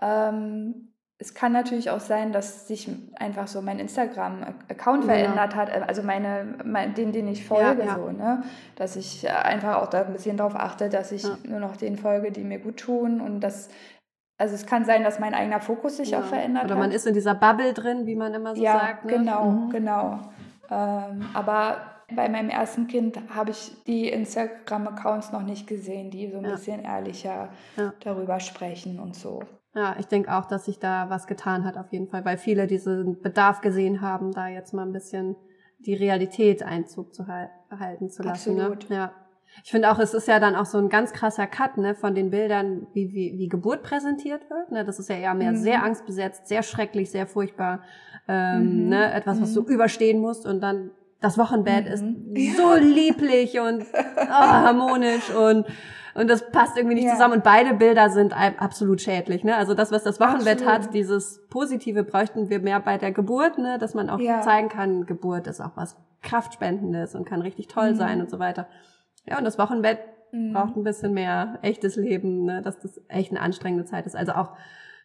Ähm, 0.01 0.93
es 1.23 1.33
kann 1.33 1.53
natürlich 1.53 1.89
auch 1.89 2.01
sein, 2.01 2.33
dass 2.33 2.67
sich 2.67 2.89
einfach 3.15 3.47
so 3.47 3.61
mein 3.61 3.79
Instagram-Account 3.79 5.03
genau. 5.03 5.13
verändert 5.13 5.55
hat, 5.55 5.71
also 5.71 6.03
meine, 6.03 6.57
mein, 6.65 6.95
den, 6.95 7.13
den 7.13 7.29
ich 7.29 7.45
folge, 7.45 7.81
ja, 7.83 7.87
ja. 7.87 7.95
so, 7.95 8.11
ne? 8.11 8.43
Dass 8.75 8.97
ich 8.97 9.29
einfach 9.29 9.81
auch 9.81 9.87
da 9.87 10.01
ein 10.03 10.11
bisschen 10.11 10.35
darauf 10.35 10.55
achte, 10.55 10.89
dass 10.89 11.13
ich 11.13 11.23
ja. 11.23 11.37
nur 11.45 11.61
noch 11.61 11.77
den 11.77 11.95
folge, 11.97 12.31
die 12.31 12.43
mir 12.43 12.59
gut 12.59 12.77
tun 12.77 13.21
und 13.21 13.39
das, 13.39 13.69
also 14.37 14.53
es 14.53 14.65
kann 14.65 14.83
sein, 14.83 15.03
dass 15.03 15.19
mein 15.19 15.33
eigener 15.33 15.61
Fokus 15.61 15.97
sich 15.97 16.13
auch 16.15 16.25
verändert 16.25 16.65
Oder 16.65 16.75
man 16.75 16.89
hat. 16.89 16.93
ist 16.93 17.07
in 17.07 17.13
dieser 17.13 17.35
Bubble 17.35 17.73
drin, 17.73 18.05
wie 18.05 18.15
man 18.15 18.33
immer 18.33 18.53
so 18.53 18.61
sagt. 18.61 19.05
Ne? 19.05 19.13
Genau, 19.13 19.45
mhm. 19.45 19.69
genau. 19.69 20.19
Ähm, 20.69 21.29
aber 21.33 21.77
bei 22.13 22.27
meinem 22.27 22.49
ersten 22.49 22.87
Kind 22.87 23.17
habe 23.33 23.51
ich 23.51 23.71
die 23.85 24.09
Instagram-Accounts 24.09 25.31
noch 25.31 25.43
nicht 25.43 25.67
gesehen, 25.67 26.11
die 26.11 26.29
so 26.29 26.39
ein 26.39 26.43
bisschen 26.43 26.83
ehrlicher 26.83 27.49
darüber 28.01 28.41
sprechen 28.41 28.99
und 28.99 29.15
so. 29.15 29.41
Ja, 29.75 29.95
ich 29.99 30.05
denke 30.05 30.33
auch, 30.33 30.45
dass 30.45 30.65
sich 30.65 30.79
da 30.79 31.09
was 31.09 31.25
getan 31.25 31.65
hat 31.65 31.77
auf 31.77 31.91
jeden 31.91 32.07
Fall, 32.07 32.23
weil 32.25 32.37
viele 32.37 32.67
diesen 32.67 33.21
Bedarf 33.21 33.61
gesehen 33.61 34.01
haben, 34.01 34.31
da 34.31 34.47
jetzt 34.47 34.73
mal 34.73 34.85
ein 34.85 34.93
bisschen 34.93 35.35
die 35.79 35.95
Realität 35.95 36.63
Einzug 36.63 37.13
zu 37.13 37.25
halten 37.27 38.09
zu 38.09 38.23
lassen. 38.23 38.55
Ne? 38.55 38.63
Absolut. 38.63 38.89
Ne? 38.89 38.95
Ja. 38.95 39.11
Ich 39.63 39.71
finde 39.71 39.91
auch, 39.91 39.99
es 39.99 40.13
ist 40.13 40.27
ja 40.27 40.39
dann 40.39 40.55
auch 40.55 40.65
so 40.65 40.77
ein 40.77 40.89
ganz 40.89 41.11
krasser 41.11 41.45
Cut 41.47 41.77
ne, 41.77 41.95
von 41.95 42.15
den 42.15 42.31
Bildern, 42.31 42.87
wie, 42.93 43.13
wie, 43.13 43.37
wie 43.37 43.47
Geburt 43.47 43.83
präsentiert 43.83 44.49
wird. 44.49 44.71
Ne? 44.71 44.85
Das 44.85 44.99
ist 44.99 45.09
ja 45.09 45.15
eher 45.15 45.33
mehr 45.33 45.51
mhm. 45.51 45.57
sehr 45.57 45.83
angstbesetzt, 45.83 46.47
sehr 46.47 46.63
schrecklich, 46.63 47.11
sehr 47.11 47.27
furchtbar. 47.27 47.83
Ähm, 48.27 48.83
mhm. 48.83 48.89
ne? 48.89 49.13
Etwas, 49.13 49.41
was 49.41 49.51
mhm. 49.51 49.65
du 49.65 49.73
überstehen 49.73 50.19
musst 50.19 50.45
und 50.45 50.61
dann 50.61 50.91
das 51.23 51.37
Wochenbett 51.37 51.87
ist 51.87 52.03
mhm. 52.03 52.53
so 52.57 52.75
lieblich 52.75 53.59
und 53.59 53.85
oh, 53.93 54.27
harmonisch 54.29 55.29
und 55.29 55.65
und 56.15 56.29
das 56.29 56.51
passt 56.51 56.77
irgendwie 56.77 56.95
nicht 56.95 57.05
ja. 57.05 57.13
zusammen 57.13 57.35
und 57.35 57.43
beide 57.43 57.73
Bilder 57.73 58.11
sind 58.11 58.33
absolut 58.33 59.01
schädlich. 59.01 59.43
Ne? 59.43 59.55
Also 59.55 59.73
das, 59.73 59.91
was 59.91 60.03
das 60.03 60.19
Wochenbett 60.19 60.61
absolut. 60.61 60.73
hat, 60.73 60.93
dieses 60.93 61.41
Positive 61.49 62.03
bräuchten 62.03 62.51
wir 62.51 62.59
mehr 62.59 62.79
bei 62.79 62.99
der 62.99 63.11
Geburt, 63.11 63.57
ne? 63.57 63.79
dass 63.79 63.95
man 63.95 64.11
auch 64.11 64.19
ja. 64.19 64.41
zeigen 64.41 64.69
kann, 64.69 65.07
Geburt 65.07 65.47
ist 65.47 65.59
auch 65.59 65.71
was 65.75 65.97
Kraftspendendes 66.21 67.15
und 67.15 67.25
kann 67.25 67.41
richtig 67.41 67.67
toll 67.67 67.93
mhm. 67.93 67.95
sein 67.95 68.21
und 68.21 68.29
so 68.29 68.37
weiter. 68.37 68.67
Ja, 69.25 69.39
und 69.39 69.43
das 69.43 69.57
Wochenbett 69.57 69.99
mhm. 70.31 70.53
braucht 70.53 70.75
ein 70.75 70.83
bisschen 70.83 71.15
mehr 71.15 71.57
echtes 71.63 71.95
Leben, 71.95 72.45
ne? 72.45 72.61
dass 72.61 72.77
das 72.79 73.01
echt 73.07 73.31
eine 73.31 73.41
anstrengende 73.41 73.85
Zeit 73.85 74.05
ist. 74.05 74.15
Also 74.15 74.33
auch, 74.33 74.51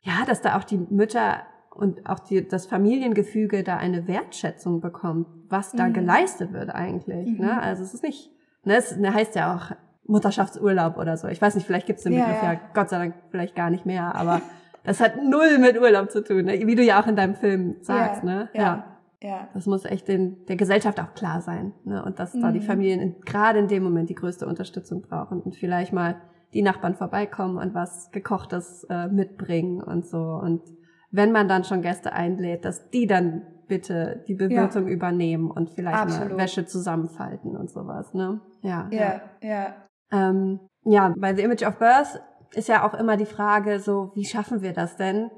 ja, 0.03 0.27
dass 0.27 0.43
da 0.43 0.59
auch 0.59 0.65
die 0.65 0.77
Mütter 0.77 1.39
und 1.79 2.09
auch 2.09 2.19
die, 2.19 2.47
das 2.47 2.67
Familiengefüge 2.67 3.63
da 3.63 3.77
eine 3.77 4.09
Wertschätzung 4.09 4.81
bekommt, 4.81 5.29
was 5.49 5.71
da 5.73 5.89
mhm. 5.89 5.93
geleistet 5.93 6.53
wird 6.53 6.71
eigentlich. 6.75 7.39
Ne? 7.39 7.53
Mhm. 7.53 7.59
Also 7.61 7.85
es 7.85 7.95
ist 7.95 8.03
nicht, 8.03 8.33
ne, 8.65 8.77
es 8.77 8.97
ne, 8.97 9.15
heißt 9.15 9.37
ja 9.37 9.55
auch 9.55 9.77
Mutterschaftsurlaub 10.09 10.99
oder 10.99 11.17
so. 11.17 11.29
Ich 11.29 11.41
weiß 11.41 11.55
nicht, 11.55 11.67
vielleicht 11.67 11.87
gibt's 11.87 12.03
den 12.03 12.15
ja, 12.15 12.25
Begriff 12.25 12.43
ja. 12.43 12.53
ja 12.55 12.61
Gott 12.75 12.89
sei 12.91 12.99
Dank 12.99 13.15
vielleicht 13.31 13.55
gar 13.55 13.71
nicht 13.71 13.87
mehr, 13.87 14.15
aber 14.17 14.43
das 14.83 15.01
hat 15.01 15.23
null 15.23 15.59
mit 15.59 15.81
Urlaub 15.81 16.11
zu 16.11 16.25
tun, 16.25 16.47
ne? 16.47 16.67
wie 16.67 16.75
du 16.75 16.83
ja 16.83 17.01
auch 17.01 17.07
in 17.07 17.15
deinem 17.15 17.37
Film 17.37 17.77
sagst, 17.81 18.25
ja, 18.25 18.29
ne? 18.29 18.49
Ja. 18.55 18.85
ja. 19.23 19.49
Das 19.55 19.67
muss 19.67 19.85
echt 19.85 20.09
den, 20.09 20.45
der 20.47 20.57
Gesellschaft 20.57 20.99
auch 20.99 21.15
klar 21.15 21.43
sein. 21.43 21.75
Ne? 21.85 22.05
Und 22.05 22.19
dass 22.19 22.35
mhm. 22.35 22.43
da 22.43 22.51
die 22.51 22.59
mhm. 22.59 22.65
Familien 22.65 23.01
in, 23.01 23.21
gerade 23.21 23.61
in 23.61 23.69
dem 23.69 23.85
Moment 23.85 24.11
die 24.11 24.17
größte 24.17 24.49
Unterstützung 24.49 25.03
brauchen 25.03 25.41
und 25.41 25.55
vielleicht 25.55 25.93
mal 25.93 26.17
die 26.55 26.63
Nachbarn 26.63 26.97
vorbeikommen 26.97 27.57
und 27.59 27.73
was 27.75 28.11
Gekochtes 28.11 28.85
äh, 28.91 29.07
mitbringen 29.07 29.81
und 29.81 30.07
so. 30.07 30.19
Und 30.19 30.63
wenn 31.11 31.33
man 31.33 31.49
dann 31.49 31.65
schon 31.65 31.83
Gäste 31.83 32.13
einlädt, 32.13 32.65
dass 32.65 32.91
die 32.91 33.07
dann 33.07 33.43
bitte 33.67 34.25
die 34.27 34.35
Bewirtung 34.35 34.87
ja. 34.87 34.93
übernehmen 34.93 35.51
und 35.51 35.71
vielleicht 35.71 35.97
Absolut. 35.97 36.31
mal 36.33 36.39
Wäsche 36.39 36.67
zusammenfalten 36.67 37.57
und 37.57 37.71
sowas. 37.71 38.15
Ne? 38.15 38.41
Ja, 38.63 38.89
ja, 38.91 39.21
ja. 39.43 39.75
Ähm, 40.11 40.61
ja, 40.85 41.15
bei 41.17 41.35
The 41.35 41.43
Image 41.43 41.65
of 41.65 41.79
Birth 41.79 42.21
ist 42.55 42.69
ja 42.69 42.87
auch 42.87 42.95
immer 42.95 43.17
die 43.17 43.27
Frage 43.27 43.79
so, 43.79 44.11
wie 44.15 44.25
schaffen 44.25 44.63
wir 44.63 44.73
das 44.73 44.97
denn, 44.97 45.31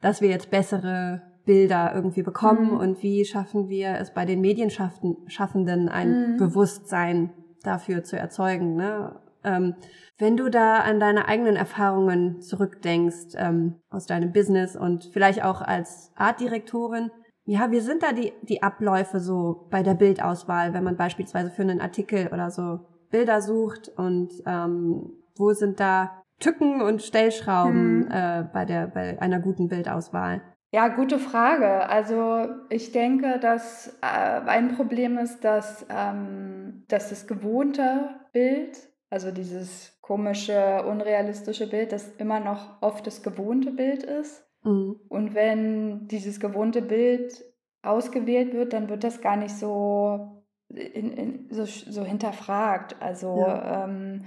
dass 0.00 0.20
wir 0.20 0.28
jetzt 0.28 0.50
bessere 0.50 1.22
Bilder 1.44 1.92
irgendwie 1.94 2.22
bekommen 2.22 2.72
mhm. 2.72 2.76
und 2.76 3.02
wie 3.02 3.24
schaffen 3.24 3.68
wir 3.68 3.96
es 3.98 4.14
bei 4.14 4.24
den 4.24 4.40
Medienschaffenden 4.40 5.88
ein 5.88 6.32
mhm. 6.32 6.36
Bewusstsein 6.36 7.30
dafür 7.64 8.04
zu 8.04 8.16
erzeugen. 8.16 8.76
Ne? 8.76 9.16
Ähm, 9.44 9.74
wenn 10.18 10.36
du 10.36 10.50
da 10.50 10.80
an 10.80 11.00
deine 11.00 11.26
eigenen 11.26 11.56
Erfahrungen 11.56 12.40
zurückdenkst 12.40 13.34
ähm, 13.36 13.80
aus 13.90 14.06
deinem 14.06 14.32
Business 14.32 14.76
und 14.76 15.10
vielleicht 15.12 15.44
auch 15.44 15.62
als 15.62 16.12
Artdirektorin, 16.16 17.10
ja, 17.44 17.70
wie 17.70 17.80
sind 17.80 18.02
da 18.02 18.12
die, 18.12 18.32
die 18.42 18.62
Abläufe 18.62 19.18
so 19.18 19.66
bei 19.70 19.82
der 19.82 19.94
Bildauswahl, 19.94 20.74
wenn 20.74 20.84
man 20.84 20.96
beispielsweise 20.96 21.50
für 21.50 21.62
einen 21.62 21.80
Artikel 21.80 22.28
oder 22.32 22.50
so 22.50 22.80
Bilder 23.10 23.42
sucht 23.42 23.90
und 23.96 24.30
ähm, 24.46 25.10
wo 25.36 25.52
sind 25.52 25.80
da 25.80 26.22
Tücken 26.38 26.82
und 26.82 27.02
Stellschrauben 27.02 28.04
hm. 28.04 28.08
äh, 28.10 28.44
bei, 28.52 28.64
der, 28.64 28.86
bei 28.88 29.20
einer 29.20 29.40
guten 29.40 29.68
Bildauswahl? 29.68 30.40
Ja, 30.74 30.88
gute 30.88 31.18
Frage. 31.18 31.88
Also 31.88 32.48
ich 32.70 32.92
denke, 32.92 33.38
dass 33.38 33.98
äh, 34.00 34.06
ein 34.46 34.74
Problem 34.74 35.18
ist, 35.18 35.44
dass, 35.44 35.86
ähm, 35.90 36.84
dass 36.88 37.10
das 37.10 37.26
gewohnte 37.26 38.08
Bild, 38.32 38.78
also 39.12 39.30
dieses 39.30 39.98
komische, 40.00 40.84
unrealistische 40.84 41.68
Bild, 41.68 41.92
das 41.92 42.08
immer 42.16 42.40
noch 42.40 42.80
oft 42.80 43.06
das 43.06 43.22
gewohnte 43.22 43.70
Bild 43.70 44.04
ist. 44.04 44.42
Mhm. 44.64 44.96
Und 45.06 45.34
wenn 45.34 46.08
dieses 46.08 46.40
gewohnte 46.40 46.80
Bild 46.80 47.44
ausgewählt 47.82 48.54
wird, 48.54 48.72
dann 48.72 48.88
wird 48.88 49.04
das 49.04 49.20
gar 49.20 49.36
nicht 49.36 49.54
so, 49.54 50.42
in, 50.70 51.12
in, 51.12 51.46
so, 51.50 51.66
so, 51.66 52.04
hinterfragt. 52.04 52.96
Also 53.00 53.36
ja. 53.36 53.84
ähm, 53.84 54.24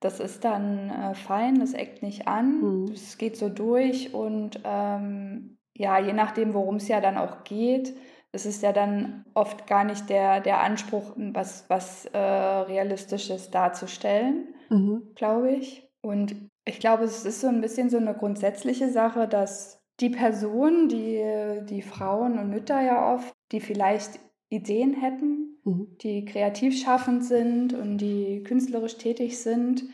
das 0.00 0.18
ist 0.18 0.44
dann 0.44 0.90
äh, 0.90 1.14
fein, 1.14 1.60
das 1.60 1.72
eckt 1.72 2.02
nicht 2.02 2.26
an, 2.26 2.88
es 2.92 3.14
mhm. 3.14 3.18
geht 3.18 3.36
so 3.36 3.48
durch 3.48 4.14
und 4.14 4.58
ähm, 4.64 5.58
ja, 5.74 6.00
je 6.00 6.12
nachdem, 6.12 6.54
worum 6.54 6.76
es 6.76 6.88
ja 6.88 7.00
dann 7.00 7.18
auch 7.18 7.44
geht, 7.44 7.94
es 8.34 8.46
ist 8.46 8.62
ja 8.62 8.72
dann 8.72 9.24
oft 9.34 9.66
gar 9.66 9.84
nicht 9.84 10.10
der, 10.10 10.40
der 10.40 10.60
Anspruch, 10.60 11.12
was, 11.16 11.64
was 11.68 12.06
äh, 12.06 12.18
Realistisches 12.18 13.50
darzustellen, 13.50 14.54
mhm. 14.70 15.12
glaube 15.14 15.52
ich. 15.52 15.88
Und 16.02 16.34
ich 16.64 16.80
glaube, 16.80 17.04
es 17.04 17.24
ist 17.24 17.40
so 17.40 17.46
ein 17.46 17.60
bisschen 17.60 17.90
so 17.90 17.96
eine 17.96 18.14
grundsätzliche 18.14 18.90
Sache, 18.90 19.28
dass 19.28 19.80
die 20.00 20.10
Personen, 20.10 20.88
die, 20.88 21.60
die 21.66 21.82
Frauen 21.82 22.38
und 22.38 22.50
Mütter 22.50 22.80
ja 22.82 23.14
oft, 23.14 23.32
die 23.52 23.60
vielleicht 23.60 24.18
Ideen 24.48 24.94
hätten, 24.94 25.60
mhm. 25.62 25.96
die 26.02 26.24
kreativ 26.24 26.76
schaffend 26.82 27.24
sind 27.24 27.72
und 27.72 27.98
die 27.98 28.42
künstlerisch 28.42 28.96
tätig 28.98 29.38
sind, 29.38 29.84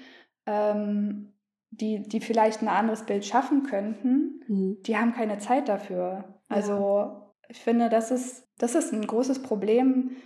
ähm, 0.46 1.35
die, 1.70 2.03
die 2.03 2.20
vielleicht 2.20 2.62
ein 2.62 2.68
anderes 2.68 3.05
Bild 3.05 3.26
schaffen 3.26 3.64
könnten, 3.64 4.40
mhm. 4.48 4.79
die 4.83 4.96
haben 4.96 5.12
keine 5.12 5.38
Zeit 5.38 5.68
dafür. 5.68 6.40
Also 6.48 6.72
ja. 6.72 7.30
Ich 7.51 7.61
finde, 7.61 7.89
das 7.89 8.11
ist, 8.11 8.47
das 8.59 8.75
ist 8.75 8.93
ein 8.93 9.07
großes 9.07 9.43
Problem. 9.43 10.17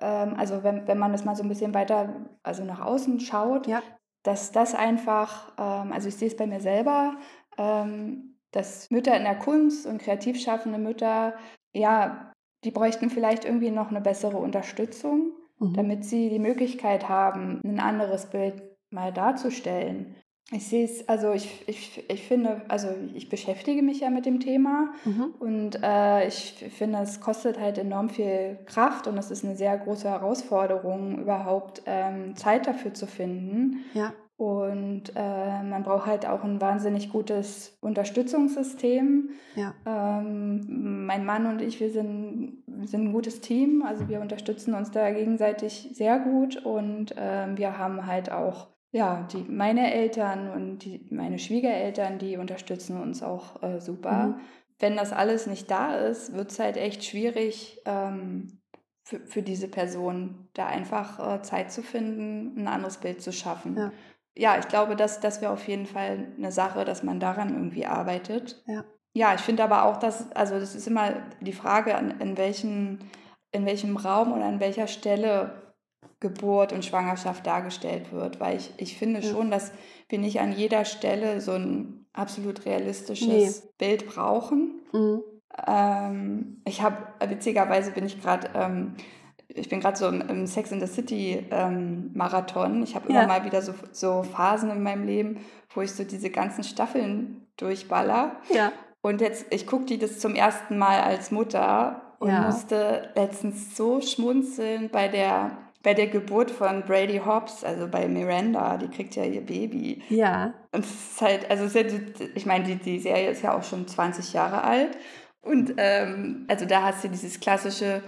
Ähm, 0.00 0.34
also 0.36 0.62
wenn, 0.62 0.86
wenn 0.86 0.98
man 0.98 1.12
das 1.12 1.24
mal 1.24 1.34
so 1.34 1.42
ein 1.42 1.48
bisschen 1.48 1.74
weiter, 1.74 2.28
also 2.42 2.64
nach 2.64 2.80
außen 2.80 3.20
schaut, 3.20 3.66
ja. 3.66 3.82
dass 4.22 4.52
das 4.52 4.74
einfach, 4.74 5.52
ähm, 5.58 5.92
also 5.92 6.08
ich 6.08 6.16
sehe 6.16 6.28
es 6.28 6.36
bei 6.36 6.46
mir 6.46 6.60
selber, 6.60 7.16
ähm, 7.56 8.36
dass 8.52 8.90
Mütter 8.90 9.16
in 9.16 9.24
der 9.24 9.38
Kunst 9.38 9.86
und 9.86 10.00
kreativ 10.00 10.40
schaffende 10.40 10.78
Mütter, 10.78 11.34
ja, 11.72 12.32
die 12.64 12.70
bräuchten 12.70 13.10
vielleicht 13.10 13.44
irgendwie 13.44 13.70
noch 13.70 13.90
eine 13.90 14.00
bessere 14.00 14.36
Unterstützung, 14.36 15.32
mhm. 15.58 15.74
damit 15.74 16.04
sie 16.04 16.28
die 16.28 16.38
Möglichkeit 16.38 17.08
haben, 17.08 17.60
ein 17.64 17.80
anderes 17.80 18.30
Bild 18.30 18.62
mal 18.90 19.12
darzustellen. 19.12 20.16
Ich 20.50 20.66
sehe 20.66 20.84
es, 20.86 21.06
also 21.08 21.32
ich, 21.32 21.68
ich, 21.68 22.04
ich 22.08 22.26
finde, 22.26 22.62
also 22.68 22.88
ich 23.14 23.28
beschäftige 23.28 23.82
mich 23.82 24.00
ja 24.00 24.08
mit 24.08 24.24
dem 24.24 24.40
Thema 24.40 24.94
mhm. 25.04 25.34
und 25.38 25.82
äh, 25.82 26.26
ich 26.26 26.54
finde, 26.74 27.00
es 27.00 27.20
kostet 27.20 27.60
halt 27.60 27.76
enorm 27.76 28.08
viel 28.08 28.58
Kraft 28.64 29.06
und 29.06 29.18
es 29.18 29.30
ist 29.30 29.44
eine 29.44 29.56
sehr 29.56 29.76
große 29.76 30.08
Herausforderung, 30.08 31.18
überhaupt 31.18 31.82
ähm, 31.84 32.34
Zeit 32.34 32.66
dafür 32.66 32.94
zu 32.94 33.06
finden. 33.06 33.84
Ja. 33.92 34.14
Und 34.38 35.12
äh, 35.16 35.62
man 35.64 35.82
braucht 35.82 36.06
halt 36.06 36.24
auch 36.24 36.44
ein 36.44 36.60
wahnsinnig 36.60 37.10
gutes 37.10 37.76
Unterstützungssystem. 37.82 39.30
Ja. 39.56 39.74
Ähm, 39.84 41.04
mein 41.06 41.26
Mann 41.26 41.46
und 41.46 41.60
ich, 41.60 41.80
wir 41.80 41.90
sind, 41.90 42.62
sind 42.84 43.08
ein 43.08 43.12
gutes 43.12 43.40
Team. 43.40 43.82
Also 43.84 44.08
wir 44.08 44.20
unterstützen 44.20 44.74
uns 44.74 44.92
da 44.92 45.10
gegenseitig 45.10 45.90
sehr 45.92 46.20
gut 46.20 46.56
und 46.64 47.16
äh, 47.18 47.48
wir 47.56 47.76
haben 47.78 48.06
halt 48.06 48.30
auch 48.30 48.68
ja, 48.90 49.26
die, 49.32 49.44
meine 49.44 49.92
Eltern 49.92 50.50
und 50.50 50.78
die, 50.78 51.06
meine 51.10 51.38
Schwiegereltern, 51.38 52.18
die 52.18 52.36
unterstützen 52.36 53.00
uns 53.00 53.22
auch 53.22 53.62
äh, 53.62 53.80
super. 53.80 54.28
Mhm. 54.28 54.40
Wenn 54.78 54.96
das 54.96 55.12
alles 55.12 55.46
nicht 55.46 55.70
da 55.70 55.96
ist, 55.96 56.34
wird 56.34 56.50
es 56.50 56.58
halt 56.58 56.76
echt 56.76 57.04
schwierig 57.04 57.82
ähm, 57.84 58.60
für, 59.02 59.20
für 59.26 59.42
diese 59.42 59.68
Person, 59.68 60.48
da 60.54 60.66
einfach 60.66 61.36
äh, 61.36 61.42
Zeit 61.42 61.72
zu 61.72 61.82
finden, 61.82 62.54
ein 62.56 62.68
anderes 62.68 62.98
Bild 62.98 63.20
zu 63.20 63.32
schaffen. 63.32 63.76
Ja, 63.76 63.92
ja 64.34 64.58
ich 64.58 64.68
glaube, 64.68 64.96
das, 64.96 65.20
das 65.20 65.42
wäre 65.42 65.52
auf 65.52 65.66
jeden 65.66 65.86
Fall 65.86 66.32
eine 66.38 66.52
Sache, 66.52 66.84
dass 66.84 67.02
man 67.02 67.20
daran 67.20 67.50
irgendwie 67.54 67.86
arbeitet. 67.86 68.62
Ja, 68.66 68.84
ja 69.12 69.34
ich 69.34 69.40
finde 69.40 69.64
aber 69.64 69.84
auch, 69.84 69.98
dass, 69.98 70.32
also 70.32 70.58
das 70.58 70.74
ist 70.74 70.86
immer 70.86 71.12
die 71.40 71.52
Frage, 71.52 71.94
an, 71.94 72.20
in, 72.20 72.38
welchen, 72.38 73.10
in 73.50 73.66
welchem 73.66 73.96
Raum 73.98 74.32
oder 74.32 74.46
an 74.46 74.60
welcher 74.60 74.86
Stelle 74.86 75.67
Geburt 76.20 76.72
und 76.72 76.84
Schwangerschaft 76.84 77.46
dargestellt 77.46 78.12
wird, 78.12 78.40
weil 78.40 78.56
ich, 78.56 78.72
ich 78.76 78.98
finde 78.98 79.22
schon, 79.22 79.50
dass 79.50 79.72
wir 80.08 80.18
nicht 80.18 80.40
an 80.40 80.52
jeder 80.52 80.84
Stelle 80.84 81.40
so 81.40 81.52
ein 81.52 82.06
absolut 82.12 82.66
realistisches 82.66 83.28
nee. 83.62 83.70
Bild 83.78 84.06
brauchen. 84.08 84.80
Mhm. 84.92 85.22
Ähm, 85.66 86.62
ich 86.64 86.82
habe, 86.82 86.96
witzigerweise 87.28 87.92
bin 87.92 88.04
ich 88.04 88.20
gerade, 88.20 88.50
ähm, 88.54 88.94
ich 89.48 89.68
bin 89.68 89.80
gerade 89.80 89.96
so 89.96 90.08
im, 90.08 90.20
im, 90.22 90.46
Sex 90.46 90.72
in 90.72 90.80
the 90.80 90.86
City 90.86 91.46
ähm, 91.50 92.10
Marathon. 92.14 92.82
Ich 92.82 92.96
habe 92.96 93.12
ja. 93.12 93.20
immer 93.20 93.28
mal 93.28 93.44
wieder 93.44 93.62
so, 93.62 93.72
so 93.92 94.24
Phasen 94.24 94.70
in 94.70 94.82
meinem 94.82 95.06
Leben, 95.06 95.40
wo 95.74 95.82
ich 95.82 95.92
so 95.92 96.02
diese 96.02 96.30
ganzen 96.30 96.64
Staffeln 96.64 97.46
durchballer. 97.56 98.36
Ja. 98.52 98.72
Und 99.02 99.20
jetzt, 99.20 99.46
ich 99.50 99.66
gucke 99.66 99.84
die 99.84 99.98
das 99.98 100.18
zum 100.18 100.34
ersten 100.34 100.78
Mal 100.78 101.00
als 101.00 101.30
Mutter 101.30 102.02
und 102.18 102.30
ja. 102.30 102.42
musste 102.42 103.10
letztens 103.14 103.76
so 103.76 104.00
schmunzeln 104.00 104.90
bei 104.90 105.08
der 105.08 105.56
bei 105.82 105.94
der 105.94 106.08
Geburt 106.08 106.50
von 106.50 106.82
Brady 106.82 107.20
Hobbs, 107.24 107.62
also 107.62 107.86
bei 107.88 108.08
Miranda, 108.08 108.76
die 108.78 108.88
kriegt 108.88 109.14
ja 109.14 109.24
ihr 109.24 109.42
Baby. 109.42 110.02
Ja. 110.08 110.54
Und 110.72 110.84
es 110.84 110.90
ist 110.90 111.20
halt, 111.20 111.50
also 111.50 111.78
ich 112.34 112.46
meine, 112.46 112.64
die, 112.64 112.76
die 112.76 112.98
Serie 112.98 113.30
ist 113.30 113.42
ja 113.42 113.56
auch 113.56 113.62
schon 113.62 113.86
20 113.86 114.32
Jahre 114.32 114.64
alt. 114.64 114.98
Und 115.40 115.74
ähm, 115.76 116.46
also 116.48 116.66
da 116.66 116.82
hast 116.82 117.04
du 117.04 117.08
dieses 117.08 117.38
klassische, 117.38 118.02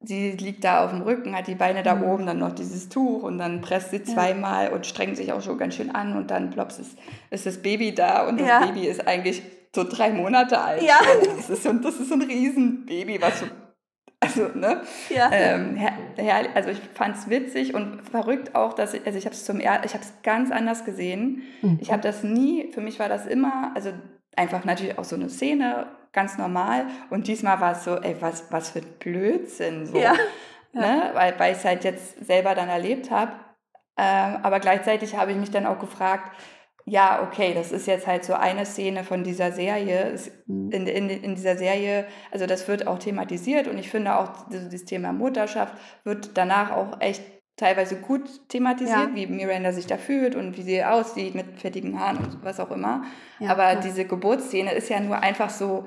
sie 0.00 0.32
liegt 0.32 0.64
da 0.64 0.84
auf 0.84 0.90
dem 0.90 1.00
Rücken, 1.00 1.34
hat 1.34 1.46
die 1.46 1.54
Beine 1.54 1.82
da 1.82 1.94
mhm. 1.94 2.04
oben, 2.04 2.26
dann 2.26 2.38
noch 2.38 2.52
dieses 2.52 2.90
Tuch 2.90 3.22
und 3.22 3.38
dann 3.38 3.62
presst 3.62 3.90
sie 3.90 4.02
zweimal 4.02 4.66
ja. 4.66 4.72
und 4.72 4.86
strengt 4.86 5.16
sich 5.16 5.32
auch 5.32 5.42
schon 5.42 5.56
ganz 5.56 5.76
schön 5.76 5.90
an 5.90 6.14
und 6.14 6.30
dann 6.30 6.50
plops 6.50 6.78
ist, 6.78 6.98
ist 7.30 7.46
das 7.46 7.62
Baby 7.62 7.94
da 7.94 8.28
und 8.28 8.38
das 8.38 8.48
ja. 8.48 8.66
Baby 8.66 8.86
ist 8.86 9.08
eigentlich 9.08 9.42
so 9.74 9.84
drei 9.84 10.10
Monate 10.10 10.60
alt. 10.60 10.82
Ja. 10.82 10.98
Das 11.24 11.48
ist 11.48 11.62
so, 11.62 11.72
das 11.72 11.98
ist 11.98 12.08
so 12.08 12.14
ein 12.14 12.22
Riesenbaby, 12.22 13.20
was 13.20 13.40
so 13.40 13.46
also, 14.20 14.48
ne? 14.54 14.82
Ja. 15.10 15.30
Ähm, 15.32 15.76
her, 15.76 15.92
her, 16.16 16.48
also 16.54 16.70
ich 16.70 16.80
fand 16.94 17.16
es 17.16 17.30
witzig 17.30 17.74
und 17.74 18.02
verrückt 18.02 18.54
auch, 18.54 18.72
dass 18.72 18.94
ich, 18.94 19.06
also 19.06 19.16
ich 19.16 19.26
habe 19.26 19.34
es 19.34 19.44
zum 19.44 19.60
ich 19.60 19.66
habe 19.66 19.84
es 19.84 20.12
ganz 20.22 20.50
anders 20.50 20.84
gesehen. 20.84 21.42
Mhm. 21.62 21.78
Ich 21.80 21.92
habe 21.92 22.02
das 22.02 22.24
nie, 22.24 22.72
für 22.72 22.80
mich 22.80 22.98
war 22.98 23.08
das 23.08 23.26
immer, 23.26 23.72
also 23.74 23.92
einfach 24.34 24.64
natürlich 24.64 24.98
auch 24.98 25.04
so 25.04 25.16
eine 25.16 25.28
Szene, 25.28 25.86
ganz 26.12 26.36
normal. 26.38 26.86
Und 27.10 27.28
diesmal 27.28 27.60
war 27.60 27.72
es 27.72 27.84
so, 27.84 27.96
ey, 27.96 28.16
was, 28.20 28.50
was 28.50 28.70
für 28.70 28.80
Blödsinn. 28.80 29.86
So, 29.86 29.98
ja. 29.98 30.14
Ne? 30.72 31.10
Weil, 31.14 31.38
weil 31.38 31.52
ich 31.52 31.58
es 31.58 31.64
halt 31.64 31.84
jetzt 31.84 32.24
selber 32.24 32.54
dann 32.54 32.68
erlebt 32.68 33.10
habe. 33.10 33.32
Ähm, 33.96 34.38
aber 34.42 34.60
gleichzeitig 34.60 35.16
habe 35.16 35.32
ich 35.32 35.38
mich 35.38 35.50
dann 35.50 35.66
auch 35.66 35.78
gefragt, 35.78 36.32
ja, 36.88 37.22
okay, 37.22 37.52
das 37.54 37.70
ist 37.70 37.86
jetzt 37.86 38.06
halt 38.06 38.24
so 38.24 38.32
eine 38.32 38.64
Szene 38.64 39.04
von 39.04 39.22
dieser 39.22 39.52
Serie. 39.52 40.14
Mhm. 40.46 40.70
In, 40.70 40.86
in, 40.86 41.10
in 41.10 41.34
dieser 41.34 41.56
Serie, 41.56 42.06
also 42.30 42.46
das 42.46 42.66
wird 42.66 42.86
auch 42.86 42.98
thematisiert 42.98 43.68
und 43.68 43.78
ich 43.78 43.90
finde 43.90 44.18
auch 44.18 44.46
das 44.50 44.84
Thema 44.84 45.12
Mutterschaft 45.12 45.74
wird 46.04 46.36
danach 46.36 46.72
auch 46.72 47.00
echt 47.00 47.22
teilweise 47.56 47.96
gut 47.96 48.48
thematisiert, 48.48 49.10
ja. 49.10 49.14
wie 49.14 49.26
Miranda 49.26 49.72
sich 49.72 49.86
da 49.86 49.98
fühlt 49.98 50.34
und 50.34 50.56
wie 50.56 50.62
sie 50.62 50.82
aussieht 50.84 51.34
mit 51.34 51.60
fettigen 51.60 51.98
Haaren 51.98 52.18
und 52.18 52.44
was 52.44 52.60
auch 52.60 52.70
immer. 52.70 53.02
Ja, 53.40 53.50
Aber 53.50 53.70
klar. 53.70 53.82
diese 53.82 54.04
Geburtsszene 54.04 54.72
ist 54.72 54.88
ja 54.88 55.00
nur 55.00 55.18
einfach 55.18 55.50
so 55.50 55.86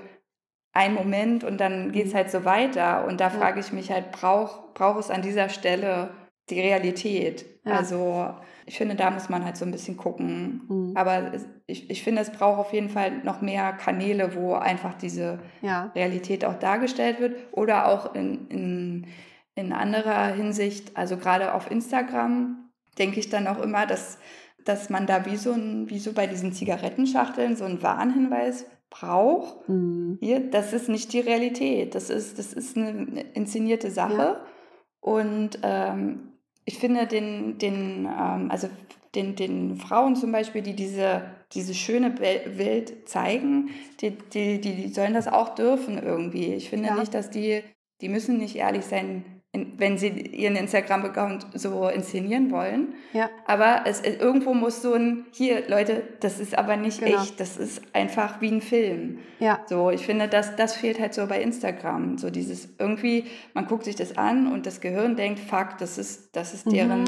ein 0.73 0.93
Moment 0.93 1.43
und 1.43 1.59
dann 1.59 1.91
geht 1.91 2.07
es 2.07 2.13
mhm. 2.13 2.17
halt 2.17 2.31
so 2.31 2.45
weiter. 2.45 3.05
Und 3.07 3.19
da 3.21 3.25
ja. 3.25 3.29
frage 3.31 3.59
ich 3.59 3.73
mich 3.73 3.91
halt, 3.91 4.11
braucht 4.11 4.73
brauch 4.73 4.97
es 4.97 5.09
an 5.09 5.21
dieser 5.21 5.49
Stelle 5.49 6.11
die 6.49 6.59
Realität? 6.59 7.45
Also 7.63 8.33
ich 8.65 8.77
finde, 8.77 8.95
da 8.95 9.11
muss 9.11 9.29
man 9.29 9.43
halt 9.45 9.57
so 9.57 9.65
ein 9.65 9.71
bisschen 9.71 9.97
gucken. 9.97 10.61
Mhm. 10.67 10.91
Aber 10.95 11.31
ich, 11.67 11.89
ich 11.89 12.03
finde, 12.03 12.21
es 12.21 12.31
braucht 12.31 12.59
auf 12.59 12.73
jeden 12.73 12.89
Fall 12.89 13.23
noch 13.23 13.41
mehr 13.41 13.73
Kanäle, 13.73 14.35
wo 14.35 14.53
einfach 14.53 14.93
diese 14.93 15.39
ja. 15.61 15.91
Realität 15.95 16.45
auch 16.45 16.55
dargestellt 16.55 17.19
wird. 17.19 17.35
Oder 17.51 17.87
auch 17.87 18.13
in, 18.15 18.47
in, 18.47 19.07
in 19.55 19.73
anderer 19.73 20.27
Hinsicht, 20.27 20.95
also 20.95 21.17
gerade 21.17 21.53
auf 21.53 21.69
Instagram, 21.69 22.69
denke 22.97 23.19
ich 23.19 23.29
dann 23.29 23.47
auch 23.47 23.61
immer, 23.61 23.85
dass, 23.85 24.19
dass 24.65 24.89
man 24.89 25.07
da 25.07 25.25
wie 25.25 25.37
so, 25.37 25.53
ein, 25.53 25.89
wie 25.89 25.99
so 25.99 26.13
bei 26.13 26.27
diesen 26.27 26.53
Zigarettenschachteln 26.53 27.55
so 27.55 27.65
einen 27.65 27.81
Warnhinweis 27.81 28.65
braucht. 28.89 29.67
Mhm. 29.67 30.17
Hier, 30.21 30.51
das 30.51 30.73
ist 30.73 30.89
nicht 30.89 31.13
die 31.13 31.21
Realität. 31.21 31.95
Das 31.95 32.09
ist, 32.09 32.37
das 32.37 32.53
ist 32.53 32.77
eine 32.77 33.21
inszenierte 33.33 33.89
Sache. 33.89 34.15
Ja. 34.15 34.45
Und 34.99 35.59
ähm, 35.63 36.33
ich 36.65 36.77
finde 36.77 37.07
den, 37.07 37.57
den, 37.57 38.05
ähm, 38.05 38.51
also 38.51 38.69
den, 39.15 39.35
den 39.35 39.75
Frauen 39.75 40.15
zum 40.15 40.31
Beispiel, 40.31 40.61
die 40.61 40.75
diese 40.75 41.23
diese 41.53 41.73
schöne 41.73 42.17
Welt 42.19 43.09
zeigen, 43.09 43.71
die, 43.99 44.11
die, 44.11 44.61
die, 44.61 44.87
sollen 44.87 45.13
das 45.13 45.27
auch 45.27 45.55
dürfen 45.55 46.01
irgendwie. 46.01 46.53
Ich 46.53 46.69
finde 46.69 46.89
ja. 46.89 46.95
nicht, 46.95 47.13
dass 47.13 47.29
die, 47.29 47.63
die 47.99 48.09
müssen 48.09 48.37
nicht 48.37 48.55
ehrlich 48.55 48.85
sein, 48.85 49.40
wenn 49.53 49.97
sie 49.97 50.07
ihren 50.07 50.55
Instagram-Account 50.55 51.47
so 51.55 51.89
inszenieren 51.89 52.51
wollen. 52.51 52.93
Ja. 53.11 53.29
Aber 53.45 53.81
es, 53.85 54.01
irgendwo 54.01 54.53
muss 54.53 54.81
so 54.81 54.93
ein, 54.93 55.25
hier, 55.31 55.67
Leute, 55.67 56.03
das 56.21 56.39
ist 56.39 56.57
aber 56.57 56.77
nicht 56.77 57.01
genau. 57.01 57.21
echt, 57.21 57.37
das 57.39 57.57
ist 57.57 57.81
einfach 57.93 58.39
wie 58.39 58.49
ein 58.49 58.61
Film. 58.61 59.19
Ja. 59.39 59.59
So, 59.67 59.89
ich 59.89 60.05
finde, 60.05 60.29
das, 60.29 60.55
das 60.55 60.75
fehlt 60.77 61.01
halt 61.01 61.13
so 61.13 61.27
bei 61.27 61.41
Instagram. 61.41 62.17
So 62.17 62.29
dieses 62.29 62.69
irgendwie, 62.79 63.25
man 63.53 63.65
guckt 63.65 63.83
sich 63.83 63.97
das 63.97 64.17
an 64.17 64.49
und 64.51 64.65
das 64.65 64.79
Gehirn 64.79 65.17
denkt, 65.17 65.39
fuck, 65.39 65.77
das 65.79 65.97
ist, 65.97 66.33
das 66.33 66.53
ist 66.53 66.71
deren 66.71 67.03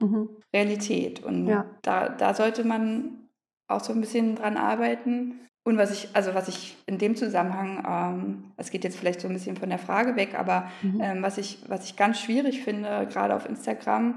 mhm. 0.00 0.06
mhm. 0.06 0.28
Realität. 0.54 1.24
Und 1.24 1.46
ja. 1.46 1.64
da, 1.80 2.10
da 2.10 2.34
sollte 2.34 2.64
man 2.64 3.30
auch 3.68 3.80
so 3.80 3.94
ein 3.94 4.02
bisschen 4.02 4.36
dran 4.36 4.58
arbeiten. 4.58 5.40
Und 5.66 5.78
was 5.78 5.90
ich, 5.90 6.08
also 6.12 6.32
was 6.32 6.46
ich 6.46 6.76
in 6.86 6.96
dem 6.98 7.16
Zusammenhang, 7.16 7.84
ähm, 7.88 8.52
es 8.56 8.70
geht 8.70 8.84
jetzt 8.84 8.96
vielleicht 8.96 9.20
so 9.20 9.26
ein 9.26 9.34
bisschen 9.34 9.56
von 9.56 9.68
der 9.68 9.80
Frage 9.80 10.14
weg, 10.14 10.38
aber 10.38 10.70
mhm. 10.80 11.00
ähm, 11.02 11.22
was, 11.22 11.38
ich, 11.38 11.58
was 11.66 11.84
ich 11.84 11.96
ganz 11.96 12.20
schwierig 12.20 12.62
finde, 12.62 13.08
gerade 13.10 13.34
auf 13.34 13.48
Instagram, 13.48 14.16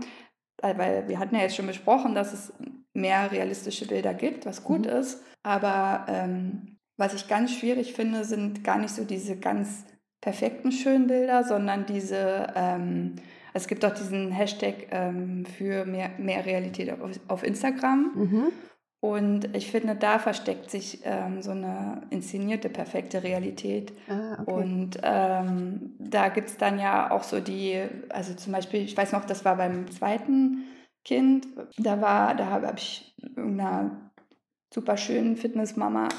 weil 0.61 1.07
wir 1.07 1.17
hatten 1.17 1.33
ja 1.33 1.41
jetzt 1.41 1.55
schon 1.55 1.65
besprochen, 1.65 2.13
dass 2.13 2.33
es 2.33 2.53
mehr 2.93 3.31
realistische 3.31 3.87
Bilder 3.87 4.13
gibt, 4.13 4.45
was 4.45 4.63
gut 4.63 4.85
mhm. 4.85 4.91
ist. 4.91 5.23
Aber 5.41 6.05
ähm, 6.07 6.77
was 6.97 7.15
ich 7.15 7.27
ganz 7.27 7.51
schwierig 7.51 7.93
finde, 7.93 8.25
sind 8.25 8.63
gar 8.63 8.77
nicht 8.77 8.93
so 8.93 9.03
diese 9.03 9.35
ganz 9.35 9.85
perfekten 10.21 10.71
schönen 10.71 11.07
Bilder, 11.07 11.43
sondern 11.43 11.87
diese, 11.87 12.53
ähm, 12.55 13.15
es 13.55 13.67
gibt 13.67 13.83
auch 13.85 13.95
diesen 13.95 14.31
Hashtag 14.31 14.89
ähm, 14.91 15.47
für 15.47 15.85
mehr, 15.85 16.11
mehr 16.19 16.45
Realität 16.45 16.91
auf, 16.91 17.19
auf 17.27 17.43
Instagram. 17.43 18.11
Mhm. 18.13 18.47
Und 19.01 19.55
ich 19.55 19.71
finde, 19.71 19.95
da 19.95 20.19
versteckt 20.19 20.69
sich 20.69 20.99
ähm, 21.03 21.41
so 21.41 21.51
eine 21.51 22.01
inszenierte, 22.09 22.69
perfekte 22.69 23.23
Realität. 23.23 23.93
Ah, 24.09 24.41
okay. 24.41 24.51
Und 24.51 24.99
ähm, 25.03 25.95
da 25.99 26.27
gibt 26.27 26.49
es 26.49 26.57
dann 26.57 26.79
ja 26.79 27.09
auch 27.11 27.23
so 27.23 27.39
die, 27.39 27.81
also 28.09 28.33
zum 28.33 28.51
Beispiel, 28.51 28.81
ich 28.81 28.97
weiß 28.97 29.13
noch, 29.13 29.23
das 29.23 29.45
war 29.45 29.55
beim 29.55 29.89
zweiten 29.89 30.65
Kind, 31.05 31.47
da 31.77 32.01
war, 32.01 32.35
da 32.35 32.47
habe 32.47 32.73
ich 32.77 33.15
irgendeiner 33.21 34.11
super 34.73 34.97
schönen 34.97 35.37
Fitnessmama 35.37 36.09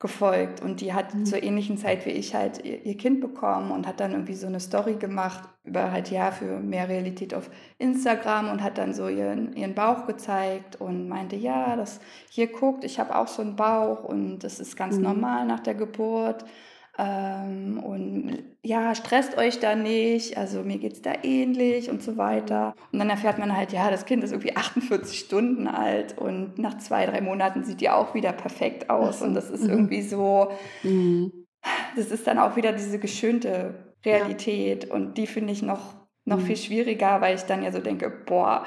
gefolgt 0.00 0.62
und 0.62 0.80
die 0.80 0.94
hat 0.94 1.14
mhm. 1.14 1.26
zur 1.26 1.42
ähnlichen 1.42 1.76
Zeit 1.76 2.06
wie 2.06 2.10
ich 2.10 2.34
halt 2.34 2.64
ihr, 2.64 2.86
ihr, 2.86 2.96
Kind 2.96 3.20
bekommen 3.20 3.70
und 3.70 3.86
hat 3.86 4.00
dann 4.00 4.12
irgendwie 4.12 4.34
so 4.34 4.46
eine 4.46 4.58
Story 4.58 4.94
gemacht 4.94 5.46
über 5.62 5.92
halt 5.92 6.10
ja 6.10 6.30
für 6.30 6.58
mehr 6.58 6.88
Realität 6.88 7.34
auf 7.34 7.50
Instagram 7.76 8.50
und 8.50 8.62
hat 8.62 8.78
dann 8.78 8.94
so 8.94 9.08
ihren, 9.08 9.54
ihren 9.54 9.74
Bauch 9.74 10.06
gezeigt 10.06 10.80
und 10.80 11.06
meinte 11.06 11.36
ja 11.36 11.76
das 11.76 12.00
hier 12.30 12.50
guckt 12.50 12.82
ich 12.82 12.98
habe 12.98 13.14
auch 13.14 13.28
so 13.28 13.42
einen 13.42 13.56
Bauch 13.56 14.02
und 14.02 14.38
das 14.38 14.58
ist 14.58 14.74
ganz 14.74 14.96
mhm. 14.96 15.02
normal 15.02 15.46
nach 15.46 15.60
der 15.60 15.74
Geburt 15.74 16.46
ähm, 17.00 17.78
und 17.82 18.38
ja, 18.62 18.94
stresst 18.94 19.38
euch 19.38 19.58
da 19.58 19.74
nicht, 19.74 20.36
also 20.36 20.62
mir 20.62 20.76
geht 20.76 20.92
es 20.92 21.02
da 21.02 21.12
ähnlich 21.22 21.88
und 21.88 22.02
so 22.02 22.18
weiter. 22.18 22.74
Und 22.92 22.98
dann 22.98 23.08
erfährt 23.08 23.38
man 23.38 23.56
halt, 23.56 23.72
ja, 23.72 23.90
das 23.90 24.04
Kind 24.04 24.22
ist 24.22 24.32
irgendwie 24.32 24.54
48 24.56 25.18
Stunden 25.18 25.66
alt 25.66 26.18
und 26.18 26.58
nach 26.58 26.76
zwei, 26.78 27.06
drei 27.06 27.22
Monaten 27.22 27.64
sieht 27.64 27.80
die 27.80 27.88
auch 27.88 28.14
wieder 28.14 28.32
perfekt 28.32 28.90
aus. 28.90 29.22
Und 29.22 29.34
das 29.34 29.48
ist 29.48 29.64
mhm. 29.64 29.70
irgendwie 29.70 30.02
so, 30.02 30.50
mhm. 30.82 31.32
das 31.96 32.10
ist 32.10 32.26
dann 32.26 32.38
auch 32.38 32.56
wieder 32.56 32.72
diese 32.72 32.98
geschönte 32.98 33.94
Realität. 34.04 34.88
Ja. 34.88 34.94
Und 34.94 35.16
die 35.16 35.26
finde 35.26 35.54
ich 35.54 35.62
noch, 35.62 35.94
noch 36.26 36.40
mhm. 36.40 36.44
viel 36.44 36.56
schwieriger, 36.58 37.22
weil 37.22 37.36
ich 37.36 37.42
dann 37.42 37.62
ja 37.62 37.72
so 37.72 37.78
denke, 37.78 38.10
boah, 38.10 38.66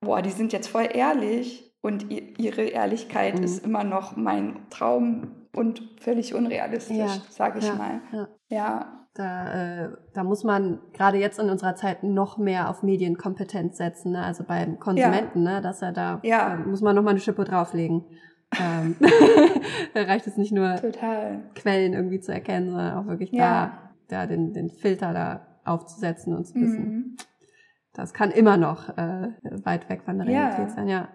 boah, 0.00 0.20
die 0.20 0.30
sind 0.30 0.52
jetzt 0.52 0.68
voll 0.68 0.88
ehrlich 0.92 1.72
und 1.80 2.10
ihre 2.10 2.64
Ehrlichkeit 2.64 3.38
mhm. 3.38 3.44
ist 3.44 3.64
immer 3.64 3.84
noch 3.84 4.16
mein 4.16 4.66
Traum 4.68 5.39
und 5.54 5.82
völlig 6.00 6.34
unrealistisch, 6.34 6.96
ja, 6.96 7.08
sage 7.30 7.58
ich 7.58 7.66
ja, 7.66 7.74
mal. 7.74 8.00
Ja. 8.12 8.28
ja. 8.48 8.96
Da, 9.14 9.84
äh, 9.84 9.90
da 10.14 10.22
muss 10.22 10.44
man 10.44 10.78
gerade 10.92 11.18
jetzt 11.18 11.40
in 11.40 11.50
unserer 11.50 11.74
Zeit 11.74 12.04
noch 12.04 12.38
mehr 12.38 12.70
auf 12.70 12.84
Medienkompetenz 12.84 13.76
setzen, 13.76 14.12
ne? 14.12 14.22
also 14.22 14.44
beim 14.44 14.78
Konsumenten, 14.78 15.42
ne? 15.42 15.60
dass 15.60 15.82
er 15.82 15.90
da 15.90 16.20
ja. 16.22 16.54
äh, 16.54 16.58
muss 16.58 16.80
man 16.80 16.94
noch 16.94 17.02
mal 17.02 17.10
eine 17.10 17.18
Schippe 17.18 17.42
drauflegen. 17.42 18.04
ähm, 18.58 18.94
da 19.94 20.02
reicht 20.02 20.28
es 20.28 20.36
nicht 20.36 20.52
nur 20.52 20.76
Total. 20.76 21.42
Quellen 21.56 21.92
irgendwie 21.92 22.20
zu 22.20 22.32
erkennen, 22.32 22.70
sondern 22.70 22.98
auch 22.98 23.06
wirklich 23.08 23.32
da, 23.32 23.90
da 24.06 24.26
den, 24.26 24.52
den 24.52 24.70
Filter 24.70 25.12
da 25.12 25.58
aufzusetzen 25.64 26.34
und 26.34 26.44
zu 26.44 26.54
wissen. 26.54 26.84
Mhm. 26.84 27.16
Das 27.92 28.14
kann 28.14 28.30
immer 28.30 28.56
noch 28.56 28.96
äh, 28.96 29.32
weit 29.64 29.88
weg 29.88 30.02
von 30.04 30.18
der 30.18 30.28
Realität 30.28 30.70
sein, 30.70 30.88
ja. 30.88 31.08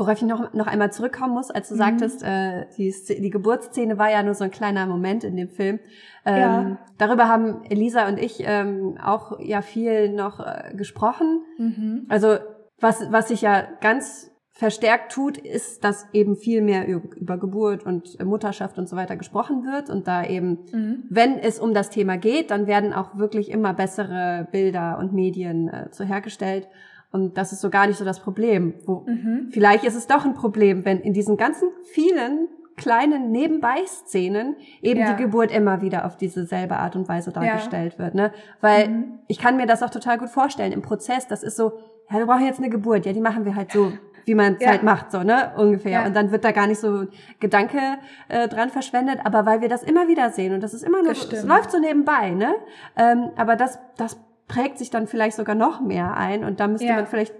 Worauf 0.00 0.16
ich 0.16 0.22
noch, 0.22 0.54
noch 0.54 0.66
einmal 0.66 0.90
zurückkommen 0.90 1.34
muss, 1.34 1.50
als 1.50 1.68
du 1.68 1.74
mhm. 1.74 1.78
sagtest, 1.78 2.22
äh, 2.22 2.64
die, 2.78 2.94
die 3.20 3.28
Geburtsszene 3.28 3.98
war 3.98 4.10
ja 4.10 4.22
nur 4.22 4.32
so 4.32 4.44
ein 4.44 4.50
kleiner 4.50 4.86
Moment 4.86 5.24
in 5.24 5.36
dem 5.36 5.50
Film. 5.50 5.78
Ähm, 6.24 6.40
ja. 6.40 6.78
Darüber 6.96 7.28
haben 7.28 7.62
Elisa 7.68 8.08
und 8.08 8.18
ich 8.18 8.42
ähm, 8.46 8.96
auch 9.04 9.38
ja 9.40 9.60
viel 9.60 10.10
noch 10.10 10.40
äh, 10.40 10.74
gesprochen. 10.74 11.42
Mhm. 11.58 12.06
Also 12.08 12.38
was, 12.80 13.12
was 13.12 13.28
sich 13.28 13.42
ja 13.42 13.62
ganz 13.82 14.30
verstärkt 14.52 15.12
tut, 15.12 15.36
ist, 15.36 15.84
dass 15.84 16.06
eben 16.14 16.34
viel 16.34 16.62
mehr 16.62 16.88
über 16.88 17.36
Geburt 17.36 17.84
und 17.84 18.24
Mutterschaft 18.24 18.78
und 18.78 18.88
so 18.88 18.96
weiter 18.96 19.16
gesprochen 19.16 19.64
wird 19.64 19.90
und 19.90 20.08
da 20.08 20.24
eben, 20.24 20.60
mhm. 20.72 21.04
wenn 21.10 21.38
es 21.38 21.58
um 21.58 21.74
das 21.74 21.90
Thema 21.90 22.16
geht, 22.16 22.50
dann 22.50 22.66
werden 22.66 22.94
auch 22.94 23.18
wirklich 23.18 23.50
immer 23.50 23.74
bessere 23.74 24.48
Bilder 24.50 24.96
und 24.98 25.12
Medien 25.12 25.68
äh, 25.68 25.90
zu 25.90 26.04
hergestellt. 26.04 26.68
Und 27.12 27.36
das 27.36 27.52
ist 27.52 27.60
so 27.60 27.70
gar 27.70 27.86
nicht 27.86 27.96
so 27.96 28.04
das 28.04 28.20
Problem. 28.20 28.74
Wo, 28.86 29.04
mhm. 29.06 29.48
Vielleicht 29.50 29.84
ist 29.84 29.96
es 29.96 30.06
doch 30.06 30.24
ein 30.24 30.34
Problem, 30.34 30.84
wenn 30.84 31.00
in 31.00 31.12
diesen 31.12 31.36
ganzen 31.36 31.70
vielen 31.92 32.48
kleinen 32.76 33.30
Nebenbei-Szenen 33.30 34.56
eben 34.80 35.00
ja. 35.00 35.12
die 35.12 35.22
Geburt 35.22 35.50
immer 35.50 35.82
wieder 35.82 36.06
auf 36.06 36.16
diese 36.16 36.46
selbe 36.46 36.76
Art 36.76 36.96
und 36.96 37.08
Weise 37.08 37.30
dargestellt 37.30 37.94
ja. 37.94 38.04
wird. 38.04 38.14
Ne? 38.14 38.32
Weil 38.60 38.88
mhm. 38.88 39.18
ich 39.26 39.38
kann 39.38 39.56
mir 39.56 39.66
das 39.66 39.82
auch 39.82 39.90
total 39.90 40.18
gut 40.18 40.30
vorstellen 40.30 40.72
im 40.72 40.82
Prozess. 40.82 41.26
Das 41.26 41.42
ist 41.42 41.56
so, 41.56 41.72
ja, 42.10 42.18
wir 42.18 42.26
brauchen 42.26 42.46
jetzt 42.46 42.58
eine 42.58 42.70
Geburt. 42.70 43.04
Ja, 43.06 43.12
die 43.12 43.20
machen 43.20 43.44
wir 43.44 43.54
halt 43.54 43.72
so, 43.72 43.92
wie 44.24 44.34
man 44.34 44.54
es 44.54 44.62
ja. 44.62 44.70
halt 44.70 44.82
macht, 44.82 45.12
so, 45.12 45.22
ne? 45.22 45.52
Ungefähr. 45.56 46.06
Und 46.06 46.14
dann 46.14 46.30
wird 46.30 46.44
da 46.44 46.52
gar 46.52 46.66
nicht 46.66 46.80
so 46.80 47.06
Gedanke 47.38 47.78
äh, 48.28 48.48
dran 48.48 48.70
verschwendet, 48.70 49.18
aber 49.24 49.44
weil 49.44 49.60
wir 49.60 49.68
das 49.68 49.82
immer 49.82 50.08
wieder 50.08 50.30
sehen 50.30 50.54
und 50.54 50.62
das 50.62 50.72
ist 50.72 50.82
immer 50.82 51.02
nur, 51.02 51.12
es 51.12 51.44
läuft 51.44 51.70
so 51.70 51.78
nebenbei, 51.78 52.30
ne? 52.30 52.54
Ähm, 52.96 53.30
aber 53.36 53.56
das, 53.56 53.78
das 53.96 54.18
prägt 54.50 54.78
sich 54.78 54.90
dann 54.90 55.06
vielleicht 55.06 55.36
sogar 55.36 55.54
noch 55.54 55.80
mehr 55.80 56.16
ein 56.16 56.44
und 56.44 56.58
da 56.58 56.66
müsste 56.66 56.88
ja. 56.88 56.96
man 56.96 57.06
vielleicht 57.06 57.32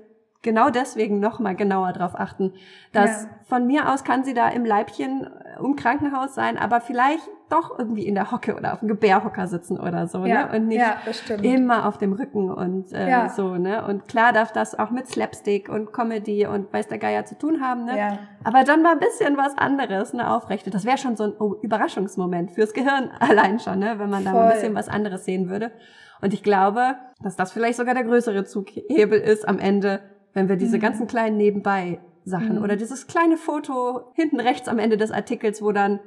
genau 0.42 0.70
deswegen 0.70 1.20
noch 1.20 1.38
mal 1.38 1.54
genauer 1.54 1.92
drauf 1.92 2.12
achten, 2.14 2.54
dass 2.92 3.24
ja. 3.24 3.28
von 3.44 3.66
mir 3.66 3.92
aus 3.92 4.04
kann 4.04 4.24
sie 4.24 4.32
da 4.32 4.48
im 4.48 4.64
Leibchen 4.64 5.24
äh, 5.24 5.58
im 5.58 5.76
Krankenhaus 5.76 6.34
sein, 6.34 6.56
aber 6.56 6.80
vielleicht 6.80 7.28
doch 7.50 7.78
irgendwie 7.78 8.06
in 8.06 8.14
der 8.14 8.30
Hocke 8.30 8.54
oder 8.54 8.72
auf 8.72 8.78
dem 8.78 8.88
Gebärhocker 8.88 9.48
sitzen 9.48 9.78
oder 9.78 10.06
so, 10.06 10.24
ja. 10.24 10.46
ne? 10.46 10.56
Und 10.56 10.68
nicht 10.68 10.80
ja, 10.80 10.96
immer 11.42 11.86
auf 11.86 11.98
dem 11.98 12.12
Rücken 12.12 12.50
und 12.50 12.92
äh, 12.92 13.10
ja. 13.10 13.28
so, 13.28 13.56
ne? 13.56 13.84
Und 13.84 14.06
klar 14.06 14.32
darf 14.32 14.52
das 14.52 14.78
auch 14.78 14.90
mit 14.90 15.08
Slapstick 15.08 15.68
und 15.68 15.92
Comedy 15.92 16.46
und 16.46 16.72
weiß 16.72 16.86
der 16.86 16.98
Geier 16.98 17.24
zu 17.26 17.36
tun 17.36 17.60
haben, 17.60 17.86
ne? 17.86 17.98
Ja. 17.98 18.18
Aber 18.44 18.62
dann 18.62 18.82
mal 18.82 18.92
ein 18.92 19.00
bisschen 19.00 19.36
was 19.36 19.58
anderes, 19.58 20.12
ne, 20.12 20.30
aufrechte. 20.30 20.70
Das 20.70 20.84
wäre 20.84 20.96
schon 20.96 21.16
so 21.16 21.24
ein 21.24 21.32
oh, 21.38 21.56
Überraschungsmoment 21.60 22.52
fürs 22.52 22.72
Gehirn 22.72 23.10
allein 23.18 23.58
schon, 23.58 23.80
ne? 23.80 23.98
Wenn 23.98 24.10
man 24.10 24.24
da 24.24 24.32
mal 24.32 24.46
ein 24.46 24.52
bisschen 24.52 24.74
was 24.74 24.88
anderes 24.88 25.24
sehen 25.24 25.50
würde. 25.50 25.72
Und 26.20 26.34
ich 26.34 26.42
glaube, 26.42 26.96
dass 27.22 27.36
das 27.36 27.52
vielleicht 27.52 27.78
sogar 27.78 27.94
der 27.94 28.04
größere 28.04 28.44
Zughebel 28.44 29.18
ist 29.18 29.46
am 29.46 29.58
Ende, 29.58 30.00
wenn 30.32 30.48
wir 30.48 30.56
diese 30.56 30.76
mhm. 30.76 30.82
ganzen 30.82 31.06
kleinen 31.06 31.36
Nebenbei-Sachen 31.36 32.56
mhm. 32.56 32.62
oder 32.62 32.76
dieses 32.76 33.06
kleine 33.06 33.36
Foto 33.36 34.12
hinten 34.14 34.40
rechts 34.40 34.68
am 34.68 34.78
Ende 34.78 34.96
des 34.96 35.10
Artikels, 35.10 35.62
wo 35.62 35.72
dann, 35.72 36.00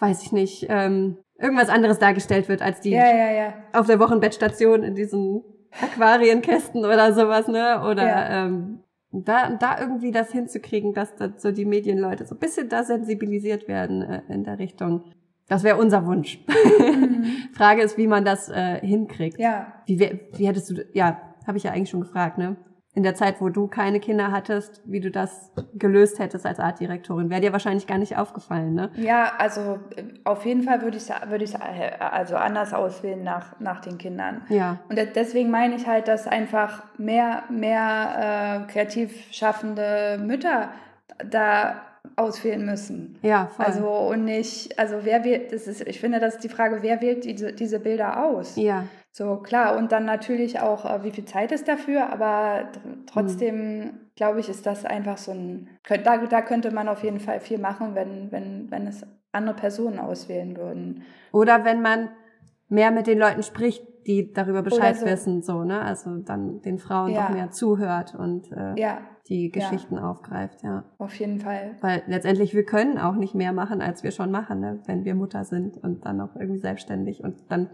weiß 0.00 0.22
ich 0.22 0.32
nicht, 0.32 0.66
ähm, 0.68 1.18
irgendwas 1.38 1.68
anderes 1.68 1.98
dargestellt 1.98 2.48
wird 2.48 2.62
als 2.62 2.80
die 2.80 2.90
ja, 2.90 3.14
ja, 3.14 3.30
ja. 3.30 3.54
auf 3.72 3.86
der 3.86 3.98
Wochenbettstation 3.98 4.82
in 4.82 4.94
diesen 4.94 5.42
Aquarienkästen 5.80 6.84
oder 6.84 7.12
sowas, 7.12 7.48
ne? 7.48 7.82
Oder 7.88 8.28
ähm, 8.30 8.80
da, 9.12 9.50
da 9.50 9.80
irgendwie 9.80 10.12
das 10.12 10.30
hinzukriegen, 10.30 10.94
dass 10.94 11.14
da 11.16 11.32
so 11.36 11.52
die 11.52 11.64
Medienleute 11.64 12.26
so 12.26 12.34
ein 12.34 12.38
bisschen 12.38 12.68
da 12.68 12.84
sensibilisiert 12.84 13.68
werden 13.68 14.02
äh, 14.02 14.22
in 14.28 14.44
der 14.44 14.58
Richtung. 14.58 15.04
Das 15.50 15.64
wäre 15.64 15.76
unser 15.76 16.06
Wunsch. 16.06 16.38
Mhm. 16.80 17.50
Frage 17.52 17.82
ist, 17.82 17.98
wie 17.98 18.06
man 18.06 18.24
das 18.24 18.48
äh, 18.48 18.80
hinkriegt. 18.80 19.38
Ja. 19.38 19.74
Wie, 19.84 19.98
wie 20.32 20.46
hättest 20.46 20.70
du, 20.70 20.86
ja, 20.94 21.20
habe 21.46 21.58
ich 21.58 21.64
ja 21.64 21.72
eigentlich 21.72 21.90
schon 21.90 22.00
gefragt, 22.00 22.38
ne? 22.38 22.56
In 22.94 23.02
der 23.02 23.14
Zeit, 23.14 23.40
wo 23.40 23.50
du 23.50 23.66
keine 23.66 24.00
Kinder 24.00 24.32
hattest, 24.32 24.80
wie 24.86 25.00
du 25.00 25.10
das 25.10 25.52
gelöst 25.74 26.18
hättest 26.18 26.46
als 26.46 26.58
Artdirektorin, 26.58 27.28
wäre 27.28 27.40
dir 27.40 27.52
wahrscheinlich 27.52 27.86
gar 27.86 27.98
nicht 27.98 28.16
aufgefallen, 28.16 28.74
ne? 28.74 28.90
Ja, 28.96 29.32
also 29.38 29.78
auf 30.24 30.46
jeden 30.46 30.62
Fall 30.62 30.82
würde 30.82 30.96
ich 30.96 31.08
würde 31.28 31.44
ich 31.44 31.54
äh, 31.54 31.92
also 31.98 32.36
anders 32.36 32.72
auswählen 32.72 33.22
nach 33.22 33.60
nach 33.60 33.80
den 33.80 33.98
Kindern. 33.98 34.42
Ja. 34.48 34.78
Und 34.88 34.98
deswegen 35.14 35.50
meine 35.50 35.74
ich 35.74 35.86
halt, 35.86 36.08
dass 36.08 36.26
einfach 36.26 36.84
mehr 36.96 37.42
mehr 37.50 38.66
äh, 38.66 38.72
kreativ 38.72 39.26
schaffende 39.30 40.18
Mütter 40.22 40.70
da 41.28 41.82
auswählen 42.16 42.64
müssen. 42.64 43.18
Ja, 43.22 43.46
voll. 43.46 43.66
Also 43.66 43.88
und 43.88 44.24
nicht, 44.24 44.78
also 44.78 45.00
wer 45.02 45.24
wählt, 45.24 45.52
das 45.52 45.66
ist, 45.66 45.86
ich 45.86 46.00
finde, 46.00 46.20
das 46.20 46.34
ist 46.34 46.44
die 46.44 46.48
Frage, 46.48 46.82
wer 46.82 47.00
wählt 47.00 47.24
diese, 47.24 47.52
diese 47.52 47.80
Bilder 47.80 48.24
aus? 48.24 48.56
Ja. 48.56 48.84
So, 49.12 49.38
klar, 49.38 49.76
und 49.76 49.92
dann 49.92 50.04
natürlich 50.04 50.60
auch, 50.60 50.84
äh, 50.84 51.02
wie 51.02 51.10
viel 51.10 51.24
Zeit 51.24 51.52
ist 51.52 51.66
dafür, 51.66 52.12
aber 52.12 52.68
trotzdem 53.06 53.78
mhm. 53.78 53.90
glaube 54.14 54.40
ich, 54.40 54.48
ist 54.48 54.66
das 54.66 54.84
einfach 54.84 55.18
so 55.18 55.32
ein, 55.32 55.68
da, 55.88 56.18
da 56.18 56.42
könnte 56.42 56.70
man 56.70 56.88
auf 56.88 57.02
jeden 57.02 57.20
Fall 57.20 57.40
viel 57.40 57.58
machen, 57.58 57.94
wenn, 57.94 58.30
wenn, 58.30 58.70
wenn 58.70 58.86
es 58.86 59.04
andere 59.32 59.56
Personen 59.56 59.98
auswählen 59.98 60.56
würden. 60.56 61.04
Oder 61.32 61.64
wenn 61.64 61.82
man 61.82 62.10
mehr 62.70 62.90
mit 62.90 63.06
den 63.06 63.18
Leuten 63.18 63.42
spricht, 63.42 63.86
die 64.06 64.32
darüber 64.32 64.62
Bescheid 64.62 64.96
so. 64.96 65.04
wissen, 65.04 65.42
so, 65.42 65.62
ne? 65.64 65.82
Also 65.82 66.16
dann 66.16 66.62
den 66.62 66.78
Frauen 66.78 67.12
ja. 67.12 67.26
doch 67.26 67.34
mehr 67.34 67.50
zuhört 67.50 68.14
und 68.14 68.50
äh, 68.52 68.80
ja. 68.80 68.98
die 69.28 69.50
Geschichten 69.50 69.96
ja. 69.96 70.10
aufgreift, 70.10 70.62
ja. 70.62 70.84
Auf 70.96 71.14
jeden 71.16 71.40
Fall. 71.40 71.76
Weil 71.82 72.02
letztendlich, 72.06 72.54
wir 72.54 72.64
können 72.64 72.96
auch 72.96 73.14
nicht 73.14 73.34
mehr 73.34 73.52
machen, 73.52 73.82
als 73.82 74.02
wir 74.02 74.10
schon 74.10 74.30
machen, 74.30 74.60
ne? 74.60 74.80
wenn 74.86 75.04
wir 75.04 75.14
Mutter 75.14 75.44
sind 75.44 75.76
und 75.76 76.06
dann 76.06 76.16
noch 76.16 76.34
irgendwie 76.34 76.60
selbstständig 76.60 77.22
und 77.22 77.50
dann 77.50 77.68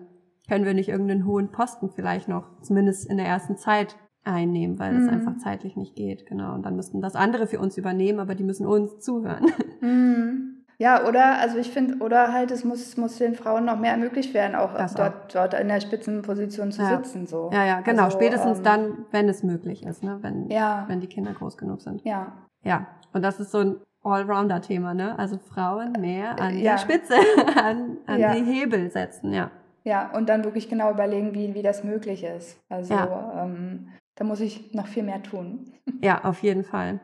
können 0.49 0.64
wir 0.64 0.74
nicht 0.74 0.88
irgendeinen 0.88 1.26
hohen 1.26 1.53
Posten 1.53 1.90
vielleicht 1.90 2.28
noch, 2.28 2.61
zumindest 2.62 3.09
in 3.09 3.18
der 3.18 3.26
ersten 3.26 3.57
Zeit, 3.57 3.97
einnehmen, 4.26 4.78
weil 4.78 4.92
mhm. 4.92 5.01
das 5.01 5.09
einfach 5.09 5.36
zeitlich 5.38 5.76
nicht 5.76 5.94
geht, 5.94 6.26
genau. 6.26 6.55
Und 6.55 6.66
dann 6.66 6.76
müssten 6.76 7.01
das 7.01 7.14
andere 7.14 7.47
für 7.47 7.61
uns 7.61 7.78
übernehmen, 7.78 8.18
aber 8.18 8.34
die 8.34 8.44
müssen 8.44 8.66
uns 8.66 8.99
zuhören. 8.99 9.47
Mhm. 9.80 10.55
Ja, 10.79 11.07
oder, 11.07 11.39
also 11.39 11.57
ich 11.57 11.70
finde, 11.70 12.05
oder 12.05 12.33
halt, 12.33 12.51
es 12.51 12.64
muss, 12.64 12.97
muss 12.97 13.16
den 13.16 13.35
Frauen 13.35 13.64
noch 13.64 13.79
mehr 13.79 13.93
ermöglicht 13.93 14.35
werden, 14.35 14.55
auch 14.55 14.74
dort, 14.95 15.35
dort 15.35 15.55
in 15.55 15.68
der 15.68 15.81
Spitzenposition 15.81 16.70
zu 16.70 16.83
ja. 16.83 16.97
sitzen. 16.97 17.27
So. 17.27 17.51
Ja, 17.53 17.64
ja, 17.64 17.81
genau. 17.81 18.05
Also, 18.05 18.18
Spätestens 18.18 18.59
ähm, 18.59 18.64
dann, 18.64 18.99
wenn 19.11 19.29
es 19.29 19.43
möglich 19.43 19.85
ist, 19.85 20.03
ne? 20.03 20.18
wenn, 20.20 20.51
ja. 20.51 20.85
wenn 20.89 21.01
die 21.01 21.07
Kinder 21.07 21.33
groß 21.33 21.57
genug 21.57 21.81
sind. 21.81 22.05
Ja. 22.05 22.33
Ja, 22.62 22.87
und 23.12 23.22
das 23.22 23.41
ist 23.41 23.53
so 23.53 23.59
ein 23.59 23.77
Allrounder-Thema, 24.03 24.93
ne? 24.93 25.18
Also 25.18 25.39
Frauen 25.39 25.93
mehr 25.93 26.41
an 26.41 26.59
ja. 26.59 26.74
die 26.74 26.83
Spitze, 26.83 27.14
an, 27.57 27.99
an 28.07 28.20
ja. 28.20 28.35
die 28.35 28.45
Hebel 28.45 28.91
setzen, 28.91 29.33
ja. 29.33 29.51
Ja, 29.85 30.11
und 30.12 30.29
dann 30.29 30.45
wirklich 30.45 30.68
genau 30.68 30.91
überlegen, 30.91 31.33
wie, 31.33 31.55
wie 31.55 31.62
das 31.62 31.85
möglich 31.85 32.24
ist. 32.24 32.61
Also 32.68 32.95
ja. 32.95 33.45
ähm, 33.45 33.89
da 34.16 34.24
muss 34.24 34.41
ich 34.41 34.74
noch 34.74 34.89
viel 34.89 35.05
mehr 35.05 35.22
tun. 35.22 35.72
Ja, 36.03 36.24
auf 36.24 36.43
jeden 36.43 36.64
Fall. 36.64 36.99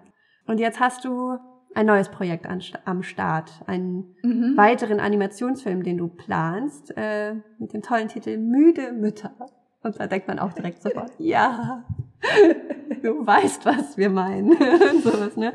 Und 0.47 0.59
jetzt 0.59 0.81
hast 0.81 1.05
du 1.05 1.39
ein 1.75 1.87
neues 1.87 2.09
Projekt 2.11 2.47
an, 2.47 2.63
am 2.85 3.03
Start, 3.03 3.51
einen 3.67 4.15
mhm. 4.23 4.57
weiteren 4.57 5.01
Animationsfilm, 5.01 5.83
den 5.83 5.99
du 5.99 6.09
planst, 6.09 6.93
äh, 6.97 7.35
mit 7.59 7.73
dem 7.73 7.83
tollen 7.83 8.09
Titel 8.09 8.37
Müde 8.37 8.93
Mütter. 8.93 9.35
Und 9.83 9.99
da 9.99 10.07
denkt 10.07 10.29
man 10.29 10.39
auch 10.39 10.53
direkt 10.53 10.83
sofort, 10.83 11.13
ja, 11.19 11.85
du 13.03 13.27
weißt, 13.27 13.67
was 13.67 13.97
wir 13.97 14.11
meinen. 14.11 14.53
Sowas, 15.03 15.37
ne? 15.37 15.53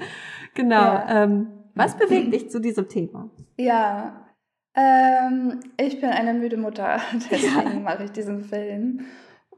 Genau. 0.54 0.76
Ja. 0.76 1.24
Ähm, 1.24 1.48
was 1.76 1.96
bewegt 1.96 2.34
dich 2.34 2.50
zu 2.50 2.60
diesem 2.60 2.90
Thema? 2.90 3.30
Ja, 3.58 4.28
ähm, 4.76 5.60
ich 5.78 6.00
bin 6.00 6.10
eine 6.12 6.34
müde 6.34 6.58
Mutter, 6.58 7.00
deswegen 7.14 7.74
ja. 7.74 7.80
mache 7.80 8.04
ich 8.06 8.12
diesen 8.12 8.42
Film. 8.42 9.06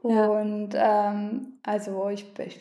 Und 0.02 0.70
ähm, 0.74 1.58
also 1.62 2.08
ich, 2.08 2.26
ich 2.38 2.58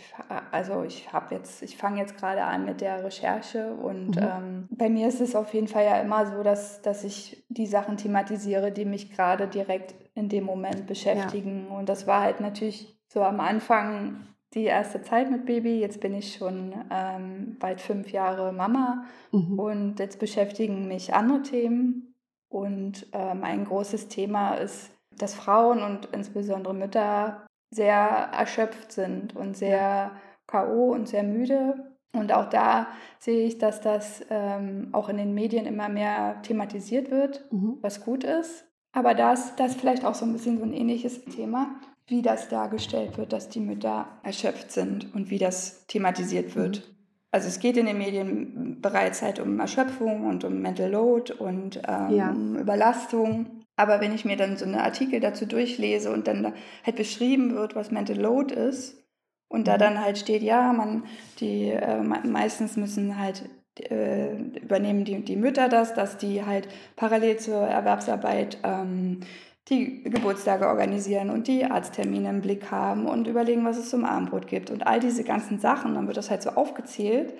also 0.51 0.83
ich 0.83 1.13
habe 1.13 1.35
jetzt, 1.35 1.61
ich 1.63 1.77
fange 1.77 1.99
jetzt 1.99 2.17
gerade 2.17 2.43
an 2.43 2.65
mit 2.65 2.81
der 2.81 3.03
Recherche 3.03 3.73
und 3.73 4.17
mhm. 4.17 4.21
ähm, 4.21 4.67
bei 4.71 4.89
mir 4.89 5.07
ist 5.07 5.21
es 5.21 5.35
auf 5.35 5.53
jeden 5.53 5.69
Fall 5.69 5.85
ja 5.85 6.01
immer 6.01 6.25
so, 6.25 6.43
dass, 6.43 6.81
dass 6.81 7.05
ich 7.05 7.45
die 7.47 7.67
Sachen 7.67 7.95
thematisiere, 7.95 8.71
die 8.73 8.83
mich 8.83 9.11
gerade 9.11 9.47
direkt 9.47 9.95
in 10.15 10.27
dem 10.27 10.43
Moment 10.43 10.85
beschäftigen. 10.85 11.67
Ja. 11.69 11.77
Und 11.77 11.87
das 11.87 12.07
war 12.07 12.23
halt 12.23 12.41
natürlich 12.41 12.99
so 13.07 13.21
am 13.21 13.39
Anfang 13.39 14.27
die 14.53 14.65
erste 14.65 15.01
Zeit 15.01 15.31
mit 15.31 15.45
Baby. 15.45 15.79
Jetzt 15.79 16.01
bin 16.01 16.13
ich 16.13 16.35
schon 16.35 16.73
ähm, 16.91 17.55
bald 17.59 17.79
fünf 17.79 18.11
Jahre 18.11 18.51
Mama 18.51 19.05
mhm. 19.31 19.57
und 19.57 19.99
jetzt 19.99 20.19
beschäftigen 20.19 20.89
mich 20.89 21.13
andere 21.13 21.41
Themen. 21.41 22.15
Und 22.49 23.07
ähm, 23.13 23.43
ein 23.43 23.63
großes 23.63 24.07
Thema 24.07 24.55
ist 24.55 24.91
dass 25.21 25.33
Frauen 25.33 25.83
und 25.83 26.09
insbesondere 26.11 26.73
Mütter 26.73 27.45
sehr 27.71 27.95
erschöpft 27.95 28.91
sind 28.91 29.35
und 29.35 29.55
sehr 29.55 30.11
KO 30.47 30.91
und 30.91 31.07
sehr 31.07 31.23
müde. 31.23 31.75
Und 32.11 32.33
auch 32.33 32.49
da 32.49 32.87
sehe 33.19 33.45
ich, 33.45 33.59
dass 33.59 33.81
das 33.81 34.25
ähm, 34.31 34.89
auch 34.93 35.09
in 35.09 35.17
den 35.17 35.33
Medien 35.33 35.67
immer 35.67 35.89
mehr 35.89 36.41
thematisiert 36.41 37.11
wird, 37.11 37.45
mhm. 37.51 37.77
was 37.81 38.03
gut 38.03 38.23
ist. 38.23 38.65
Aber 38.91 39.13
da 39.13 39.33
ist 39.33 39.55
das 39.57 39.75
vielleicht 39.75 40.03
auch 40.03 40.15
so 40.15 40.25
ein 40.25 40.33
bisschen 40.33 40.57
so 40.57 40.63
ein 40.63 40.73
ähnliches 40.73 41.23
Thema, 41.25 41.75
wie 42.07 42.23
das 42.23 42.49
dargestellt 42.49 43.19
wird, 43.19 43.33
dass 43.33 43.49
die 43.49 43.59
Mütter 43.59 44.07
erschöpft 44.23 44.71
sind 44.71 45.13
und 45.13 45.29
wie 45.29 45.37
das 45.37 45.85
thematisiert 45.85 46.55
wird. 46.55 46.79
Mhm. 46.79 46.95
Also 47.31 47.47
es 47.47 47.59
geht 47.59 47.77
in 47.77 47.85
den 47.85 47.99
Medien 47.99 48.81
bereits 48.81 49.21
halt 49.21 49.39
um 49.39 49.59
Erschöpfung 49.59 50.25
und 50.25 50.43
um 50.43 50.61
Mental 50.61 50.89
Load 50.89 51.33
und 51.33 51.79
ähm, 51.87 52.09
ja. 52.09 52.33
Überlastung. 52.33 53.58
Aber 53.79 54.01
wenn 54.01 54.13
ich 54.13 54.25
mir 54.25 54.35
dann 54.35 54.57
so 54.57 54.65
eine 54.65 54.83
Artikel 54.83 55.21
dazu 55.21 55.45
durchlese 55.45 56.11
und 56.11 56.27
dann 56.27 56.53
halt 56.85 56.97
beschrieben 56.97 57.55
wird, 57.55 57.75
was 57.75 57.91
Mental 57.91 58.17
Load 58.17 58.53
ist, 58.53 59.01
und 59.47 59.69
da 59.69 59.75
mhm. 59.75 59.79
dann 59.79 60.01
halt 60.01 60.17
steht, 60.17 60.43
ja, 60.43 60.73
man, 60.73 61.05
die 61.39 61.69
äh, 61.69 62.01
meistens 62.01 62.75
müssen 62.75 63.17
halt 63.17 63.49
äh, 63.79 64.35
übernehmen 64.35 65.05
die, 65.05 65.23
die 65.23 65.37
Mütter 65.37 65.69
das, 65.69 65.93
dass 65.93 66.17
die 66.17 66.45
halt 66.45 66.67
parallel 66.97 67.37
zur 67.37 67.61
Erwerbsarbeit 67.61 68.57
ähm, 68.63 69.21
die 69.69 70.03
Geburtstage 70.03 70.67
organisieren 70.67 71.29
und 71.29 71.47
die 71.47 71.63
Arzttermine 71.63 72.31
im 72.31 72.41
Blick 72.41 72.71
haben 72.71 73.07
und 73.07 73.27
überlegen, 73.27 73.63
was 73.63 73.77
es 73.77 73.89
zum 73.89 74.03
Abendbrot 74.03 74.47
gibt 74.47 74.71
und 74.71 74.85
all 74.85 74.99
diese 74.99 75.23
ganzen 75.23 75.57
Sachen, 75.57 75.93
dann 75.93 76.07
wird 76.07 76.17
das 76.17 76.29
halt 76.29 76.41
so 76.41 76.49
aufgezählt. 76.49 77.33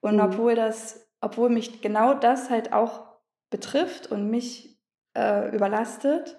Und 0.00 0.14
mhm. 0.14 0.22
obwohl 0.22 0.54
das, 0.54 1.06
obwohl 1.20 1.50
mich 1.50 1.82
genau 1.82 2.14
das 2.14 2.48
halt 2.48 2.72
auch 2.72 3.04
betrifft 3.50 4.10
und 4.10 4.30
mich 4.30 4.75
äh, 5.16 5.54
überlastet, 5.54 6.36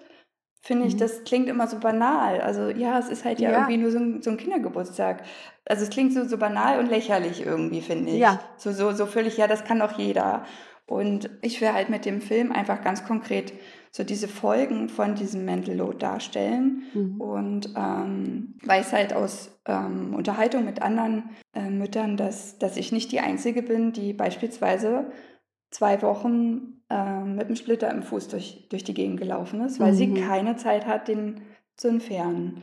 finde 0.62 0.86
ich, 0.86 0.94
mhm. 0.94 0.98
das 0.98 1.24
klingt 1.24 1.48
immer 1.48 1.66
so 1.66 1.78
banal. 1.78 2.40
Also 2.40 2.68
ja, 2.68 2.98
es 2.98 3.08
ist 3.08 3.24
halt 3.24 3.40
ja, 3.40 3.50
ja. 3.50 3.58
irgendwie 3.58 3.76
nur 3.78 3.90
so 3.90 3.98
ein, 3.98 4.22
so 4.22 4.30
ein, 4.30 4.36
Kindergeburtstag. 4.36 5.22
Also 5.64 5.84
es 5.84 5.90
klingt 5.90 6.12
so, 6.12 6.24
so 6.24 6.38
banal 6.38 6.78
und 6.78 6.88
lächerlich 6.88 7.44
irgendwie, 7.44 7.80
finde 7.80 8.12
ich. 8.12 8.18
Ja. 8.18 8.40
So, 8.56 8.72
so, 8.72 8.92
so 8.92 9.06
völlig, 9.06 9.36
ja, 9.36 9.46
das 9.46 9.64
kann 9.64 9.80
doch 9.80 9.98
jeder. 9.98 10.44
Und 10.86 11.30
ich 11.42 11.60
will 11.60 11.72
halt 11.72 11.90
mit 11.90 12.06
dem 12.06 12.20
Film 12.20 12.50
einfach 12.50 12.82
ganz 12.82 13.04
konkret 13.04 13.52
so 13.90 14.04
diese 14.04 14.28
Folgen 14.28 14.88
von 14.88 15.14
diesem 15.14 15.44
Mental 15.44 15.74
Load 15.74 15.98
darstellen. 15.98 16.82
Mhm. 16.94 17.20
Und 17.20 17.74
ähm, 17.76 18.54
weiß 18.64 18.92
halt 18.92 19.12
aus 19.12 19.58
ähm, 19.66 20.14
Unterhaltung 20.14 20.64
mit 20.64 20.82
anderen 20.82 21.30
äh, 21.54 21.68
Müttern, 21.68 22.16
dass, 22.16 22.58
dass 22.58 22.76
ich 22.76 22.92
nicht 22.92 23.12
die 23.12 23.20
Einzige 23.20 23.62
bin, 23.62 23.92
die 23.92 24.12
beispielsweise 24.12 25.10
zwei 25.70 26.00
Wochen 26.02 26.77
äh, 26.90 27.20
mit 27.20 27.46
einem 27.46 27.56
Splitter 27.56 27.90
im 27.90 28.02
Fuß 28.02 28.28
durch, 28.28 28.66
durch 28.70 28.84
die 28.84 28.94
Gegend 28.94 29.20
gelaufen 29.20 29.60
ist, 29.60 29.80
weil 29.80 29.92
mhm. 29.92 29.96
sie 29.96 30.14
keine 30.14 30.56
Zeit 30.56 30.86
hat, 30.86 31.08
den 31.08 31.42
zu 31.76 31.88
entfernen. 31.88 32.62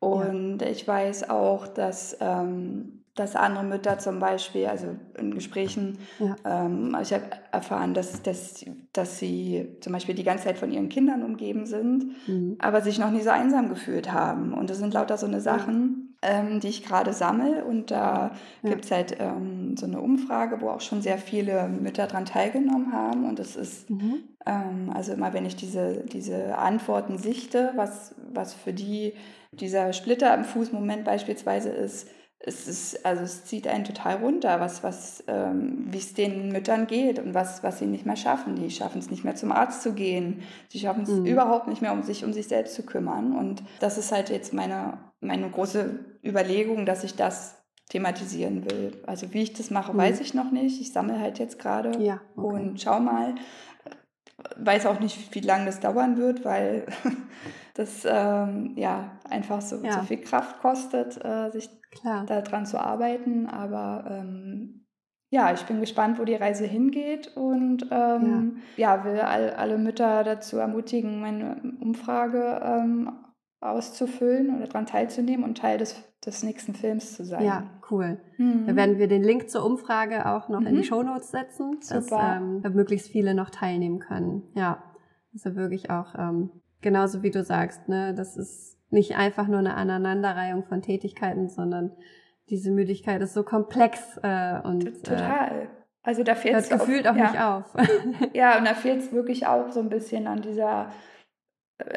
Und 0.00 0.62
ja. 0.62 0.68
ich 0.68 0.86
weiß 0.86 1.28
auch, 1.28 1.66
dass, 1.66 2.16
ähm, 2.20 3.04
dass 3.14 3.34
andere 3.34 3.64
Mütter 3.64 3.98
zum 3.98 4.20
Beispiel, 4.20 4.66
also 4.66 4.96
in 5.18 5.34
Gesprächen, 5.34 5.98
ja. 6.20 6.36
ähm, 6.44 6.96
ich 7.02 7.12
habe 7.12 7.24
erfahren, 7.50 7.94
dass, 7.94 8.22
dass, 8.22 8.64
dass 8.92 9.18
sie 9.18 9.76
zum 9.80 9.92
Beispiel 9.92 10.14
die 10.14 10.22
ganze 10.22 10.44
Zeit 10.44 10.58
von 10.58 10.70
ihren 10.70 10.88
Kindern 10.88 11.24
umgeben 11.24 11.66
sind, 11.66 12.06
mhm. 12.28 12.56
aber 12.60 12.80
sich 12.80 12.98
noch 12.98 13.10
nie 13.10 13.22
so 13.22 13.30
einsam 13.30 13.68
gefühlt 13.68 14.12
haben. 14.12 14.54
Und 14.54 14.70
das 14.70 14.78
sind 14.78 14.94
lauter 14.94 15.18
so 15.18 15.26
eine 15.26 15.40
Sachen, 15.40 16.07
ähm, 16.22 16.60
die 16.60 16.68
ich 16.68 16.84
gerade 16.84 17.12
sammle. 17.12 17.64
Und 17.64 17.90
da 17.90 18.32
ja. 18.62 18.70
gibt 18.70 18.84
es 18.84 18.90
halt 18.90 19.16
ähm, 19.18 19.76
so 19.76 19.86
eine 19.86 20.00
Umfrage, 20.00 20.60
wo 20.60 20.70
auch 20.70 20.80
schon 20.80 21.02
sehr 21.02 21.18
viele 21.18 21.68
Mütter 21.68 22.06
daran 22.06 22.24
teilgenommen 22.24 22.92
haben. 22.92 23.28
Und 23.28 23.38
es 23.38 23.56
ist, 23.56 23.88
mhm. 23.90 24.24
ähm, 24.46 24.90
also 24.94 25.12
immer 25.12 25.32
wenn 25.32 25.46
ich 25.46 25.56
diese, 25.56 26.04
diese 26.04 26.58
Antworten 26.58 27.18
sichte, 27.18 27.72
was, 27.76 28.14
was 28.32 28.54
für 28.54 28.72
die 28.72 29.14
dieser 29.52 29.92
Splitter 29.92 30.34
im 30.34 30.44
Fußmoment 30.44 31.04
beispielsweise 31.04 31.70
ist, 31.70 32.08
es 32.40 32.68
ist, 32.68 33.04
also 33.04 33.24
es 33.24 33.44
zieht 33.44 33.66
einen 33.66 33.84
total 33.84 34.16
runter, 34.16 34.60
was, 34.60 34.84
was, 34.84 35.24
ähm, 35.26 35.86
wie 35.88 35.98
es 35.98 36.14
den 36.14 36.52
Müttern 36.52 36.86
geht 36.86 37.18
und 37.18 37.34
was, 37.34 37.64
was 37.64 37.80
sie 37.80 37.86
nicht 37.86 38.06
mehr 38.06 38.16
schaffen. 38.16 38.54
Die 38.54 38.70
schaffen 38.70 39.00
es 39.00 39.10
nicht 39.10 39.24
mehr 39.24 39.34
zum 39.34 39.50
Arzt 39.50 39.82
zu 39.82 39.92
gehen. 39.92 40.42
Sie 40.68 40.78
schaffen 40.78 41.02
es 41.02 41.10
mhm. 41.10 41.26
überhaupt 41.26 41.66
nicht 41.66 41.82
mehr, 41.82 41.92
um 41.92 42.02
sich 42.02 42.24
um 42.24 42.32
sich 42.32 42.46
selbst 42.46 42.74
zu 42.74 42.84
kümmern. 42.84 43.36
Und 43.36 43.64
das 43.80 43.98
ist 43.98 44.12
halt 44.12 44.30
jetzt 44.30 44.52
meine, 44.52 44.98
meine 45.20 45.50
große 45.50 45.98
Überlegung, 46.24 46.86
dass 46.86 47.02
ich 47.02 47.16
das 47.16 47.56
thematisieren 47.88 48.70
will. 48.70 48.92
Also 49.06 49.32
wie 49.32 49.42
ich 49.42 49.54
das 49.54 49.70
mache, 49.70 49.92
mhm. 49.92 49.98
weiß 49.98 50.20
ich 50.20 50.32
noch 50.32 50.52
nicht. 50.52 50.80
Ich 50.80 50.92
sammle 50.92 51.18
halt 51.18 51.40
jetzt 51.40 51.58
gerade 51.58 52.00
ja, 52.00 52.20
okay. 52.36 52.46
und 52.46 52.80
schau 52.80 53.00
mal. 53.00 53.34
Weiß 54.56 54.86
auch 54.86 55.00
nicht, 55.00 55.34
wie 55.34 55.40
lange 55.40 55.66
das 55.66 55.80
dauern 55.80 56.16
wird, 56.16 56.44
weil 56.44 56.86
das 57.78 58.04
ähm, 58.04 58.72
ja 58.74 59.12
einfach 59.30 59.60
so, 59.60 59.76
ja. 59.84 59.92
so 59.92 60.00
viel 60.00 60.20
Kraft 60.20 60.58
kostet, 60.60 61.24
äh, 61.24 61.48
sich 61.50 61.70
daran 62.02 62.66
zu 62.66 62.78
arbeiten. 62.80 63.46
Aber 63.46 64.04
ähm, 64.10 64.84
ja, 65.30 65.52
ich 65.52 65.62
bin 65.62 65.78
gespannt, 65.78 66.18
wo 66.18 66.24
die 66.24 66.34
Reise 66.34 66.66
hingeht 66.66 67.36
und 67.36 67.86
ähm, 67.92 68.62
ja. 68.76 68.96
ja. 68.96 69.04
will 69.04 69.20
all, 69.20 69.50
alle 69.50 69.78
Mütter 69.78 70.24
dazu 70.24 70.58
ermutigen, 70.58 71.20
meine 71.20 71.76
Umfrage 71.80 72.60
ähm, 72.64 73.12
auszufüllen 73.60 74.56
oder 74.56 74.66
daran 74.66 74.86
teilzunehmen 74.86 75.44
und 75.44 75.58
Teil 75.58 75.78
des, 75.78 76.02
des 76.26 76.42
nächsten 76.42 76.74
Films 76.74 77.14
zu 77.14 77.24
sein. 77.24 77.44
Ja, 77.44 77.70
cool. 77.92 78.20
Mhm. 78.38 78.66
Da 78.66 78.74
werden 78.74 78.98
wir 78.98 79.06
den 79.06 79.22
Link 79.22 79.50
zur 79.50 79.64
Umfrage 79.64 80.26
auch 80.26 80.48
noch 80.48 80.60
mhm. 80.60 80.66
in 80.66 80.74
die 80.74 80.80
mhm. 80.80 80.86
Shownotes 80.86 81.30
setzen, 81.30 81.78
Super. 81.80 82.00
dass 82.00 82.10
ähm, 82.10 82.60
da 82.60 82.70
möglichst 82.70 83.08
viele 83.08 83.34
noch 83.34 83.50
teilnehmen 83.50 84.00
können. 84.00 84.42
Ja, 84.54 84.82
ja 85.32 85.54
wirklich 85.54 85.90
auch 85.90 86.16
ähm, 86.18 86.50
genauso 86.80 87.22
wie 87.22 87.30
du 87.30 87.42
sagst, 87.42 87.88
ne, 87.88 88.14
das 88.14 88.36
ist 88.36 88.76
nicht 88.90 89.16
einfach 89.16 89.48
nur 89.48 89.58
eine 89.58 89.74
Aneinanderreihung 89.74 90.64
von 90.64 90.82
Tätigkeiten, 90.82 91.48
sondern 91.48 91.92
diese 92.48 92.70
Müdigkeit 92.70 93.20
ist 93.20 93.34
so 93.34 93.42
komplex 93.42 94.18
äh, 94.22 94.60
und 94.62 94.86
äh, 94.86 94.92
total. 94.92 95.62
Äh, 95.62 95.66
also 96.02 96.22
da 96.22 96.34
fehlt 96.34 96.56
es 96.56 96.70
gefühlt 96.70 97.06
auch 97.06 97.16
ja. 97.16 97.30
nicht 97.30 97.40
auf. 97.40 97.64
ja, 98.32 98.58
und 98.58 98.64
da 98.64 98.74
fehlt 98.74 99.00
es 99.00 99.12
wirklich 99.12 99.46
auch 99.46 99.70
so 99.70 99.80
ein 99.80 99.90
bisschen 99.90 100.26
an 100.26 100.40
dieser, 100.40 100.90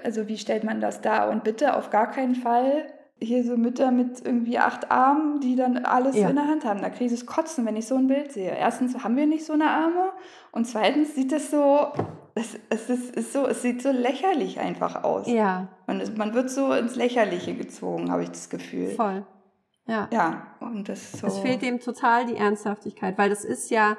also 0.03 0.27
wie 0.27 0.37
stellt 0.37 0.63
man 0.63 0.81
das 0.81 1.01
dar? 1.01 1.29
Und 1.29 1.43
bitte 1.43 1.77
auf 1.77 1.89
gar 1.89 2.11
keinen 2.11 2.35
Fall 2.35 2.87
hier 3.21 3.43
so 3.43 3.55
Mütter 3.55 3.91
mit 3.91 4.25
irgendwie 4.25 4.57
acht 4.57 4.89
Armen, 4.89 5.39
die 5.39 5.55
dann 5.55 5.85
alles 5.85 6.17
ja. 6.17 6.29
in 6.29 6.35
der 6.35 6.47
Hand 6.47 6.65
haben. 6.65 6.81
Da 6.81 6.89
kriege 6.89 7.05
ich 7.05 7.11
das 7.11 7.27
Kotzen, 7.27 7.65
wenn 7.65 7.75
ich 7.75 7.85
so 7.85 7.95
ein 7.95 8.07
Bild 8.07 8.31
sehe. 8.31 8.51
Erstens 8.51 9.03
haben 9.03 9.15
wir 9.15 9.27
nicht 9.27 9.45
so 9.45 9.53
eine 9.53 9.69
Arme 9.69 10.11
und 10.51 10.65
zweitens 10.65 11.15
sieht 11.15 11.31
es 11.31 11.49
so, 11.51 11.87
es, 12.35 12.59
es, 12.69 12.89
ist, 12.89 13.15
ist 13.15 13.33
so, 13.33 13.47
es 13.47 13.61
sieht 13.61 13.81
so 13.81 13.91
lächerlich 13.91 14.59
einfach 14.59 15.03
aus. 15.03 15.27
Ja. 15.27 15.69
Und 15.87 16.01
es, 16.01 16.15
man 16.15 16.33
wird 16.33 16.49
so 16.49 16.73
ins 16.73 16.95
Lächerliche 16.95 17.55
gezogen, 17.55 18.11
habe 18.11 18.23
ich 18.23 18.29
das 18.29 18.49
Gefühl. 18.49 18.89
Voll. 18.89 19.25
Ja. 19.87 20.07
Ja, 20.11 20.47
und 20.59 20.87
das 20.87 21.13
so. 21.13 21.27
Es 21.27 21.39
fehlt 21.39 21.61
dem 21.61 21.79
total 21.79 22.25
die 22.25 22.37
Ernsthaftigkeit, 22.37 23.17
weil 23.17 23.29
das 23.29 23.43
ist 23.43 23.71
ja, 23.71 23.97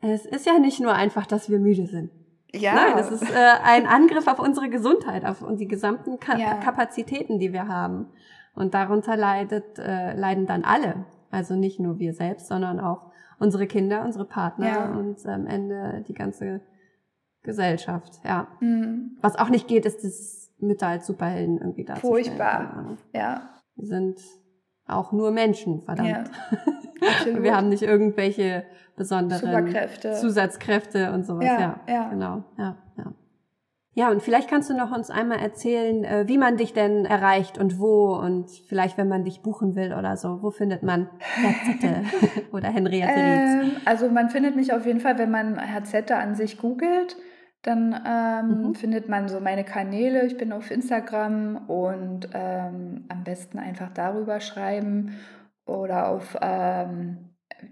es 0.00 0.24
ist 0.24 0.46
ja 0.46 0.58
nicht 0.58 0.80
nur 0.80 0.94
einfach, 0.94 1.26
dass 1.26 1.50
wir 1.50 1.58
müde 1.58 1.86
sind. 1.86 2.10
Ja. 2.52 2.74
Nein, 2.74 2.96
das 2.96 3.10
ist 3.10 3.30
äh, 3.30 3.52
ein 3.62 3.86
Angriff 3.86 4.26
auf 4.26 4.38
unsere 4.38 4.70
Gesundheit, 4.70 5.24
auf 5.24 5.44
die 5.58 5.68
gesamten 5.68 6.18
Ka 6.18 6.36
ja. 6.36 6.54
Kapazitäten, 6.54 7.38
die 7.38 7.52
wir 7.52 7.68
haben. 7.68 8.08
Und 8.54 8.72
darunter 8.72 9.16
leidet, 9.16 9.78
äh, 9.78 10.14
leiden 10.14 10.46
dann 10.46 10.64
alle. 10.64 11.04
Also 11.30 11.54
nicht 11.54 11.78
nur 11.78 11.98
wir 11.98 12.14
selbst, 12.14 12.46
sondern 12.46 12.80
auch 12.80 13.05
unsere 13.38 13.66
Kinder, 13.66 14.04
unsere 14.04 14.24
Partner 14.24 14.66
ja. 14.66 14.84
und 14.86 15.24
am 15.26 15.46
Ende 15.46 16.04
die 16.06 16.14
ganze 16.14 16.60
Gesellschaft. 17.42 18.20
Ja. 18.24 18.48
Mhm. 18.60 19.16
Was 19.20 19.36
auch 19.36 19.48
nicht 19.48 19.68
geht, 19.68 19.86
ist 19.86 20.04
das 20.04 20.52
Mütter 20.58 20.88
als 20.88 21.06
Superhelden 21.06 21.58
irgendwie 21.58 21.84
darzustellen. 21.84 22.24
Furchtbar. 22.24 22.96
Ja. 23.14 23.50
Wir 23.76 23.86
sind 23.86 24.20
auch 24.86 25.12
nur 25.12 25.30
Menschen, 25.30 25.82
verdammt. 25.82 26.08
Ja, 26.08 26.24
wir 27.42 27.56
haben 27.56 27.68
nicht 27.68 27.82
irgendwelche 27.82 28.64
besonderen 28.96 29.68
Zusatzkräfte 30.14 31.12
und 31.12 31.26
sowas. 31.26 31.44
Ja, 31.44 31.60
ja, 31.60 31.80
ja. 31.88 32.08
genau. 32.08 32.44
Ja, 32.56 32.76
ja. 32.96 33.12
Ja, 33.98 34.10
und 34.10 34.22
vielleicht 34.22 34.50
kannst 34.50 34.68
du 34.68 34.74
noch 34.74 34.94
uns 34.94 35.08
einmal 35.08 35.38
erzählen, 35.38 36.04
äh, 36.04 36.28
wie 36.28 36.36
man 36.36 36.58
dich 36.58 36.74
denn 36.74 37.06
erreicht 37.06 37.56
und 37.56 37.78
wo 37.78 38.14
und 38.14 38.50
vielleicht, 38.68 38.98
wenn 38.98 39.08
man 39.08 39.24
dich 39.24 39.40
buchen 39.40 39.74
will 39.74 39.94
oder 39.94 40.18
so, 40.18 40.42
wo 40.42 40.50
findet 40.50 40.82
man 40.82 41.08
Herzette 41.18 42.02
oder 42.52 42.68
Henriette 42.68 43.14
ähm, 43.16 43.70
Also 43.86 44.10
man 44.10 44.28
findet 44.28 44.54
mich 44.54 44.74
auf 44.74 44.84
jeden 44.84 45.00
Fall, 45.00 45.16
wenn 45.16 45.30
man 45.30 45.58
Herzette 45.58 46.16
an 46.16 46.34
sich 46.34 46.58
googelt, 46.58 47.16
dann 47.62 47.98
ähm, 48.06 48.68
mhm. 48.68 48.74
findet 48.74 49.08
man 49.08 49.28
so 49.28 49.40
meine 49.40 49.64
Kanäle. 49.64 50.26
Ich 50.26 50.36
bin 50.36 50.52
auf 50.52 50.70
Instagram 50.70 51.56
und 51.66 52.28
ähm, 52.34 53.06
am 53.08 53.24
besten 53.24 53.58
einfach 53.58 53.88
darüber 53.94 54.40
schreiben 54.40 55.16
oder 55.64 56.08
auf 56.08 56.36
ähm, 56.42 57.30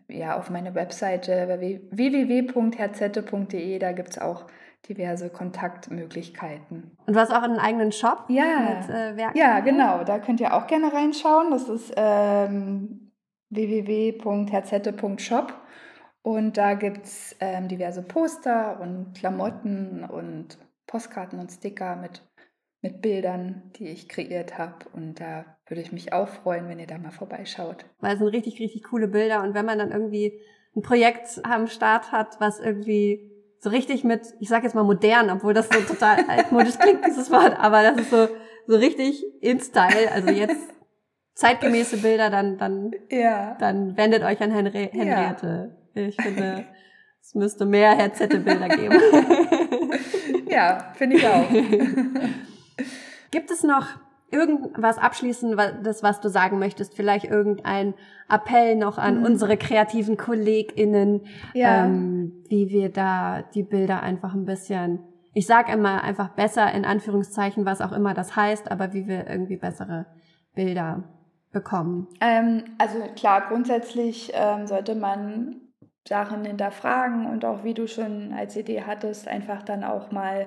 ja, 0.09 0.39
auf 0.39 0.49
meine 0.49 0.75
Webseite 0.75 1.49
www.herzette.de, 1.91 3.79
da 3.79 3.93
gibt 3.93 4.09
es 4.09 4.19
auch 4.19 4.47
diverse 4.89 5.31
Kontaktmöglichkeiten. 5.31 6.97
Und 7.07 7.15
du 7.15 7.21
hast 7.21 7.33
auch 7.33 7.43
einen 7.43 7.59
eigenen 7.59 7.93
Shop 7.93 8.25
ja. 8.29 8.79
mit 8.79 8.89
äh, 8.89 9.17
Werken? 9.17 9.39
Ja, 9.39 9.61
genau. 9.61 10.05
Da 10.05 10.19
könnt 10.19 10.41
ihr 10.41 10.55
auch 10.55 10.67
gerne 10.67 10.93
reinschauen. 10.93 11.51
Das 11.51 11.69
ist 11.69 11.93
ähm, 11.97 13.13
www.herzette.shop. 13.51 15.55
Und 16.23 16.57
da 16.57 16.75
gibt 16.75 17.05
es 17.05 17.37
ähm, 17.41 17.69
diverse 17.69 18.03
Poster 18.03 18.81
und 18.81 19.15
Klamotten 19.15 20.05
und 20.05 20.59
Postkarten 20.87 21.39
und 21.39 21.51
Sticker 21.51 21.97
mit, 21.97 22.23
mit 22.81 23.03
Bildern, 23.03 23.71
die 23.77 23.89
ich 23.89 24.09
kreiert 24.09 24.57
habe. 24.57 24.87
Und 24.93 25.21
da 25.21 25.45
würde 25.67 25.83
ich 25.83 25.93
mich 25.93 26.13
auch 26.13 26.29
freuen, 26.29 26.69
wenn 26.69 26.79
ihr 26.79 26.87
da 26.87 26.99
mal 26.99 27.11
vorbeischaut. 27.11 27.85
Weil 28.01 28.15
es 28.15 28.19
sind 28.21 28.29
richtig, 28.29 28.59
richtig 28.59 28.85
coole 28.85 29.09
Bilder. 29.09 29.43
Und 29.43 29.55
wenn 29.55 29.67
man 29.67 29.79
dann 29.79 29.93
irgendwie 29.93 30.41
ein 30.75 30.83
Projekt 30.83 31.41
am 31.45 31.67
Start 31.67 32.11
hat, 32.11 32.41
was 32.41 32.59
irgendwie 32.59 33.34
so 33.65 33.71
richtig 33.71 34.05
mit, 34.05 34.21
ich 34.41 34.49
sag 34.51 34.63
jetzt 34.63 34.75
mal 34.75 34.85
modern, 34.85 35.31
obwohl 35.31 35.55
das 35.55 35.69
so 35.71 35.81
total 35.81 36.23
altmodisch 36.29 36.79
klingt, 36.79 37.05
dieses 37.07 37.31
Wort, 37.31 37.59
aber 37.59 37.83
das 37.83 37.97
ist 37.97 38.11
so, 38.11 38.29
so 38.67 38.77
richtig 38.77 39.25
in 39.41 39.59
Style. 39.59 40.13
Also 40.13 40.29
jetzt 40.29 40.69
zeitgemäße 41.35 41.97
Bilder, 41.97 42.29
dann, 42.29 42.59
dann, 42.59 42.93
ja. 43.11 43.57
dann 43.59 43.97
wendet 43.97 44.23
euch 44.23 44.41
an 44.43 44.51
Henri 44.51 44.91
Henriette. 44.93 45.75
Ja. 45.95 46.03
Ich 46.03 46.17
finde, 46.21 46.67
es 47.23 47.35
müsste 47.35 47.65
mehr 47.65 47.97
Herzette-Bilder 47.97 48.69
geben. 48.69 49.01
ja, 50.47 50.93
finde 50.95 51.17
ich 51.17 51.27
auch. 51.27 51.49
Gibt 53.31 53.51
es 53.51 53.63
noch 53.63 53.87
irgendwas 54.35 54.99
abschließend, 54.99 55.57
das, 55.83 56.03
was 56.03 56.21
du 56.21 56.29
sagen 56.29 56.59
möchtest? 56.59 56.95
Vielleicht 56.95 57.27
irgendein 57.27 57.95
Appell 58.29 58.77
noch 58.77 58.99
an 58.99 59.21
mhm. 59.21 59.25
unsere 59.25 59.57
kreativen 59.57 60.17
KollegInnen, 60.17 61.27
ja. 61.55 61.87
ähm, 61.87 62.45
wie 62.49 62.69
wir 62.69 62.91
da 62.91 63.43
die 63.55 63.63
Bilder 63.63 64.03
einfach 64.03 64.35
ein 64.35 64.45
bisschen, 64.45 65.01
ich 65.33 65.47
sag 65.47 65.73
immer 65.73 66.03
einfach 66.03 66.31
besser 66.31 66.71
in 66.73 66.85
Anführungszeichen, 66.85 67.65
was 67.65 67.81
auch 67.81 67.93
immer 67.93 68.13
das 68.13 68.35
heißt, 68.37 68.71
aber 68.71 68.93
wie 68.93 69.07
wir 69.07 69.29
irgendwie 69.29 69.57
bessere 69.57 70.07
Bilder 70.55 71.05
bekommen? 71.53 72.09
Ähm, 72.21 72.65
also 72.79 72.99
klar, 73.17 73.49
grundsätzlich 73.49 74.33
ähm, 74.35 74.67
sollte 74.67 74.95
man 74.95 75.61
Sachen 76.07 76.45
hinterfragen 76.45 77.27
und 77.27 77.45
auch 77.45 77.65
wie 77.65 77.73
du 77.73 77.87
schon 77.89 78.33
als 78.35 78.57
Idee 78.57 78.83
hattest, 78.87 79.27
einfach 79.27 79.63
dann 79.63 79.85
auch 79.85 80.11
mal 80.11 80.47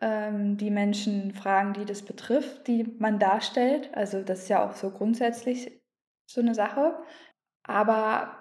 ähm, 0.00 0.56
die 0.56 0.70
Menschen 0.70 1.32
fragen, 1.32 1.72
die 1.72 1.84
das 1.84 2.02
betrifft, 2.02 2.66
die 2.66 2.84
man 2.98 3.18
darstellt. 3.18 3.90
Also 3.94 4.22
das 4.22 4.42
ist 4.42 4.48
ja 4.48 4.68
auch 4.68 4.74
so 4.74 4.90
grundsätzlich 4.90 5.80
so 6.26 6.40
eine 6.40 6.54
Sache. 6.54 6.96
Aber 7.62 8.36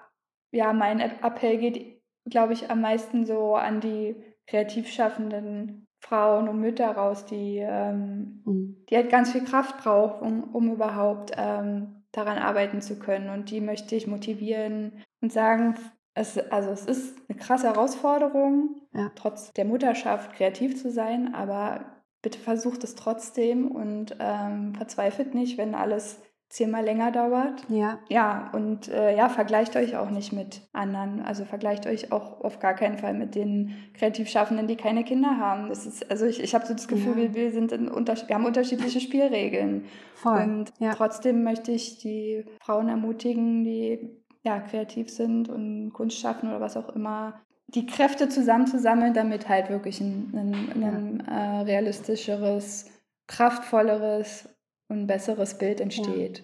ja, 0.52 0.74
mein 0.74 1.00
Appell 1.00 1.58
geht, 1.58 2.02
glaube 2.30 2.54
ich, 2.54 2.70
am 2.70 2.82
meisten 2.82 3.26
so 3.26 3.56
an 3.56 3.82
die 3.82 4.16
kreativ 4.48 4.90
schaffenden 4.90 5.88
Frauen 6.00 6.50
und 6.50 6.60
Mütter 6.60 6.92
raus, 6.92 7.26
die, 7.26 7.60
ähm, 7.60 8.42
mhm. 8.46 8.86
die 8.90 8.96
halt 8.96 9.10
ganz 9.10 9.32
viel 9.32 9.46
Kraft 9.46 9.78
brauchen, 9.78 10.44
um, 10.44 10.56
um 10.56 10.74
überhaupt 10.74 11.32
ähm, 11.38 12.04
daran 12.12 12.38
arbeiten 12.38 12.82
zu 12.82 13.00
können. 13.00 13.30
Und 13.30 13.50
die 13.50 13.62
möchte 13.62 13.96
ich 13.96 14.06
motivieren 14.06 15.02
und 15.22 15.32
sagen, 15.32 15.76
es, 16.16 16.38
also 16.38 16.70
es 16.70 16.86
ist 16.86 17.16
eine 17.28 17.38
krasse 17.38 17.68
Herausforderung, 17.68 18.82
ja. 18.94 19.12
trotz 19.16 19.52
der 19.54 19.66
Mutterschaft 19.66 20.34
kreativ 20.34 20.82
zu 20.82 20.92
sein, 20.92 21.34
aber 21.34 21.86
bitte 22.22 22.40
versucht 22.40 22.84
es 22.84 22.96
trotzdem 22.96 23.70
und 23.70 24.16
ähm, 24.20 24.76
verzweifelt 24.76 25.34
nicht, 25.34 25.58
wenn 25.58 25.76
alles 25.76 26.22
zehnmal 26.54 26.84
länger 26.84 27.12
dauert. 27.12 27.66
Ja. 27.68 27.98
Ja, 28.10 28.52
und 28.54 28.88
äh, 28.88 29.18
ja, 29.18 29.28
vergleicht 29.28 29.76
euch 29.76 29.96
auch 29.98 30.12
nicht 30.12 30.32
mit 30.34 30.62
anderen. 30.72 31.20
Also 31.20 31.46
vergleicht 31.46 31.88
euch 31.88 32.12
auch 32.12 32.42
auf 32.42 32.60
gar 32.60 32.76
keinen 32.76 33.00
Fall 33.00 33.16
mit 33.16 33.34
den 33.34 33.74
Kreativschaffenden, 33.96 34.68
die 34.68 34.76
keine 34.76 35.04
Kinder 35.04 35.38
haben. 35.40 35.70
Das 35.70 35.88
ist, 35.88 36.12
also 36.12 36.28
ich, 36.28 36.44
ich 36.44 36.54
habe 36.54 36.68
so 36.68 36.74
das 36.74 36.88
Gefühl, 36.88 37.14
ja. 37.14 37.34
wir, 37.34 37.34
wir, 37.34 37.52
sind 37.52 37.72
in 37.72 37.88
wir 37.88 38.36
haben 38.36 38.46
unterschiedliche 38.46 39.02
Spielregeln. 39.02 39.86
Voll. 40.14 40.44
Und 40.44 40.74
ja. 40.78 40.94
trotzdem 40.94 41.44
möchte 41.44 41.72
ich 41.72 41.98
die 41.98 42.46
Frauen 42.62 42.88
ermutigen, 42.88 43.64
die 43.64 44.23
ja, 44.44 44.60
kreativ 44.60 45.10
sind 45.10 45.50
und 45.50 45.92
Kunst 45.94 46.20
schaffen 46.20 46.50
oder 46.50 46.62
was 46.62 46.78
auch 46.78 46.90
immer, 46.90 47.42
die 47.68 47.86
Kräfte 47.86 48.30
zusammenzusammeln, 48.30 49.14
damit 49.14 49.50
halt 49.50 49.70
wirklich 49.70 50.00
ein, 50.02 50.32
ein, 50.34 50.84
ein 50.84 51.24
ja. 51.26 51.34
äh, 51.34 51.62
realistischeres, 51.62 52.92
kraftvolleres 53.28 54.50
und 54.90 55.08
besseres 55.08 55.58
Bild 55.58 55.80
entsteht. 55.80 56.44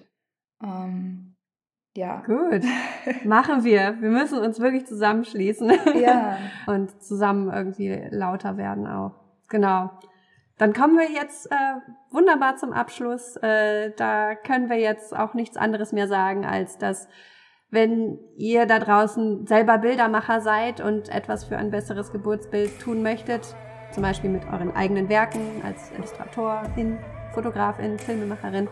Ja. 0.62 0.86
Ähm, 0.86 1.36
ja. 1.96 2.24
Gut. 2.26 2.64
Machen 3.26 3.64
wir. 3.64 3.98
Wir 4.00 4.10
müssen 4.10 4.40
uns 4.40 4.60
wirklich 4.60 4.86
zusammenschließen. 4.86 5.72
Ja. 6.00 6.38
und 6.68 7.02
zusammen 7.04 7.52
irgendwie 7.52 8.08
lauter 8.10 8.58
werden 8.58 8.88
auch. 8.88 9.20
Genau. 9.50 9.92
Dann 10.58 10.74
kommen 10.74 10.98
wir 10.98 11.10
jetzt 11.10 11.52
äh, 11.52 11.56
wunderbar 12.12 12.58
zum 12.58 12.74
Abschluss. 12.74 13.38
Äh, 13.38 13.92
da 13.96 14.36
können 14.36 14.70
wir 14.70 14.78
jetzt 14.78 15.16
auch 15.16 15.34
nichts 15.34 15.58
anderes 15.58 15.92
mehr 15.92 16.08
sagen, 16.08 16.46
als 16.46 16.78
dass 16.78 17.08
wenn 17.72 18.18
ihr 18.36 18.66
da 18.66 18.80
draußen 18.80 19.46
selber 19.46 19.78
Bildermacher 19.78 20.42
seid 20.42 20.82
und 20.82 21.10
etwas 21.10 21.44
für 21.44 21.58
ein 21.58 21.70
besseres 21.70 22.12
Geburtsbild 22.12 22.80
tun 22.80 23.04
möchtet, 23.04 23.56
zum 23.92 24.04
Beispiel 24.04 24.30
mit 24.30 24.44
euren 24.52 24.76
eigenen 24.76 25.10
Werken 25.10 25.62
als 25.64 25.92
Illustratorin, 25.96 26.98
Fotografin, 27.34 28.00
Filmemacherin, 28.00 28.68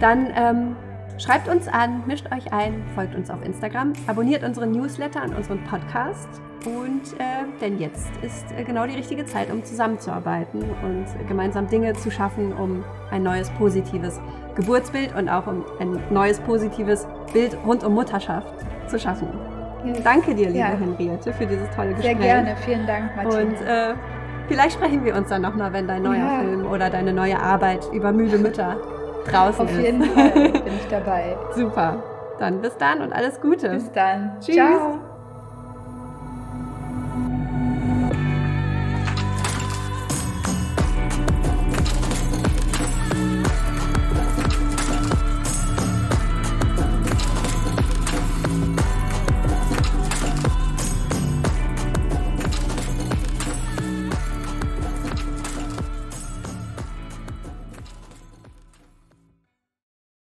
dann 0.00 0.32
ähm, 0.34 0.76
schreibt 1.18 1.48
uns 1.48 1.68
an, 1.68 2.02
mischt 2.06 2.26
euch 2.32 2.52
ein, 2.52 2.84
folgt 2.94 3.14
uns 3.14 3.30
auf 3.30 3.44
Instagram, 3.44 3.92
abonniert 4.06 4.42
unseren 4.42 4.72
Newsletter 4.72 5.22
und 5.22 5.34
unseren 5.34 5.62
Podcast 5.64 6.28
und 6.64 7.18
äh, 7.18 7.44
denn 7.60 7.78
jetzt 7.78 8.08
ist 8.22 8.52
äh, 8.56 8.62
genau 8.62 8.86
die 8.86 8.94
richtige 8.94 9.24
Zeit, 9.26 9.50
um 9.50 9.64
zusammenzuarbeiten 9.64 10.62
und 10.62 11.06
gemeinsam 11.26 11.66
Dinge 11.66 11.92
zu 11.94 12.10
schaffen, 12.10 12.52
um 12.52 12.84
ein 13.10 13.22
neues 13.22 13.50
positives 13.50 14.20
Geburtsbild 14.54 15.14
und 15.16 15.28
auch 15.28 15.46
um 15.46 15.64
ein 15.80 15.98
neues 16.10 16.38
positives 16.40 17.06
Bild 17.32 17.56
rund 17.66 17.82
um 17.82 17.94
Mutterschaft 17.94 18.54
zu 18.86 18.98
schaffen. 18.98 19.28
Danke 20.04 20.34
dir, 20.34 20.46
liebe 20.46 20.58
ja. 20.58 20.66
Henriette, 20.66 21.32
für 21.32 21.46
dieses 21.46 21.68
tolle 21.70 21.94
Gespräch. 21.94 22.04
Sehr 22.04 22.14
gerne, 22.14 22.56
vielen 22.64 22.86
Dank, 22.86 23.16
Martina. 23.16 23.40
Und 23.40 23.60
äh, 23.66 23.94
vielleicht 24.46 24.74
sprechen 24.74 25.04
wir 25.04 25.16
uns 25.16 25.28
dann 25.28 25.42
nochmal, 25.42 25.72
wenn 25.72 25.88
dein 25.88 26.02
neuer 26.02 26.18
ja. 26.18 26.40
Film 26.40 26.66
oder 26.66 26.88
deine 26.88 27.12
neue 27.12 27.40
Arbeit 27.40 27.88
über 27.92 28.12
müde 28.12 28.38
Mütter 28.38 28.76
draußen 29.24 29.66
ist. 29.66 29.74
Auf 29.74 29.80
jeden 29.80 30.04
Fall 30.04 30.30
bin 30.30 30.74
ich 30.74 30.88
dabei. 30.88 31.36
Super. 31.54 32.02
Dann 32.38 32.60
bis 32.60 32.76
dann 32.76 33.00
und 33.02 33.12
alles 33.12 33.40
Gute. 33.40 33.70
Bis 33.70 33.90
dann. 33.92 34.36
Tschüss. 34.40 34.56
Ciao. 34.56 35.11